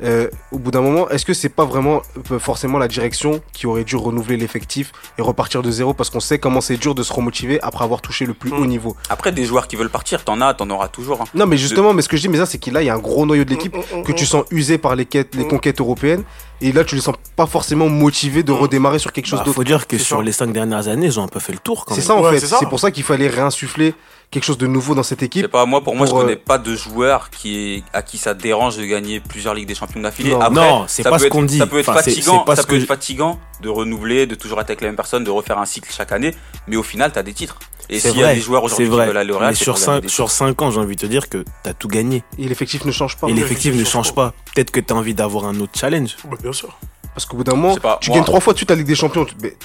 Euh, 0.00 0.28
au 0.52 0.60
bout 0.60 0.70
d'un 0.70 0.80
moment, 0.80 1.08
est-ce 1.08 1.24
que 1.26 1.34
c'est 1.34 1.48
pas 1.48 1.64
vraiment 1.64 2.02
euh, 2.30 2.38
forcément 2.38 2.78
la 2.78 2.86
direction 2.86 3.40
qui 3.52 3.66
aurait 3.66 3.82
dû 3.82 3.96
renouveler 3.96 4.36
l'effectif 4.36 4.92
et 5.18 5.22
repartir 5.22 5.60
de 5.60 5.72
zéro 5.72 5.92
parce 5.92 6.08
qu'on 6.08 6.20
sait 6.20 6.38
comment 6.38 6.60
c'est 6.60 6.76
dur 6.76 6.94
de 6.94 7.02
se 7.02 7.12
remotiver 7.12 7.60
après 7.62 7.82
avoir 7.82 8.00
touché 8.00 8.24
le 8.24 8.32
plus 8.32 8.52
haut 8.52 8.64
niveau. 8.66 8.94
Après, 9.10 9.32
des 9.32 9.44
joueurs 9.44 9.66
qui 9.66 9.74
veulent 9.74 9.90
partir, 9.90 10.22
t'en 10.22 10.40
as, 10.40 10.54
t'en 10.54 10.70
auras 10.70 10.86
toujours. 10.86 11.22
hein. 11.22 11.24
Non, 11.34 11.46
mais 11.46 11.56
justement, 11.56 11.94
mais 11.94 12.02
ce 12.02 12.08
que 12.08 12.16
je 12.16 12.22
dis, 12.22 12.28
mais 12.28 12.38
ça, 12.38 12.46
c'est 12.46 12.58
qu'il 12.58 12.74
là, 12.74 12.82
il 12.82 12.86
y 12.86 12.90
a 12.90 12.94
un 12.94 12.98
gros 13.00 13.26
noyau 13.26 13.44
de 13.44 13.50
l'équipe 13.50 13.74
Mm, 13.74 13.98
mm, 13.98 14.02
que 14.04 14.12
tu 14.12 14.24
sens 14.24 14.44
usé 14.52 14.78
par 14.78 14.94
les, 14.94 15.04
quêtes, 15.04 15.34
les 15.34 15.48
conquêtes 15.48 15.80
européennes. 15.80 16.22
Et 16.60 16.72
là, 16.72 16.82
tu 16.84 16.96
les 16.96 17.00
sens 17.00 17.14
pas 17.36 17.46
forcément 17.46 17.88
motivés 17.88 18.42
de 18.42 18.52
Mm. 18.52 18.56
redémarrer 18.56 18.98
sur 18.98 19.12
quelque 19.12 19.26
chose 19.26 19.38
Bah, 19.38 19.44
d'autre. 19.44 19.54
faut 19.54 19.64
dire 19.64 19.86
que 19.86 19.96
sur 19.96 20.16
ça. 20.18 20.22
les 20.24 20.32
cinq 20.32 20.52
dernières 20.52 20.88
années, 20.88 21.06
ils 21.06 21.20
ont 21.20 21.22
un 21.22 21.28
peu 21.28 21.38
fait 21.38 21.52
le 21.52 21.58
tour 21.58 21.84
quand 21.84 21.94
C'est 21.94 22.00
ça, 22.00 22.14
en 22.16 22.22
Ouais, 22.22 22.38
fait. 22.40 22.46
c'est 22.46 22.66
pour 22.68 22.80
ça 22.80 22.90
qu'il 22.90 23.04
fallait 23.04 23.28
réinsuffler 23.28 23.94
quelque 24.32 24.44
chose 24.44 24.58
de 24.58 24.66
nouveau 24.66 24.94
dans 24.96 25.04
cette 25.04 25.22
équipe. 25.22 25.46
pas, 25.46 25.64
moi, 25.66 25.82
pour 25.82 25.94
moi, 25.94 26.06
je 26.06 26.12
euh, 26.12 26.20
connais 26.20 26.36
pas 26.36 26.58
de 26.58 26.74
joueur 26.74 27.30
qui 27.30 27.56
est, 27.76 27.84
à 27.92 28.02
qui 28.02 28.18
ça 28.18 28.34
dérange 28.34 28.76
de 28.76 28.84
gagner 28.84 29.20
plusieurs 29.20 29.54
Ligues 29.54 29.68
des 29.68 29.74
Champions 29.76 30.00
d'affilée. 30.00 30.30
Non. 30.32 30.50
Non, 30.50 30.84
c'est 30.88 31.04
pas 31.04 31.18
ce 31.20 31.26
qu'on 31.26 31.42
dit. 31.44 31.58
Ça 31.58 31.66
peut 31.68 31.78
être 31.78 31.88
Enfin, 31.88 32.00
fatigant, 32.02 32.40
c'est 32.40 32.44
pas 32.44 32.56
ça 32.56 32.62
ce 32.62 32.66
peut 32.66 32.72
que 32.72 32.76
être 32.78 32.82
je- 32.82 32.86
fatigant 32.86 33.38
de 33.62 33.68
renouveler, 33.68 34.26
de 34.26 34.34
toujours 34.34 34.60
être 34.60 34.70
avec 34.70 34.80
la 34.80 34.88
même 34.88 34.96
personne, 34.96 35.22
de 35.24 35.30
refaire 35.30 35.58
un 35.58 35.64
cycle 35.64 35.90
chaque 35.92 36.10
année. 36.12 36.34
Mais 36.66 36.76
au 36.76 36.82
final, 36.82 37.12
t'as 37.12 37.22
des 37.22 37.32
titres. 37.32 37.58
Et 37.90 37.98
C'est 38.00 38.10
s'il 38.10 38.18
y 38.18 38.22
a 38.22 38.26
vrai, 38.26 38.34
des 38.34 38.40
joueurs 38.40 38.60
c'est 38.62 38.66
aujourd'hui 38.66 38.86
qui 38.86 38.90
vrai. 38.96 39.06
veulent 39.06 39.16
aller 39.16 39.32
au 39.32 39.38
Real, 39.38 39.50
Mais 39.50 39.54
c'est 39.56 39.64
sur 39.64 39.74
pour 39.74 39.80
gagner 39.84 39.96
5 39.96 40.02
des 40.02 40.08
sur 40.08 40.24
titres. 40.26 40.36
cinq 40.36 40.62
ans, 40.62 40.70
j'ai 40.70 40.80
envie 40.80 40.94
de 40.96 41.00
te 41.00 41.06
dire 41.06 41.28
que 41.28 41.44
t'as 41.62 41.72
tout 41.72 41.88
gagné. 41.88 42.22
Et 42.38 42.46
l'effectif 42.48 42.84
ne 42.84 42.92
change 42.92 43.16
pas. 43.16 43.28
Et 43.28 43.32
l'effectif 43.32 43.74
ne 43.74 43.84
change 43.84 44.14
pas. 44.14 44.34
Peut-être 44.54 44.70
que 44.70 44.80
t'as 44.80 44.94
envie 44.94 45.14
d'avoir 45.14 45.46
un 45.46 45.58
autre 45.60 45.72
challenge. 45.78 46.16
Bah, 46.30 46.36
bien 46.42 46.52
sûr. 46.52 46.76
Parce 47.14 47.24
qu'au 47.26 47.36
bout 47.38 47.44
d'un 47.44 47.54
moment, 47.54 47.74
pas, 47.76 47.98
tu 48.00 48.10
moi- 48.10 48.18
gagnes 48.18 48.26
trois 48.26 48.40
fois 48.40 48.52
de 48.52 48.58
suite 48.58 48.70
la 48.70 48.76
Ligue 48.76 48.86
des 48.86 48.94
Champions. 48.94 49.26
mais, 49.42 49.56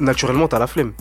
naturellement, 0.00 0.48
t'as 0.48 0.58
la 0.58 0.66
flemme. 0.66 0.92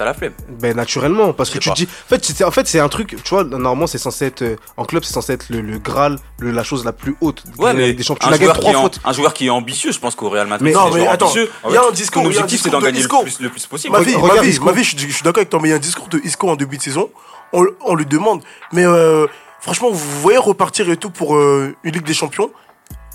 T'as 0.00 0.06
la 0.06 0.14
flemme. 0.14 0.32
Ben 0.48 0.74
naturellement, 0.74 1.34
parce 1.34 1.50
que 1.50 1.58
tu 1.58 1.68
te 1.68 1.74
dis, 1.74 1.84
en 1.86 2.08
fait, 2.08 2.24
c'est, 2.24 2.42
en 2.44 2.50
fait, 2.50 2.66
c'est 2.66 2.78
un 2.80 2.88
truc, 2.88 3.16
tu 3.22 3.34
vois, 3.34 3.44
normalement, 3.44 3.86
c'est 3.86 3.98
censé 3.98 4.24
être, 4.24 4.40
euh, 4.40 4.56
en 4.78 4.86
club, 4.86 5.04
c'est 5.04 5.12
censé 5.12 5.34
être 5.34 5.50
le, 5.50 5.60
le 5.60 5.76
Graal, 5.78 6.16
le- 6.38 6.52
la 6.52 6.62
chose 6.64 6.86
la 6.86 6.94
plus 6.94 7.16
haute. 7.20 7.44
Ouais, 7.58 7.74
mais 7.74 7.92
des 7.92 8.02
Champions. 8.02 8.30
Un 8.30 8.34
joueur, 8.38 8.58
qui 8.58 8.66
un 9.04 9.12
joueur 9.12 9.34
qui 9.34 9.46
est 9.48 9.50
ambitieux, 9.50 9.92
je 9.92 9.98
pense 9.98 10.14
qu'au 10.14 10.30
Real 10.30 10.46
Madrid, 10.46 10.66
Mais- 10.66 10.72
Non, 10.72 10.90
mais 10.90 11.06
attends, 11.06 11.26
ambitieux. 11.26 11.50
il 11.68 11.74
y 11.74 11.76
a 11.76 11.82
un 11.86 11.90
discours, 11.92 12.22
Ton 12.22 12.28
objectif, 12.30 12.62
c'est 12.62 12.70
d'en 12.70 12.78
de 12.80 12.84
gagner 12.86 13.02
le 13.02 13.08
plus, 13.08 13.40
le 13.40 13.50
plus 13.50 13.66
possible. 13.66 13.92
Ma 13.92 14.00
vie, 14.02 14.14
Regarde 14.14 14.36
ma 14.38 14.42
vie, 14.42 14.48
Isco. 14.48 14.64
ma 14.64 14.72
vie, 14.72 14.84
je, 14.84 14.96
suis- 14.96 15.08
je 15.10 15.12
suis 15.12 15.22
d'accord 15.22 15.40
avec 15.40 15.50
toi, 15.50 15.60
mais 15.60 15.68
il 15.68 15.72
y 15.72 15.74
a 15.74 15.76
un 15.76 15.80
discours 15.80 16.08
de 16.08 16.18
Isco 16.24 16.48
en 16.48 16.56
début 16.56 16.78
de 16.78 16.82
saison. 16.82 17.10
On, 17.52 17.66
on 17.84 17.94
lui 17.94 18.06
demande, 18.06 18.42
mais 18.72 18.86
euh, 18.86 19.26
franchement, 19.60 19.90
vous 19.90 20.20
voyez 20.22 20.38
repartir 20.38 20.88
et 20.88 20.96
tout 20.96 21.10
pour 21.10 21.36
euh, 21.36 21.74
une 21.84 21.92
Ligue 21.92 22.04
des 22.06 22.14
Champions? 22.14 22.50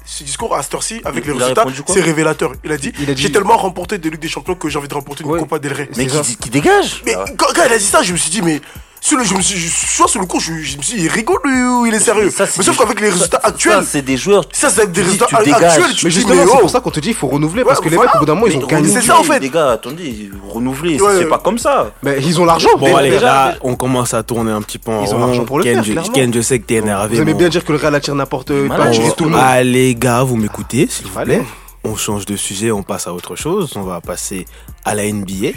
Ce 0.05 0.23
discours 0.23 0.55
à 0.55 0.61
cette 0.61 0.73
heure-ci, 0.75 1.01
avec 1.03 1.25
Il- 1.25 1.31
les 1.31 1.37
résultats, 1.39 1.65
c'est 1.87 2.01
révélateur. 2.01 2.53
Il 2.63 2.71
a 2.71 2.77
dit, 2.77 2.93
j'ai 3.15 3.31
tellement 3.31 3.57
remporté 3.57 3.97
des 3.97 4.09
Ligues 4.09 4.19
des 4.21 4.27
Champions 4.27 4.55
que 4.55 4.69
j'ai 4.69 4.77
envie 4.77 4.87
de 4.87 4.93
remporter 4.93 5.23
une 5.23 5.31
Ouais. 5.31 5.39
Copa 5.39 5.57
del 5.59 5.73
Rey. 5.73 5.89
Mais 5.97 6.05
qui, 6.05 6.35
qui 6.37 6.49
dégage 6.49 7.01
Mais 7.05 7.13
Ah 7.15 7.23
ouais. 7.23 7.33
quand, 7.37 7.47
quand 7.55 7.63
il 7.65 7.73
a 7.73 7.77
dit 7.77 7.83
ça, 7.83 8.03
je 8.03 8.11
me 8.13 8.17
suis 8.17 8.29
dit, 8.29 8.41
mais 8.43 8.61
sur 9.05 9.17
le, 9.19 9.23
je 9.23 9.35
me 9.35 9.41
suis, 9.41 9.55
je, 9.59 9.67
sur 10.07 10.19
le 10.19 10.25
coup, 10.25 10.39
je, 10.39 10.53
je 10.63 10.77
me 10.77 10.81
suis 10.81 10.97
dit, 10.97 11.03
il 11.03 11.09
rigole 11.09 11.37
lui, 11.45 11.61
ou 11.63 11.85
il 11.85 11.93
est 11.93 11.99
sérieux. 11.99 12.31
Ça, 12.31 12.47
c'est 12.47 12.57
mais 12.57 12.63
sauf 12.63 12.75
qu'avec 12.75 12.99
les 12.99 13.09
résultats 13.11 13.39
ça- 13.39 13.47
actuels, 13.49 13.83
ça, 13.83 13.83
c'est 13.83 14.01
des 14.01 14.17
joueurs. 14.17 14.43
ça, 14.51 14.69
c'est 14.71 14.81
avec 14.81 14.93
des 14.93 15.03
résultats 15.03 15.27
tu 15.27 15.35
dégages. 15.43 15.63
actuels, 15.63 15.95
tu 15.95 16.05
Mais 16.05 16.11
justement, 16.11 16.41
c'est 16.43 16.51
oh. 16.55 16.57
pour 16.61 16.69
ça 16.71 16.79
qu'on 16.79 16.89
te 16.89 16.99
dit, 16.99 17.09
il 17.09 17.13
faut 17.13 17.27
renouveler, 17.27 17.63
parce 17.63 17.79
que 17.79 17.87
les 17.89 17.97
mecs, 17.99 18.15
au 18.15 18.19
bout 18.19 18.25
d'un 18.25 18.33
moment, 18.33 18.47
ils 18.47 18.57
ont 18.57 18.65
gagné. 18.65 18.89
c'est 18.89 19.01
ça, 19.01 19.19
en 19.19 19.23
fait. 19.23 19.39
Les 19.39 19.49
gars, 19.49 19.73
attendez, 19.73 20.31
renouveler, 20.49 20.99
Ouais, 20.99 21.11
c'est 21.19 21.25
pas 21.29 21.37
comme 21.37 21.59
ça. 21.59 21.91
Mais 22.01 22.17
ils 22.19 22.41
ont 22.41 22.45
l'argent. 22.45 22.69
Bon, 22.79 22.95
allez, 22.95 23.19
là, 23.19 23.55
on 23.61 23.75
commence 23.75 24.15
à 24.15 24.23
tourner 24.23 24.51
un 24.51 24.61
petit 24.63 24.79
peu 24.79 24.91
en 24.91 25.03
Ils 25.05 25.13
ont 25.13 25.19
l'argent 25.19 25.45
pour 25.45 25.59
le 25.59 25.63
Ken, 25.65 25.75
faire, 25.75 25.83
je, 25.83 25.91
clairement. 25.91 26.11
Ken, 26.11 26.33
je 26.33 26.41
sais 26.41 26.57
que 26.59 26.65
t'es 26.65 26.75
énervé. 26.75 27.15
Vous 27.17 27.21
aimez 27.21 27.35
bien 27.35 27.49
dire 27.49 27.63
que 27.63 27.71
le 27.71 27.77
Real 27.77 27.93
attire 27.93 28.15
n'importe 28.15 28.49
Malade, 28.49 28.77
pas 28.87 28.91
je 28.91 28.99
tuer 29.01 29.09
vais 29.09 29.15
tout 29.15 29.25
le 29.25 29.29
monde. 29.31 29.39
Allez, 29.43 29.93
gars, 29.93 30.23
vous 30.23 30.35
m'écoutez, 30.35 30.87
s'il 30.89 31.05
vous 31.05 31.13
Fallait. 31.13 31.37
plaît. 31.37 31.45
On 31.83 31.95
change 31.95 32.25
de 32.25 32.35
sujet, 32.35 32.71
on 32.71 32.81
passe 32.81 33.05
à 33.05 33.13
autre 33.13 33.35
chose. 33.35 33.73
On 33.75 33.83
va 33.83 34.01
passer 34.01 34.45
à 34.83 34.95
la 34.95 35.03
NBA. 35.05 35.49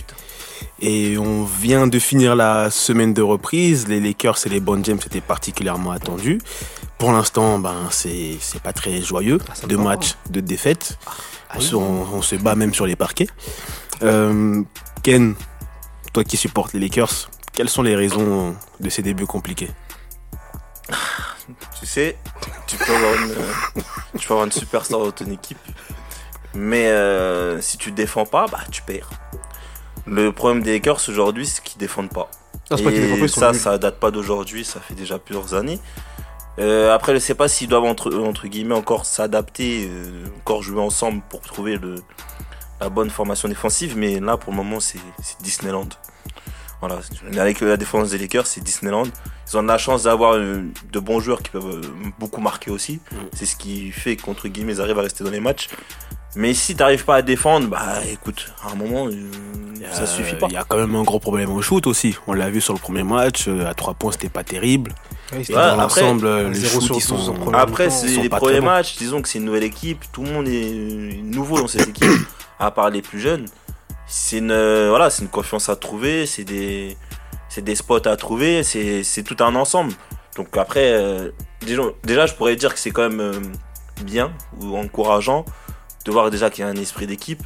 Et 0.81 1.19
on 1.19 1.45
vient 1.45 1.87
de 1.89 1.99
finir 1.99 2.37
la 2.37 2.71
semaine 2.71 3.13
de 3.13 3.23
reprise. 3.23 3.89
Les 3.89 4.01
Lakers 4.01 4.39
et 4.47 4.49
les 4.49 4.61
Bon 4.61 4.83
James 4.85 4.99
étaient 5.05 5.21
particulièrement 5.21 5.91
attendus. 5.91 6.39
Pour 6.99 7.13
l'instant, 7.13 7.59
ben, 7.59 7.75
c'est 7.91 8.39
pas 8.63 8.73
très 8.73 9.03
joyeux. 9.03 9.39
Ah, 9.49 9.67
Deux 9.67 9.77
matchs, 9.77 10.15
deux 10.31 10.43
défaites. 10.43 10.99
Se, 11.59 11.75
on- 11.75 12.07
on 12.13 12.23
se 12.23 12.37
bat 12.37 12.55
même 12.55 12.75
sur 12.75 12.87
les 12.87 12.95
parquets. 12.97 13.27
Euh, 14.03 14.63
Ken, 15.03 15.35
toi 16.13 16.23
qui 16.23 16.37
supportes 16.37 16.73
les 16.75 16.81
Lakers, 16.81 17.31
quelles 17.53 17.69
sont 17.69 17.83
les 17.83 17.97
raisons 17.97 18.55
de 18.79 18.89
ces 18.91 19.03
débuts 19.03 19.27
compliqués? 19.27 19.71
Tu 21.81 21.87
sais, 21.87 22.17
tu 22.67 22.77
peux 22.77 22.95
avoir 22.95 23.15
une, 23.15 23.35
tu 24.19 24.27
peux 24.29 24.35
avoir 24.35 24.47
une 24.47 24.53
superstar 24.53 25.01
dans 25.01 25.11
ton 25.11 25.31
équipe, 25.31 25.59
mais 26.55 26.87
euh, 26.89 27.61
si 27.61 27.79
tu 27.79 27.91
défends 27.93 28.27
pas, 28.27 28.47
bah 28.51 28.61
tu 28.71 28.83
perds. 28.83 29.09
Le 30.11 30.33
problème 30.33 30.63
des 30.63 30.73
Lakers 30.73 31.01
aujourd'hui, 31.09 31.47
c'est 31.47 31.63
qu'ils 31.63 31.79
défendent 31.79 32.11
pas. 32.11 32.31
Défendent 32.71 33.29
sont 33.29 33.41
ça, 33.41 33.53
ça 33.55 33.79
date 33.79 33.99
pas 33.99 34.11
d'aujourd'hui, 34.11 34.65
ça 34.65 34.81
fait 34.81 34.95
déjà 34.95 35.19
plusieurs 35.19 35.55
années. 35.55 35.79
Euh, 36.59 36.93
après, 36.93 37.15
je 37.15 37.19
sais 37.19 37.35
pas 37.35 37.49
s'ils 37.49 37.69
doivent 37.69 37.85
entre, 37.85 38.15
entre 38.15 38.49
guillemets 38.49 38.75
encore 38.75 39.07
s'adapter, 39.07 39.89
euh, 39.91 40.27
encore 40.39 40.63
jouer 40.63 40.81
ensemble 40.81 41.23
pour 41.29 41.41
trouver 41.41 41.77
le, 41.77 41.97
la 42.81 42.89
bonne 42.89 43.11
formation 43.11 43.49
défensive, 43.49 43.97
mais 43.97 44.21
là 44.21 44.37
pour 44.37 44.53
le 44.53 44.57
moment 44.57 44.81
c'est 44.81 44.99
Disneyland. 45.41 45.89
Voilà, 46.81 47.01
avec 47.39 47.61
la 47.61 47.77
défense 47.77 48.11
des 48.11 48.19
Lakers, 48.19 48.47
c'est 48.47 48.61
Disneyland. 48.61 49.09
Ils 49.49 49.57
ont 49.57 49.63
de 49.63 49.69
la 49.69 49.79
chance 49.79 50.05
d'avoir 50.05 50.35
euh, 50.35 50.63
de 50.93 51.01
bons 51.01 51.19
joueurs 51.19 51.43
qui 51.43 51.51
peuvent 51.51 51.83
euh, 51.83 52.11
beaucoup 52.21 52.41
marquer 52.41 52.71
aussi. 52.71 53.01
Mm. 53.11 53.17
C'est 53.33 53.47
ce 53.47 53.57
qui 53.57 53.91
fait 53.91 54.17
qu'entre 54.17 54.47
guillemets 54.47 54.75
ils 54.75 54.81
arrivent 54.81 54.99
à 54.99 55.03
rester 55.03 55.25
dans 55.25 55.31
les 55.31 55.41
matchs. 55.41 55.69
Mais 56.37 56.55
si 56.55 56.77
t'arrives 56.77 57.05
pas 57.05 57.17
à 57.17 57.23
défendre, 57.23 57.69
bah 57.69 57.95
écoute, 58.11 58.53
à 58.63 58.73
un 58.73 58.75
moment, 58.75 59.07
euh, 59.09 59.13
ça 59.91 60.07
suffit 60.07 60.37
pas. 60.37 60.47
Il 60.51 60.55
y 60.55 60.57
a 60.57 60.65
quand 60.69 60.77
même 60.77 60.95
un 60.95 61.03
gros 61.03 61.19
problème 61.19 61.51
au 61.51 61.63
shoot 61.63 61.87
aussi. 61.87 62.17
On 62.27 62.33
l'a 62.35 62.51
vu 62.51 62.61
sur 62.61 62.75
le 62.75 62.79
premier 62.79 63.03
match. 63.03 63.47
euh, 63.49 63.67
À 63.67 63.75
3 63.75 63.95
points, 63.95 64.13
c'était 64.13 64.29
pas 64.29 64.45
terrible. 64.45 64.93
Ouais, 65.33 65.43
Et 65.49 65.53
dans 65.53 65.77
l'ensemble, 65.77 66.27
euh, 66.27 66.49
les 66.51 66.55
0 66.61 66.81
shoots, 66.81 67.01
sur 67.01 67.15
ils 67.17 67.19
12 67.19 67.29
en 67.31 67.35
sont. 67.45 67.53
Après, 67.55 67.91
c'est 67.91 68.09
les 68.23 68.29
premiers 68.29 68.61
matchs, 68.61 68.97
disons 68.99 69.23
que 69.23 69.29
c'est 69.29 69.39
une 69.39 69.45
nouvelle 69.47 69.65
équipe, 69.65 70.05
tout 70.13 70.23
le 70.23 70.31
monde 70.31 70.49
est 70.49 70.73
euh, 70.73 71.13
nouveau 71.23 71.61
dans 71.61 71.69
cette 71.69 71.89
équipe, 71.89 72.09
à 72.59 72.71
part 72.71 72.91
les 72.91 73.03
plus 73.03 73.21
jeunes. 73.21 73.47
C'est 74.07 74.39
une, 74.39 74.51
euh, 74.51 74.89
voilà, 74.91 75.11
c'est 75.11 75.23
une 75.23 75.29
confiance 75.29 75.69
à 75.69 75.77
trouver, 75.77 76.25
c'est 76.27 76.45
des, 76.45 76.97
c'est 77.49 77.63
des 77.63 77.75
spots 77.75 78.07
à 78.07 78.17
trouver, 78.17 78.63
c'est 78.63 79.03
c'est 79.03 79.23
tout 79.23 79.37
un 79.41 79.55
ensemble. 79.55 79.93
Donc 80.37 80.57
après, 80.57 80.93
euh, 80.93 81.31
déjà, 81.63 81.83
déjà, 82.05 82.27
je 82.27 82.35
pourrais 82.35 82.57
dire 82.57 82.73
que 82.73 82.81
c'est 82.81 82.91
quand 82.91 83.09
même 83.09 83.21
euh, 83.21 83.33
bien 84.03 84.31
ou 84.61 84.77
encourageant 84.79 85.45
de 86.09 86.13
voir 86.13 86.31
déjà 86.31 86.49
qu'il 86.49 86.65
y 86.65 86.67
a 86.67 86.71
un 86.71 86.77
esprit 86.77 87.07
d'équipe, 87.07 87.43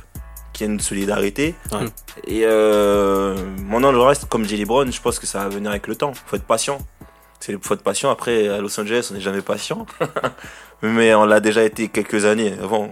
qu'il 0.53 0.67
y 0.67 0.71
a 0.71 0.73
une 0.73 0.79
solidarité. 0.79 1.57
Ouais. 1.73 1.87
Et 2.29 2.43
euh, 2.45 3.37
maintenant, 3.59 3.91
le 3.91 4.01
reste, 4.01 4.29
comme 4.29 4.47
dit 4.47 4.57
Lebron, 4.57 4.89
je 4.89 5.01
pense 5.01 5.19
que 5.19 5.27
ça 5.27 5.41
va 5.41 5.49
venir 5.49 5.71
avec 5.71 5.89
le 5.89 5.97
temps. 5.97 6.13
Faut 6.15 6.37
être 6.37 6.45
patient. 6.45 6.79
C'est 7.41 7.61
faut 7.61 7.75
être 7.75 7.83
patient. 7.83 8.09
Après, 8.09 8.47
à 8.47 8.61
Los 8.61 8.79
Angeles, 8.79 9.09
on 9.11 9.15
n'est 9.15 9.21
jamais 9.21 9.43
patient. 9.43 9.85
Mais 10.83 11.15
on 11.15 11.25
l'a 11.25 11.39
déjà 11.41 11.63
été 11.63 11.89
quelques 11.89 12.25
années 12.25 12.55
avant. 12.63 12.91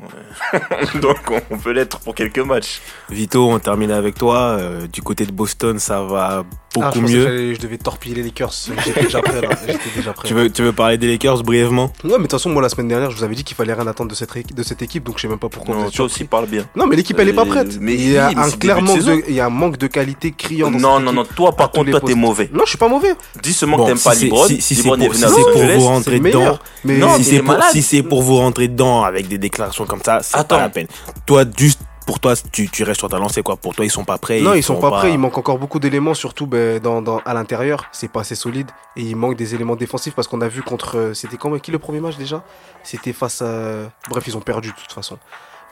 Donc 1.02 1.16
on- 1.50 1.58
peut 1.58 1.72
l'être 1.72 1.98
pour 2.00 2.14
quelques 2.14 2.38
matchs. 2.38 2.80
Vito, 3.10 3.50
on 3.50 3.58
termine 3.58 3.90
avec 3.90 4.14
toi. 4.16 4.56
Euh, 4.58 4.86
du 4.86 5.02
côté 5.02 5.26
de 5.26 5.32
Boston, 5.32 5.78
ça 5.78 6.00
va 6.02 6.44
Ah, 6.44 6.90
beaucoup 6.92 6.94
je 6.94 7.00
que 7.00 7.10
mieux. 7.10 7.54
je 7.54 7.58
devais 7.60 7.76
torpiller 7.78 8.14
les 8.14 8.22
Lakers. 8.22 8.52
J'étais 8.84 9.02
déjà 9.02 9.20
prêt 9.20 9.40
là. 9.42 9.48
J'étais 9.66 9.90
déjà 9.96 10.12
prêt. 10.12 10.28
Tu 10.28 10.34
veux, 10.34 10.50
tu 10.50 10.62
veux 10.62 10.72
parler 10.72 10.96
des 10.98 11.08
Lakers 11.08 11.42
brièvement? 11.42 11.92
Ouais, 12.04 12.10
mais 12.12 12.16
de 12.16 12.16
toute 12.22 12.30
façon, 12.32 12.48
moi 12.50 12.62
la 12.62 12.68
semaine 12.68 12.88
dernière, 12.88 13.10
je 13.10 13.16
vous 13.16 13.24
avais 13.24 13.34
dit 13.34 13.42
qu'il 13.44 13.56
fallait 13.56 13.74
rien 13.74 13.86
attendre 13.86 14.08
de 14.10 14.14
cette, 14.14 14.54
de 14.54 14.62
cette 14.62 14.80
équipe, 14.82 15.02
donc 15.04 15.16
je 15.16 15.22
sais 15.22 15.28
même 15.28 15.38
pas 15.40 15.48
pourquoi 15.48 15.74
Non, 15.74 15.90
toi 15.90 16.04
aussi 16.06 16.24
parle 16.24 16.46
bien. 16.46 16.64
Non, 16.76 16.86
mais 16.86 16.94
l'équipe 16.96 17.18
elle 17.18 17.28
est 17.28 17.32
pas 17.32 17.42
Euh, 17.42 17.46
prête. 17.46 17.76
mais 17.80 17.94
il 17.94 18.10
y 18.12 18.16
a 18.18 18.28
oui, 18.28 18.34
un 18.36 18.48
de 18.48 18.80
manque 18.80 19.02
de, 19.02 19.22
il 19.28 19.34
y 19.34 19.40
a 19.40 19.46
un 19.46 19.50
manque 19.50 19.76
de 19.76 19.86
qualité 19.88 20.30
criant 20.32 20.70
dans 20.70 20.78
Non, 20.78 20.96
cette 20.98 21.04
non, 21.06 21.12
non, 21.12 21.24
toi 21.36 21.52
par 21.56 21.70
contre, 21.72 21.90
toi 21.90 22.00
t'es 22.00 22.14
mauvais. 22.14 22.48
Non, 22.52 22.62
je 22.64 22.70
suis 22.70 22.78
pas 22.78 22.88
mauvais. 22.88 23.14
Dis 23.42 23.52
seulement 23.52 23.76
Bon, 23.76 23.82
que 23.84 23.88
t'aimes 23.88 23.98
si 23.98 24.04
pas 24.04 24.14
c'est- 24.14 24.24
Libron. 24.26 24.46
si- 24.46 24.60
c'est 24.62 24.74
Libron 24.76 24.94
pour- 24.96 25.04
est 25.04 25.08
venu 25.08 25.18
si 25.18 25.24
à 25.24 25.28
c'est 25.28 25.36
Los 25.40 25.52
pour 25.52 25.62
vous 25.64 25.80
rentrer 25.86 26.20
dedans. 26.20 26.58
Mais 26.84 26.96
Non, 26.98 27.16
si 27.16 27.24
c'est 27.24 27.42
malade. 27.42 27.64
Si 27.82 27.96
c'est 27.96 28.02
pour 28.02 28.22
vous 28.22 28.36
rentrer 28.36 28.68
dedans 28.68 29.02
avec 29.02 29.28
des 29.28 29.38
déclarations 29.38 29.86
comme 29.86 30.02
ça, 30.02 30.20
c'est 30.22 30.36
Attends. 30.36 30.56
pas 30.56 30.62
la 30.62 30.68
peine. 30.70 30.86
Toi, 31.26 31.44
juste 31.56 31.80
pour 32.06 32.18
toi, 32.18 32.34
tu, 32.50 32.68
tu 32.68 32.82
restes 32.82 32.98
sur 33.00 33.08
ta 33.08 33.18
lancée 33.18 33.42
quoi. 33.42 33.56
Pour 33.56 33.74
toi, 33.74 33.84
ils 33.84 33.90
sont 33.90 34.04
pas 34.04 34.18
prêts. 34.18 34.40
non, 34.40 34.54
ils 34.54 34.62
sont 34.64 34.80
pas 34.80 34.90
prêts. 34.90 35.12
Il 35.12 35.18
manque 35.18 35.38
encore 35.38 35.58
beaucoup 35.58 35.78
d'éléments, 35.78 36.14
surtout 36.14 36.46
ben, 36.46 36.80
dans, 36.80 37.02
dans- 37.02 37.18
à 37.24 37.34
l'intérieur. 37.34 37.84
C'est 37.92 38.08
pas 38.10 38.20
assez 38.22 38.34
solide. 38.34 38.68
Et 38.96 39.02
il 39.02 39.14
manque 39.16 39.36
des 39.36 39.54
éléments 39.54 39.76
défensifs 39.76 40.14
parce 40.14 40.26
qu'on 40.26 40.40
a 40.40 40.48
vu 40.48 40.62
contre. 40.62 40.96
euh, 40.98 41.14
C'était 41.14 41.36
quand 41.36 41.56
qui 41.60 41.70
le 41.70 41.78
premier 41.78 42.00
match 42.00 42.16
déjà? 42.16 42.42
C'était 42.82 43.12
face 43.12 43.42
à. 43.42 43.90
Bref, 44.08 44.24
ils 44.26 44.36
ont 44.36 44.40
perdu 44.40 44.70
de 44.70 44.74
toute 44.74 44.92
façon. 44.92 45.18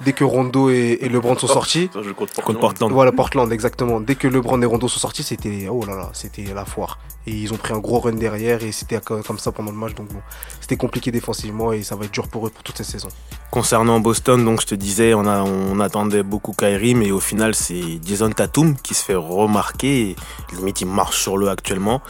Dès 0.01 0.13
que 0.13 0.23
Rondo 0.25 0.71
et, 0.71 0.99
et 1.01 1.09
LeBron 1.09 1.37
sont 1.37 1.49
sortis. 1.49 1.91
Je 2.01 2.11
compte 2.13 2.33
contre 2.41 2.61
Portland. 2.61 2.93
Voilà, 2.93 3.11
Portland, 3.11 3.51
exactement. 3.53 4.01
Dès 4.01 4.15
que 4.15 4.29
LeBron 4.29 4.63
et 4.63 4.67
Rondo 4.67 4.87
sont 4.89 5.01
sortis, 5.01 5.23
c'était. 5.25 5.67
Oh 5.69 5.85
là 5.85 5.97
là, 5.97 6.11
c'était 6.13 6.45
la 6.55 6.65
foire. 6.65 6.99
Et 7.27 7.33
ils 7.33 7.53
ont 7.53 7.57
pris 7.57 7.75
un 7.75 7.79
gros 7.79 7.99
run 7.99 8.13
derrière 8.13 8.63
et 8.63 8.73
c'était 8.73 8.99
co- 9.01 9.21
comme 9.23 9.39
ça 9.39 9.53
pendant 9.53 9.71
le 9.73 9.77
match. 9.77 9.95
Donc 9.95 10.09
bon, 10.09 10.21
c'était 10.61 10.77
compliqué 10.77 11.11
défensivement 11.11 11.73
et 11.73 11.83
ça 11.83 11.95
va 11.97 12.05
être 12.07 12.13
dur 12.13 12.29
pour 12.29 12.47
eux 12.47 12.51
pour 12.51 12.63
toute 12.63 12.77
cette 12.79 12.87
saison. 12.87 13.09
Concernant 13.51 13.99
Boston, 14.01 14.43
donc 14.45 14.61
je 14.63 14.67
te 14.67 14.75
disais, 14.75 15.15
on, 15.15 15.27
a, 15.27 15.43
on 15.43 15.81
attendait 15.81 16.23
beaucoup 16.23 16.53
Kyrie, 16.53 16.95
mais 16.95 17.11
au 17.11 17.21
final, 17.21 17.55
c'est 17.55 18.01
Jason 18.05 18.31
Tatum 18.31 18.77
qui 18.77 18.95
se 18.95 19.05
fait 19.05 19.15
remarquer. 19.15 20.17
Limite, 20.55 20.81
il 20.81 20.87
marche 20.87 21.21
sur 21.21 21.37
le 21.37 21.49
actuellement. 21.49 22.01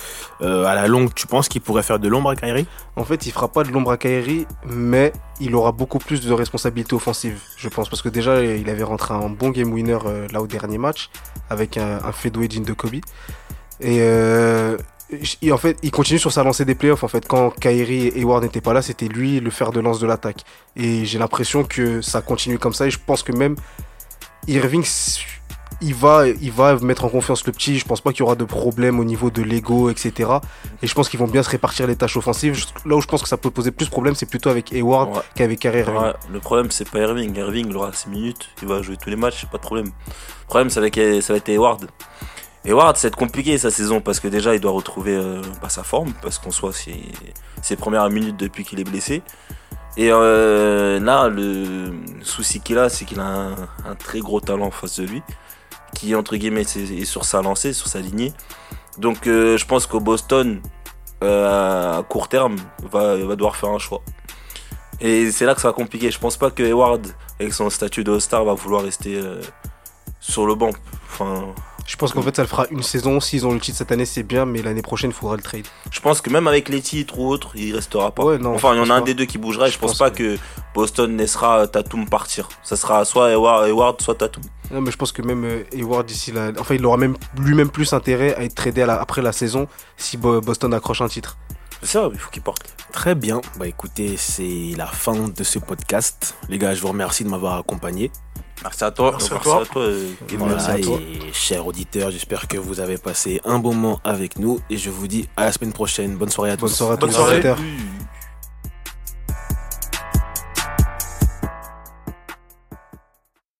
Euh, 0.40 0.64
à 0.66 0.74
la 0.74 0.86
longue, 0.88 1.12
tu 1.14 1.26
penses 1.26 1.48
qu'il 1.48 1.62
pourrait 1.62 1.82
faire 1.82 1.98
de 1.98 2.06
l'ombre 2.08 2.30
à 2.30 2.36
Kyrie? 2.36 2.66
En 2.94 3.04
fait, 3.04 3.26
il 3.26 3.32
fera 3.32 3.48
pas 3.48 3.64
de 3.64 3.70
l'ombre 3.70 3.92
à 3.92 3.96
Kyrie, 3.96 4.46
mais 4.66 5.12
il 5.40 5.54
aura 5.54 5.72
beaucoup 5.72 5.98
plus 5.98 6.20
de 6.20 6.32
responsabilités 6.32 6.94
offensives, 6.94 7.40
je 7.56 7.68
pense. 7.68 7.77
Parce 7.86 8.02
que 8.02 8.08
déjà, 8.08 8.42
il 8.42 8.68
avait 8.70 8.82
rentré 8.82 9.14
un 9.14 9.28
bon 9.28 9.50
game 9.50 9.72
winner 9.72 9.98
euh, 10.04 10.26
là 10.32 10.42
au 10.42 10.46
dernier 10.46 10.78
match, 10.78 11.10
avec 11.50 11.76
un, 11.76 11.98
un 12.04 12.12
fadeaway 12.12 12.48
de 12.48 12.72
Kobe. 12.72 12.96
Et, 13.80 13.98
euh, 14.00 14.76
et 15.40 15.52
en 15.52 15.58
fait, 15.58 15.78
il 15.82 15.90
continue 15.90 16.18
sur 16.18 16.32
sa 16.32 16.42
lancée 16.42 16.64
des 16.64 16.74
playoffs. 16.74 17.04
En 17.04 17.08
fait, 17.08 17.26
quand 17.26 17.50
Kyrie 17.50 18.08
et 18.08 18.18
Hayward 18.18 18.42
n'étaient 18.42 18.60
pas 18.60 18.72
là, 18.72 18.82
c'était 18.82 19.08
lui 19.08 19.40
le 19.40 19.50
fer 19.50 19.70
de 19.70 19.80
lance 19.80 20.00
de 20.00 20.06
l'attaque. 20.06 20.44
Et 20.76 21.04
j'ai 21.04 21.18
l'impression 21.18 21.64
que 21.64 22.02
ça 22.02 22.20
continue 22.20 22.58
comme 22.58 22.74
ça. 22.74 22.86
Et 22.86 22.90
je 22.90 22.98
pense 22.98 23.22
que 23.22 23.32
même 23.32 23.56
Irving, 24.46 24.84
il 25.80 25.94
va, 25.94 26.26
il 26.26 26.50
va 26.50 26.76
mettre 26.78 27.04
en 27.04 27.08
confiance 27.08 27.46
le 27.46 27.52
petit. 27.52 27.78
Je 27.78 27.84
pense 27.84 28.00
pas 28.00 28.10
qu'il 28.12 28.20
y 28.20 28.22
aura 28.22 28.34
de 28.34 28.44
problème 28.44 28.98
au 28.98 29.04
niveau 29.04 29.30
de 29.30 29.42
l'ego, 29.42 29.90
etc. 29.90 30.30
Et 30.82 30.86
je 30.86 30.94
pense 30.94 31.08
qu'ils 31.08 31.20
vont 31.20 31.28
bien 31.28 31.42
se 31.42 31.50
répartir 31.50 31.86
les 31.86 31.94
tâches 31.96 32.16
offensives. 32.16 32.58
Là 32.84 32.96
où 32.96 33.00
je 33.00 33.06
pense 33.06 33.22
que 33.22 33.28
ça 33.28 33.36
peut 33.36 33.50
poser 33.50 33.70
plus 33.70 33.86
de 33.86 33.90
problèmes, 33.90 34.14
c'est 34.14 34.26
plutôt 34.28 34.50
avec 34.50 34.72
Hayward 34.72 35.14
Ouais. 35.16 35.22
qu'avec 35.36 35.60
Kyrie 35.60 35.80
Irving. 35.80 35.96
Ouais, 36.00 36.12
le 36.32 36.40
problème, 36.40 36.70
c'est 36.70 36.88
pas 36.90 36.98
Irving. 37.00 37.36
Irving, 37.36 37.66
il 37.68 37.76
aura 37.76 37.92
6 37.92 38.08
minutes, 38.08 38.48
il 38.62 38.68
va 38.68 38.82
jouer 38.82 38.96
tous 38.96 39.10
les 39.10 39.16
matchs, 39.16 39.46
pas 39.46 39.58
de 39.58 39.62
problème. 39.62 39.86
Le 39.86 40.46
problème, 40.46 40.70
c'est 40.70 40.78
avec, 40.78 40.96
ça 41.22 41.32
va 41.32 41.36
être 41.36 41.48
Hayward. 41.48 41.86
Hayward, 42.64 42.96
ça 42.96 43.06
va 43.06 43.08
être 43.08 43.16
compliqué 43.16 43.56
sa 43.56 43.70
saison 43.70 44.00
parce 44.00 44.18
que 44.20 44.26
déjà, 44.28 44.54
il 44.54 44.60
doit 44.60 44.72
retrouver 44.72 45.14
euh, 45.14 45.40
bah, 45.62 45.68
sa 45.68 45.84
forme, 45.84 46.12
parce 46.20 46.38
qu'on 46.38 46.50
soit 46.50 46.72
ses, 46.72 47.00
ses 47.62 47.76
premières 47.76 48.10
minutes 48.10 48.36
depuis 48.36 48.64
qu'il 48.64 48.80
est 48.80 48.84
blessé. 48.84 49.22
Et 49.96 50.10
euh, 50.12 51.00
là, 51.00 51.28
le 51.28 51.92
souci 52.22 52.60
qu'il 52.60 52.78
a, 52.78 52.88
c'est 52.88 53.04
qu'il 53.04 53.20
a 53.20 53.24
un, 53.26 53.52
un 53.86 53.94
très 53.98 54.18
gros 54.20 54.40
talent 54.40 54.66
en 54.66 54.70
face 54.70 55.00
de 55.00 55.06
lui, 55.06 55.22
qui, 55.94 56.14
entre 56.14 56.36
guillemets, 56.36 56.62
est, 56.62 57.04
sur 57.04 57.24
sa 57.24 57.42
lancée, 57.42 57.72
sur 57.72 57.88
sa 57.88 58.00
lignée. 58.00 58.32
Donc, 58.98 59.26
euh, 59.26 59.56
je 59.56 59.64
pense 59.66 59.86
qu'au 59.86 60.00
Boston, 60.00 60.60
euh, 61.22 61.98
à 61.98 62.02
court 62.02 62.28
terme, 62.28 62.56
va, 62.90 63.16
va 63.16 63.36
devoir 63.36 63.56
faire 63.56 63.70
un 63.70 63.78
choix. 63.78 64.02
Et 65.00 65.30
c'est 65.30 65.46
là 65.46 65.54
que 65.54 65.60
ça 65.60 65.68
va 65.68 65.74
compliquer. 65.74 66.10
Je 66.10 66.18
pense 66.18 66.36
pas 66.36 66.50
que 66.50 66.62
Hayward, 66.62 67.06
avec 67.38 67.52
son 67.54 67.70
statut 67.70 68.04
de 68.04 68.12
All-Star, 68.12 68.44
va 68.44 68.54
vouloir 68.54 68.82
rester 68.82 69.16
euh, 69.16 69.40
sur 70.20 70.46
le 70.46 70.54
banc. 70.54 70.70
Enfin, 71.06 71.54
Je 71.88 71.96
pense 71.96 72.12
qu'en 72.12 72.20
fait, 72.20 72.36
ça 72.36 72.42
le 72.42 72.48
fera 72.48 72.66
une 72.70 72.82
saison. 72.82 73.18
S'ils 73.18 73.46
ont 73.46 73.52
le 73.54 73.60
titre 73.60 73.78
cette 73.78 73.90
année, 73.90 74.04
c'est 74.04 74.22
bien, 74.22 74.44
mais 74.44 74.60
l'année 74.60 74.82
prochaine, 74.82 75.08
il 75.10 75.14
faudra 75.14 75.36
le 75.36 75.42
trade. 75.42 75.64
je 75.90 76.00
pense 76.00 76.20
que 76.20 76.28
même 76.28 76.46
avec 76.46 76.68
les 76.68 76.82
titres 76.82 77.18
ou 77.18 77.26
autres, 77.28 77.52
il 77.54 77.74
restera 77.74 78.10
pas. 78.10 78.24
Ouais, 78.24 78.36
non, 78.38 78.54
enfin, 78.54 78.74
il 78.74 78.76
y 78.76 78.80
en 78.80 78.90
a 78.90 78.94
un 78.94 78.98
pas. 79.00 79.06
des 79.06 79.14
deux 79.14 79.24
qui 79.24 79.38
bougera 79.38 79.66
et 79.66 79.70
je, 79.70 79.74
Je 79.74 79.78
pense, 79.78 79.92
pense 79.92 79.98
pas 79.98 80.10
que- 80.10 80.36
que 80.36 80.40
Boston 80.74 81.16
laissera 81.16 81.66
Tatum 81.66 82.06
partir. 82.06 82.48
Ça 82.62 82.76
sera 82.76 83.04
soit 83.06 83.30
Hayward, 83.30 84.02
soit 84.02 84.16
Tatum. 84.16 84.42
Non, 84.70 84.82
mais 84.82 84.90
je 84.90 84.98
pense 84.98 85.12
que 85.12 85.22
même 85.22 85.44
euh, 85.46 85.62
Hayward, 85.72 86.04
d'ici 86.06 86.30
là. 86.30 86.52
Enfin, 86.58 86.74
il 86.74 86.84
aura 86.84 86.98
même 86.98 87.16
lui-même 87.38 87.70
plus 87.70 87.94
intérêt 87.94 88.34
à 88.34 88.44
être 88.44 88.54
tradé 88.54 88.82
à 88.82 88.86
la- 88.86 89.00
après 89.00 89.22
la 89.22 89.32
saison 89.32 89.66
si 89.96 90.18
Bo- 90.18 90.42
Boston 90.42 90.74
accroche 90.74 91.00
un 91.00 91.08
titre. 91.08 91.38
C'est 91.80 91.90
ça, 91.92 92.10
il 92.12 92.18
faut 92.18 92.28
qu'il 92.30 92.42
porte. 92.42 92.74
Très 92.92 93.14
bien. 93.14 93.40
Bah 93.56 93.66
écoutez, 93.68 94.16
c'est 94.16 94.72
la 94.76 94.86
fin 94.86 95.14
de 95.28 95.44
ce 95.44 95.58
podcast. 95.60 96.34
Les 96.48 96.58
gars, 96.58 96.74
je 96.74 96.80
vous 96.82 96.88
remercie 96.88 97.22
de 97.24 97.28
m'avoir 97.28 97.56
accompagné. 97.56 98.10
Merci 98.62 98.84
à 98.84 98.90
toi. 98.90 99.10
Merci 99.12 99.28
à 99.30 99.34
Merci 99.34 99.44
toi. 99.48 99.62
à 99.62 99.66
toi. 99.66 99.82
euh. 99.82 100.08
Voilà, 100.32 100.54
Merci 100.54 100.70
à 100.70 100.78
toi. 100.80 100.98
et 100.98 101.32
chers 101.32 101.66
auditeurs, 101.66 102.10
j'espère 102.10 102.48
que 102.48 102.58
vous 102.58 102.80
avez 102.80 102.98
passé 102.98 103.40
un 103.44 103.58
bon 103.58 103.74
moment 103.74 104.00
avec 104.04 104.38
nous 104.38 104.60
et 104.70 104.76
je 104.76 104.90
vous 104.90 105.06
dis 105.06 105.28
à 105.36 105.44
la 105.44 105.52
semaine 105.52 105.72
prochaine. 105.72 106.16
Bonne 106.16 106.30
soirée 106.30 106.50
à 106.50 106.56
tous. 106.56 106.62
Bonne 106.62 106.70
soirée 106.74 106.94
à 106.94 106.96
tous 106.96 107.00
Bonne 107.02 107.10
les 107.10 107.14
soirée. 107.16 107.34
auditeurs. 107.34 107.56
Salut. 107.56 107.78